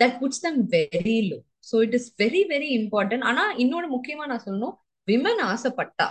that 0.00 0.16
puts 0.20 0.44
them 0.46 0.60
very 0.76 1.18
low 1.30 1.38
so 1.70 1.76
it 1.86 1.96
is 1.98 2.08
very 2.22 2.42
very 2.52 2.68
important 2.80 3.26
ஆனா 3.30 3.44
இன்னொன்னு 3.64 3.90
முக்கியமா 3.96 4.24
நான் 4.32 4.44
சொல்லணும். 4.46 4.74
விமன் 5.08 5.42
ஆசைப்பட்டா 5.52 6.08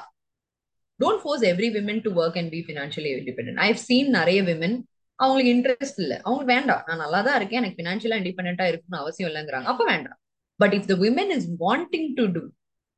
don't 0.99 1.21
force 1.23 1.43
every 1.51 1.69
women 1.77 2.01
to 2.06 2.10
work 2.21 2.38
and 2.41 2.51
be 2.56 2.62
financially 2.67 3.12
independent 3.19 3.62
I 3.65 3.69
seen 3.88 4.10
நிறைய 4.19 4.39
விமன் 4.49 4.75
அவங்களுக்கு 5.19 5.54
இன்ட்ரெஸ்ட் 5.56 5.99
இல்ல. 6.04 6.13
அவங்க 6.27 6.43
வேண்டாம். 6.54 6.84
நான் 6.88 7.01
நல்லா 7.04 7.19
தான் 7.27 7.38
இருக்கேன். 7.39 7.60
எனக்கு 7.62 7.80
ஃபினான்ஷியலா 7.80 8.17
இண்டிபெண்டா 8.21 8.65
இருக்கணும்னு 8.71 9.01
அவசியம் 9.04 9.30
இல்லைங்கிறாங்க. 9.32 9.67
அப்ப 9.73 9.84
வேண்டாம். 9.91 10.17
But 10.60 10.73
if 10.77 10.88
the 10.91 10.95
women 11.04 11.32
is 11.38 11.47
wanting 11.65 12.10
to 12.19 12.25
do 12.36 12.41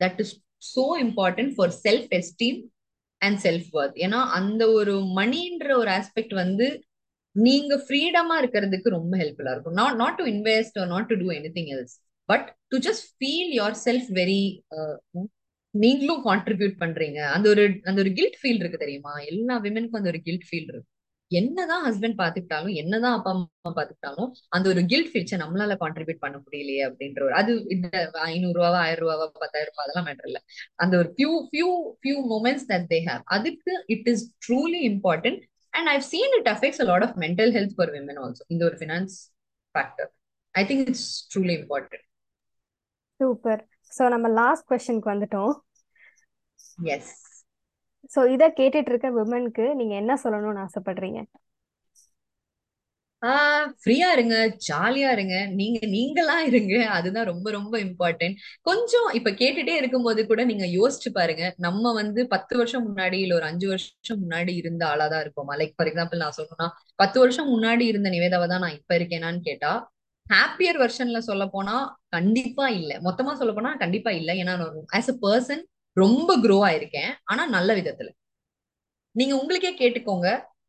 that 0.02 0.20
is 0.24 0.34
so 0.72 0.86
important 1.06 1.54
for 1.58 1.74
self 1.86 2.12
esteem 2.20 2.60
and 3.22 3.40
self 3.46 3.70
worth 3.80 3.98
ஏன்னா 4.06 4.20
அந்த 4.40 4.64
ஒரு 4.80 4.96
மணின்ற 5.20 5.70
ஒரு 5.82 5.92
ஆஸ்பெக்ட் 6.00 6.36
வந்து 6.44 6.68
நீங்க 7.36 7.74
ஃப்ரீடமா 7.86 8.36
இருக்கிறதுக்கு 8.42 8.90
ரொம்ப 8.98 9.14
ஹெல்ப்ஃபுல்லா 9.22 9.54
இருக்கும். 9.56 9.78
Not 9.82 9.98
not 10.02 10.18
to 10.20 10.26
invest 10.34 10.78
not 10.94 11.08
to 11.12 11.16
do 11.22 11.30
anything 11.58 11.70
else 11.76 11.96
but 12.30 12.48
to 12.72 12.78
just 12.88 13.08
feel 13.18 13.52
yourself 13.88 14.10
very 14.20 14.42
நீங்களும் 15.74 16.22
கான்ட்ரிபியூட் 16.28 16.76
பண்றீங்க. 16.82 17.20
அந்த 17.36 17.48
ஒரு 17.54 17.64
அந்த 17.90 18.00
ஒரு 18.04 18.12
கில்ட் 18.18 18.38
ஃபீல் 18.42 18.60
இருக்கு 18.62 18.84
தெரியுமா? 18.84 19.14
எல்லா 19.32 19.56
விமனுக்கும் 19.64 20.00
அந்த 20.02 20.12
ஒரு 20.14 20.22
கில்ட் 20.28 20.46
ஃபீல் 20.50 20.68
இருக்கு. 20.72 20.90
என்னதான் 21.34 21.84
ஹஸ்பண்ட் 21.86 22.18
பாத்துக்கிட்டாலும் 22.20 22.76
என்னதான் 22.82 23.16
அப்பா 23.18 23.32
அம்மா 23.34 23.46
பாத்துக்கிட்டாலும் 23.72 24.28
அந்த 24.56 24.66
ஒரு 24.72 24.82
கில்ட் 24.92 25.12
ஃபீச்சை 25.12 25.38
நம்மளால 25.42 25.76
கான்ட்ரிபியூட் 25.82 26.22
பண்ண 26.24 26.38
முடியலையே 26.42 26.84
அப்படின்ற 26.88 27.22
ஒரு 27.28 27.36
அது 27.40 27.54
ஐநூறு 28.28 28.56
ரூபாவா 28.58 28.80
ஆயிரம் 28.84 29.04
ரூபாவா 29.04 29.26
பத்தாயிரம் 29.38 29.72
ரூபாய் 29.72 29.86
அதெல்லாம் 29.86 30.08
மேட்டர் 30.10 30.30
இல்ல. 30.30 30.40
அந்த 30.80 30.94
ஒரு 31.02 31.10
few 31.14 31.32
few 31.48 31.70
few 32.00 32.18
moments 32.32 32.68
that 32.72 32.88
they 32.92 33.00
have 33.08 33.24
அதுக்கு 33.38 33.76
it 33.96 34.10
is 34.14 34.24
truly 34.46 34.82
important 34.90 35.42
and 35.74 35.90
I've 35.94 36.06
seen 36.12 36.36
it 36.40 36.50
affects 36.54 36.82
a 36.82 36.90
lot 36.90 37.06
of 37.08 37.18
mental 37.24 37.54
health 37.58 37.76
for 37.78 37.94
women 37.96 38.22
also 38.24 38.46
இந்த 38.50 38.64
ஒரு 38.66 38.78
finance 38.82 39.16
factor 39.76 40.12
I 40.56 40.64
think 40.70 40.84
it's 40.88 41.08
truly 41.32 41.56
important 41.60 42.06
super 43.20 43.62
so 43.92 44.04
நம்ம 44.12 44.28
last 44.38 44.66
கொஸ்டினுக்கு 44.70 45.10
வந்துட்டோம். 45.12 45.54
S 46.94 47.12
so 48.10 48.22
இத 48.32 48.44
கேட்டுட்டு 48.58 48.92
இருக்க 48.92 49.10
விமனுக்கு 49.14 49.66
நீங்க 49.76 49.94
என்ன 49.96 50.14
சொல்லணும்னு 50.24 50.64
ஆசைப்படுறீங்க? 50.66 51.20
ஆஹ் 53.24 53.68
ஃப்ரீயா 53.82 54.08
இருங்க 54.14 54.36
ஜாலியா 54.66 55.10
இருங்க. 55.16 55.36
நீங்க 55.60 55.78
நீங்களா 55.92 56.36
இருங்க. 56.50 56.74
அதுதான் 56.96 57.28
ரொம்ப 57.30 57.48
ரொம்ப 57.52 57.76
இம்பார்ட்டன்ட் 57.84 58.36
கொஞ்சம் 58.66 59.08
இப்ப 59.20 59.32
கேட்டுட்டே 59.42 59.76
இருக்கும்போது 59.80 60.22
கூட 60.26 60.42
நீங்க 60.50 60.66
யோசிச்சு 60.74 61.10
பாருங்க. 61.14 61.44
நம்ம 61.66 61.94
வந்து 62.00 62.24
பத்து 62.34 62.54
வருஷம் 62.60 62.86
முன்னாடி 62.88 63.20
இல்ல 63.22 63.36
ஒரு 63.36 63.48
அஞ்சு 63.52 63.68
வருஷம் 63.70 64.20
முன்னாடி 64.24 64.54
இருந்த 64.62 64.84
ஆளாதான் 64.92 65.24
இருப்போமா? 65.26 65.56
லைக் 65.62 65.76
ஃபார் 65.78 65.92
எக்ஸாம்பிள் 65.92 66.24
நான் 66.24 66.38
சொல்லணும்னா 66.38 66.70
பத்து 67.00 67.18
வருஷம் 67.20 67.52
முன்னாடி 67.54 67.86
இருந்த 67.92 68.10
நிவேதாவை 68.10 68.48
தான் 68.48 68.64
நான் 68.66 68.78
இப்ப 68.80 68.94
இருக்கேனான்னு 69.00 69.42
கேட்டா 69.50 69.72
ஹாப்பியர் 70.26 70.78
வெர்ஷன்ல 70.82 71.20
சொல்ல 71.26 71.44
போனா 71.50 71.76
கண்டிப்பா 72.10 72.66
இல்ல. 72.78 72.92
மொத்தமா 73.08 73.34
சொல்ல 73.40 73.54
போனா 73.54 73.72
கண்டிப்பா 73.78 74.12
இல்ல. 74.14 74.32
ஏன்னா 74.42 74.54
ஆஸ் 74.98 75.12
அ 75.12 75.18
பர்சன் 75.24 75.64
ரொம்ப 75.98 76.32
க்ரோ 76.44 76.58
ஆயிருக்கேன். 76.70 77.12
ஆனா 77.24 77.44
நல்ல 77.48 77.70
விதத்துல. 77.80 78.10
நீங்க 79.16 79.34
உங்களுக்கே 79.42 79.72
கேட்டுக்கோங்க. 79.82 80.28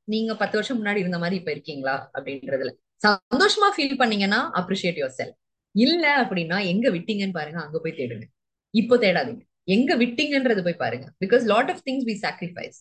நீங்க 0.09 0.33
பத்து 0.35 0.57
வருஷம் 0.59 0.79
முன்னாடி 0.81 0.97
இருந்த 0.97 1.19
மாதிரி 1.19 1.37
இப்ப 1.41 1.51
இருக்கீங்களா? 1.51 1.95
அப்படின்றதுல. 2.17 2.73
சந்தோஷமா 3.03 3.69
ஃபீல் 3.77 4.01
பண்ணீங்கன்னா 4.03 4.41
அப்ரிஷியேட் 4.61 4.99
யுவர் 5.01 5.17
செல் 5.19 5.33
இல்ல 5.75 6.05
அப்படின்னா 6.23 6.59
எங்க 6.73 6.87
விட்டீங்கன்னு 6.91 7.37
பாருங்க 7.39 7.61
அங்க 7.63 7.79
போய் 7.79 7.99
தேடுங்க. 8.01 8.27
இப்போ 8.75 8.95
தேடாதீங்க. 8.97 9.43
எங்க 9.67 9.91
விட்டீங்கன்றது 9.97 10.63
போய் 10.63 10.83
பாருங்க. 10.83 11.07
Because 11.25 11.45
lot 11.53 11.71
of 11.71 11.83
things 11.89 12.07
we 12.11 12.15
sacrifice 12.25 12.79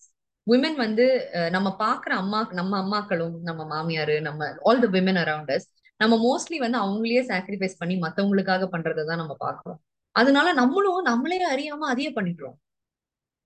woman 0.47 0.75
வந்து 0.75 1.05
நம்ம 1.49 1.67
பாக்குற 1.79 2.11
அம்மா 2.21 2.39
நம்ம 2.51 2.73
அம்மாக்களும் 2.83 3.35
நம்ம 3.41 3.61
மாமியாரு 3.65 4.15
நம்ம 4.21 4.49
all 4.63 4.81
the 4.81 4.87
women 4.87 5.19
around 5.23 5.51
us 5.55 5.67
நம்ம 5.99 6.15
மோஸ்ட்லி 6.17 6.57
வந்து 6.57 6.77
அவங்களையே 6.77 7.21
சாக்ரிஃபைஸ் 7.29 7.79
பண்ணி 7.79 7.95
மத்தவங்களுக்காக 7.97 8.67
பண்றதை 8.73 9.03
தான் 9.05 9.21
நம்ம 9.21 9.33
பாக்குறோம். 9.39 9.79
அதனால 10.15 10.47
நம்மளும் 10.53 11.07
நம்மளே 11.09 11.37
அறியாம 11.53 11.87
அதையே 11.91 12.11
பண்ணிடுறோம் 12.17 12.57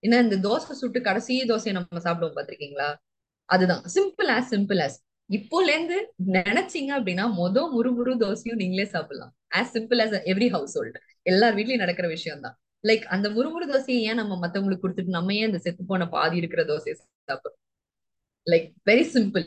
ஏன்னா 0.03 0.17
இந்த 0.25 0.37
தோசை 0.45 0.73
சுட்டு 0.73 0.99
கடைசி 1.01 1.35
தோசையை 1.51 1.73
நம்ம 1.77 2.01
சாப்பிடுவோம் 2.05 2.37
பாத்திருக்கீங்களா 2.37 2.89
அதுதான். 3.49 3.83
சிம்பிள் 3.95 4.29
ஆஸ் 4.35 4.49
சிம்பிள் 4.53 4.81
ஆஸ் 4.85 4.97
இப்போல 5.29 5.67
இருந்து 5.73 5.97
நினைச்சீங்க 6.37 6.91
அப்படின்னா 6.97 7.25
மொத 7.39 7.63
முறுமுறு 7.73 8.13
தோசையும் 8.23 8.59
நீங்களே 8.61 8.85
சாப்பிடலாம். 8.95 9.31
As 9.59 9.73
simple 9.75 10.01
as 10.03 10.15
every 10.33 10.47
household 10.77 10.97
எல்லார் 11.25 11.55
வீட்லயும் 11.57 11.83
நடக்கிற 11.85 12.07
விஷயம் 12.15 12.43
தான் 12.45 12.55
லைக் 12.83 13.05
அந்த 13.15 13.27
முறுமுறு 13.29 13.65
தோசையை 13.73 14.01
ஏன் 14.09 14.19
நம்ம 14.21 14.33
மத்தவங்களுக்கு 14.43 14.85
கொடுத்துட்டு 14.85 15.17
நம்ம 15.17 15.33
ஏன் 15.33 15.49
இந்த 15.49 15.59
செத்து 15.65 15.83
போன 15.91 16.07
பாதி 16.15 16.35
இருக்கிற 16.41 16.63
தோசையை 16.71 16.95
சாப்பிடுறோம்? 17.29 17.57
லைக் 18.47 18.67
வெரி 18.89 19.05
சிம்பிள் 19.15 19.45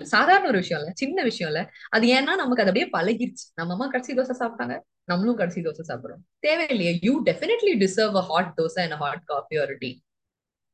சாதாரண 0.00 0.46
ஒரு 0.48 0.60
விஷயம் 0.60 0.80
இல்ல 0.80 0.92
சின்ன 0.96 1.18
விஷயம் 1.22 1.50
இல்ல. 1.50 1.60
அது 1.90 2.04
ஏன்னா 2.16 2.32
நமக்கு 2.36 2.62
அது 2.62 2.70
அப்படியே 2.72 2.88
பழகிருச்சு. 2.94 3.44
நம்ம 3.54 3.74
அம்மா 3.74 3.86
கடைசி 3.88 4.14
தோசை 4.14 4.34
சாப்பிட்டாங்க 4.40 4.76
நம்மளும் 5.04 5.38
கடைசி 5.38 5.60
தோசை 5.60 5.84
சாப்பிடுறோம். 5.88 6.22
தேவையில்லையே 6.46 6.92
you 7.06 7.14
definitely 7.28 7.74
deserve 7.82 8.16
a 8.16 8.24
hot 8.30 8.50
dosa 8.58 8.82
and 8.84 8.98
hot 9.02 9.22
coffee 9.24 9.58
ஒரு 9.58 9.76
tea 9.78 9.90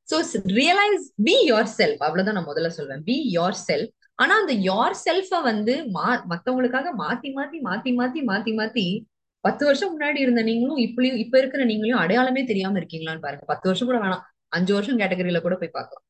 so 0.09 0.19
realise 0.59 1.07
be 1.25 1.37
yourself 1.79 2.03
அவ்வளவுதான் 2.07 2.37
நான் 2.39 2.51
முதல்ல 2.51 2.71
சொல்வேன் 2.77 3.03
பி 3.05 3.17
யோர் 3.35 3.57
செல்ஃப் 3.65 3.91
ஆனா 4.19 4.35
அந்த 4.41 4.55
யோர் 4.69 4.97
செல்ஃப 5.05 5.41
வந்து 5.43 5.75
மா 5.97 6.07
மத்தவங்களுக்காக 6.33 6.93
மாத்தி 7.03 7.29
மாத்தி 7.33 7.59
மாத்தி 7.67 7.91
மாத்தி 7.99 8.23
மாத்தி 8.31 8.53
மாத்தி 8.53 8.87
பத்து 9.45 9.63
வருஷம் 9.67 9.93
முன்னாடி 9.93 10.19
இருந்த 10.19 10.43
நீங்களும் 10.43 10.81
இப்படியும் 10.87 11.19
இப்ப 11.19 11.35
இருக்கிற 11.39 11.63
நீங்களும் 11.65 12.01
அடையாளமே 12.01 12.43
தெரியாம 12.45 12.79
இருக்கீங்களான்னு 12.81 13.25
பாருங்க. 13.27 13.45
பத்து 13.47 13.67
வருஷம் 13.69 13.89
கூட 13.91 13.99
வேணாம். 13.99 14.25
அஞ்சு 14.53 14.73
வருஷம் 14.75 15.01
கேட்டகரியில 15.01 15.41
கூட 15.41 15.55
போய் 15.57 15.77
பார்க்கலாம். 15.77 16.05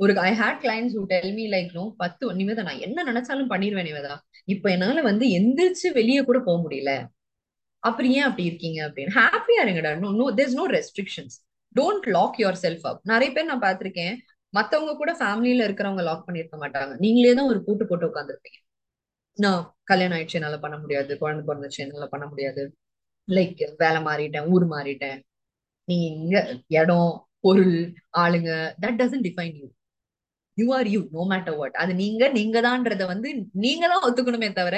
ஒரு 0.00 0.12
I 0.20 0.30
hate 0.40 0.60
clients 0.64 0.94
who 0.96 1.02
tell 1.04 1.32
me 1.34 1.44
like 1.50 1.70
no 1.72 1.84
பத்து 1.96 2.34
நிமிதம் 2.34 2.64
நான் 2.64 2.82
என்ன 2.86 3.04
நினைச்சாலும் 3.04 3.50
பண்ணிடுவேன் 3.52 3.88
நிமிதா 3.90 4.14
இப்ப 4.48 4.70
என்னால 4.70 5.02
வந்து 5.02 5.24
எந்திரிச்சு 5.38 5.88
வெளியே 5.92 6.20
கூட 6.20 6.38
போக 6.38 6.58
முடியல. 6.64 6.92
அப்புறம் 7.82 8.10
ஏன் 8.10 8.26
அப்படி 8.28 8.44
இருக்கீங்க? 8.44 8.78
அப்படின்னு. 8.88 9.12
ஹாப்பியா 9.18 9.60
இருங்கடா. 9.64 9.90
No 9.98 10.10
no 10.20 10.26
there's 10.38 10.56
no 10.60 10.64
restrictions 10.68 11.36
don't 11.76 12.06
lock 12.08 12.38
yourself 12.62 12.86
up 12.90 13.00
நிறைய 13.02 13.30
பேர் 13.32 13.44
நான் 13.44 13.64
பாத்திருக்கேன் 13.66 14.14
மத்தவங்க 14.54 14.92
கூட 14.96 15.10
ஃபேமிலியில 15.20 15.66
இருக்கிறவங்க 15.68 16.02
லாக் 16.02 16.26
பண்ணிருக்க 16.28 16.56
மாட்டாங்க. 16.64 16.92
நீங்களே 16.98 17.32
தான் 17.34 17.46
ஒரு 17.46 17.60
கூட்டு 17.64 17.86
போட்டு 17.86 18.08
உட்காந்துருப்பீங்க 18.10 18.58
நான் 19.38 19.62
கல்யாணம் 19.84 20.16
ஆயிடுச்சு 20.18 20.38
என்னால 20.40 20.58
பண்ண 20.58 20.76
முடியாது. 20.78 21.18
குழந்தை 21.18 21.42
பிறந்துச்சு 21.48 21.80
என்னால 21.84 22.06
பண்ண 22.06 22.26
முடியாது. 22.26 22.62
லைக் 23.28 23.62
வேலை 23.76 24.00
மாறிட்டேன் 24.02 24.46
ஊர் 24.54 24.66
மாறிட்டேன். 24.70 25.18
நீங்க 25.88 26.06
இங்க 26.14 26.36
இடம் 26.80 27.10
பொருள் 27.40 27.76
ஆளுங்க 28.18 28.50
that 28.82 28.98
doesn't 29.00 29.26
define 29.28 29.54
you 29.60 29.66
you 30.60 30.66
are 30.78 30.88
you 30.94 31.00
no 31.16 31.22
matter 31.32 31.56
what 31.60 31.76
அது 31.82 31.92
நீங்க 32.02 32.28
நீங்க 32.38 32.58
தான்றத 32.66 33.06
வந்து 33.12 33.28
நீங்க 33.64 33.84
தான் 33.92 34.04
ஒத்துக்கணுமே 34.08 34.50
தவிர 34.60 34.76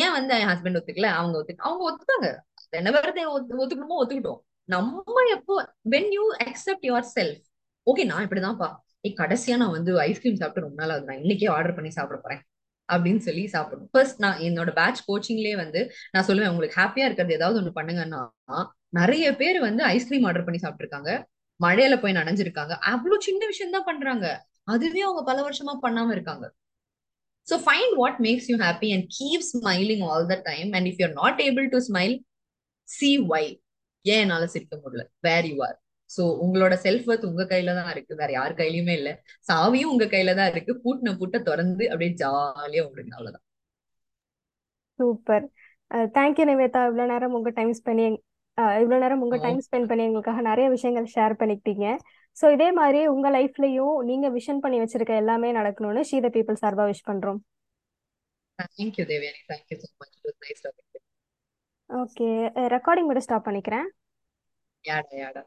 ஏன் 0.00 0.14
வந்து 0.16 0.32
என் 0.42 0.50
ஹஸ்பண்ட் 0.52 0.78
ஒத்துக்கல? 0.80 1.10
அவங்க 1.20 1.36
ஒத்து 1.40 1.56
அவங்க 1.68 1.82
ஒத்துக்காங்க 1.90 2.28
என்ன 2.80 2.90
வரதை 2.98 3.22
ஒத்துக்கணுமோ 3.62 4.00
ஒத்துக்கிட்டோம். 4.02 4.40
நம்ம 4.68 5.24
எப்போ 5.36 5.54
when 5.94 6.10
you 6.16 6.24
accept 6.46 6.86
yourself 7.16 7.40
okay 7.86 8.04
நான் 8.10 8.24
இப்படிதான்ப்பா. 8.26 8.68
ஏ 9.06 9.10
கடைசியா 9.20 9.54
நான் 9.62 9.76
வந்து 9.78 9.92
ஐஸ்கிரீம் 10.08 10.40
சாப்பிட்டு 10.40 10.66
ரொம்ப 10.66 10.78
நாள் 10.82 11.04
நான் 11.08 11.20
இன்னைக்கே 11.22 11.48
ஆர்டர் 11.56 11.76
பண்ணி 11.78 11.90
சாப்பிட 11.98 12.16
போறேன். 12.24 12.42
அப்படின்னு 12.88 13.22
சொல்லி 13.26 13.42
சாப்பிடணும். 13.54 13.90
ஃபர்ஸ்ட் 13.92 14.20
நான் 14.24 14.38
என்னோட 14.46 14.70
பேட்ச் 14.78 15.00
கோச்சிங்லயே 15.08 15.56
வந்து 15.62 15.80
நான் 16.14 16.26
சொல்லுவேன் 16.28 16.50
உங்களுக்கு 16.52 16.78
ஹாப்பியா 16.80 17.06
இருக்கிறது 17.08 17.36
ஏதாவது 17.38 17.58
ஒண்ணு 17.60 17.72
பண்ணுங்கன்னா 17.78 18.22
நிறைய 18.98 19.26
பேர் 19.40 19.58
வந்து 19.68 19.82
ஐஸ்கிரீம் 19.94 20.26
ஆர்டர் 20.28 20.46
பண்ணி 20.46 20.60
சாப்பிட்டுருக்காங்க. 20.62 21.10
மழையில 21.60 21.94
போய் 22.02 22.18
நனைஞ்சிருக்காங்க. 22.20 22.74
அவ்வளவு 22.92 23.26
சின்ன 23.28 23.42
விஷயம் 23.46 23.74
தான் 23.76 23.88
பண்றாங்க. 23.90 24.26
அதுவே 24.72 25.02
அவங்க 25.08 25.22
பல 25.30 25.38
வருஷமா 25.46 25.74
பண்ணாம 25.84 26.12
இருக்காங்க. 26.16 26.46
So 27.48 27.56
find 27.66 27.94
what 28.00 28.18
makes 28.26 28.48
you 28.52 28.56
happy 28.64 28.88
and 28.96 29.06
keep 29.18 29.44
smiling 29.52 30.04
all 30.10 30.26
the 30.32 30.36
time 30.50 30.70
and 30.78 30.88
if 30.90 31.00
you're 31.02 31.14
not 31.22 31.40
able 31.46 31.68
to 31.74 31.80
smile 31.88 32.14
see 32.88 33.10
why 33.32 33.44
ஏன் 34.04 34.22
என்னால 34.24 34.44
சிரிக்க 34.54 34.74
முடியல? 34.82 35.04
வேர் 35.26 35.46
யூ 35.50 35.56
ஆர் 35.68 35.76
சோ 36.10 36.22
உங்களோட 36.44 36.74
செல்ஃப் 36.84 37.08
ஒர்த் 37.10 37.26
உங்க 37.28 37.42
கையில 37.50 37.74
தான் 37.78 37.90
இருக்கு. 37.94 38.12
வேற 38.20 38.30
யார் 38.38 38.56
கையிலயுமே 38.60 38.94
இல்ல. 39.00 39.10
சாவியும் 39.48 39.92
உங்க 39.94 40.06
கையில 40.14 40.32
தான் 40.40 40.50
இருக்கு. 40.54 40.72
பூட்டின 40.84 41.12
பூட்ட 41.20 41.38
திறந்து 41.48 41.84
அப்படியே 41.92 42.12
ஜாலியா 42.22 42.82
விடுங்க 42.88 43.14
அவ்வளவுதான். 43.18 43.44
Super 44.98 45.44
thank you 46.16 46.44
Nivetha. 46.50 46.80
இவ்வளவு 46.88 47.10
நேரம் 47.12 47.36
உங்க 47.38 47.50
டைம் 47.58 47.72
ஸ்பெண்ட் 47.80 48.18
இவ்வளவு 48.58 49.02
நேரம் 49.02 49.22
உங்க 49.24 49.36
டைம் 49.36 49.60
ஸ்பெண்ட் 49.66 49.88
பண்ணி 49.90 50.02
எங்களுக்காக 50.06 50.40
நிறைய 50.40 50.66
விஷயங்கள் 50.68 51.12
ஷேர் 51.14 51.34
பண்ணிக்கிட்டீங்க. 51.40 51.86
ஸோ 52.36 52.46
இதே 52.52 52.68
மாதிரி 52.72 53.00
உங்க 53.06 53.28
லைஃப்லயும் 53.30 53.96
நீங்க 54.02 54.26
விஷன் 54.30 54.62
பண்ணி 54.64 54.78
வச்சிருக்க 54.80 55.14
எல்லாமே 55.22 55.50
நடக்கணும்னு 55.52 56.02
ஷீ 56.10 56.18
த 56.20 56.30
பீப்புள் 56.36 56.60
சார்பா 56.62 56.86
விஷ் 56.90 57.08
பண்றோம். 57.10 57.40
Thank you 58.58 59.04
Devayani 59.12 59.40
thank you 59.50 59.78
so 59.82 59.88
much 60.00 60.14
it 60.16 60.26
was 60.26 60.40
nice 60.44 60.62
talking 60.66 60.86
okay 61.90 62.28
recording 62.74 63.08
மட்டும் 63.08 63.26
ஸ்டாப் 63.26 63.46
பண்ணிக்கிறேன். 63.46 63.86
யாடா 64.84 65.14
யாடா 65.22 65.42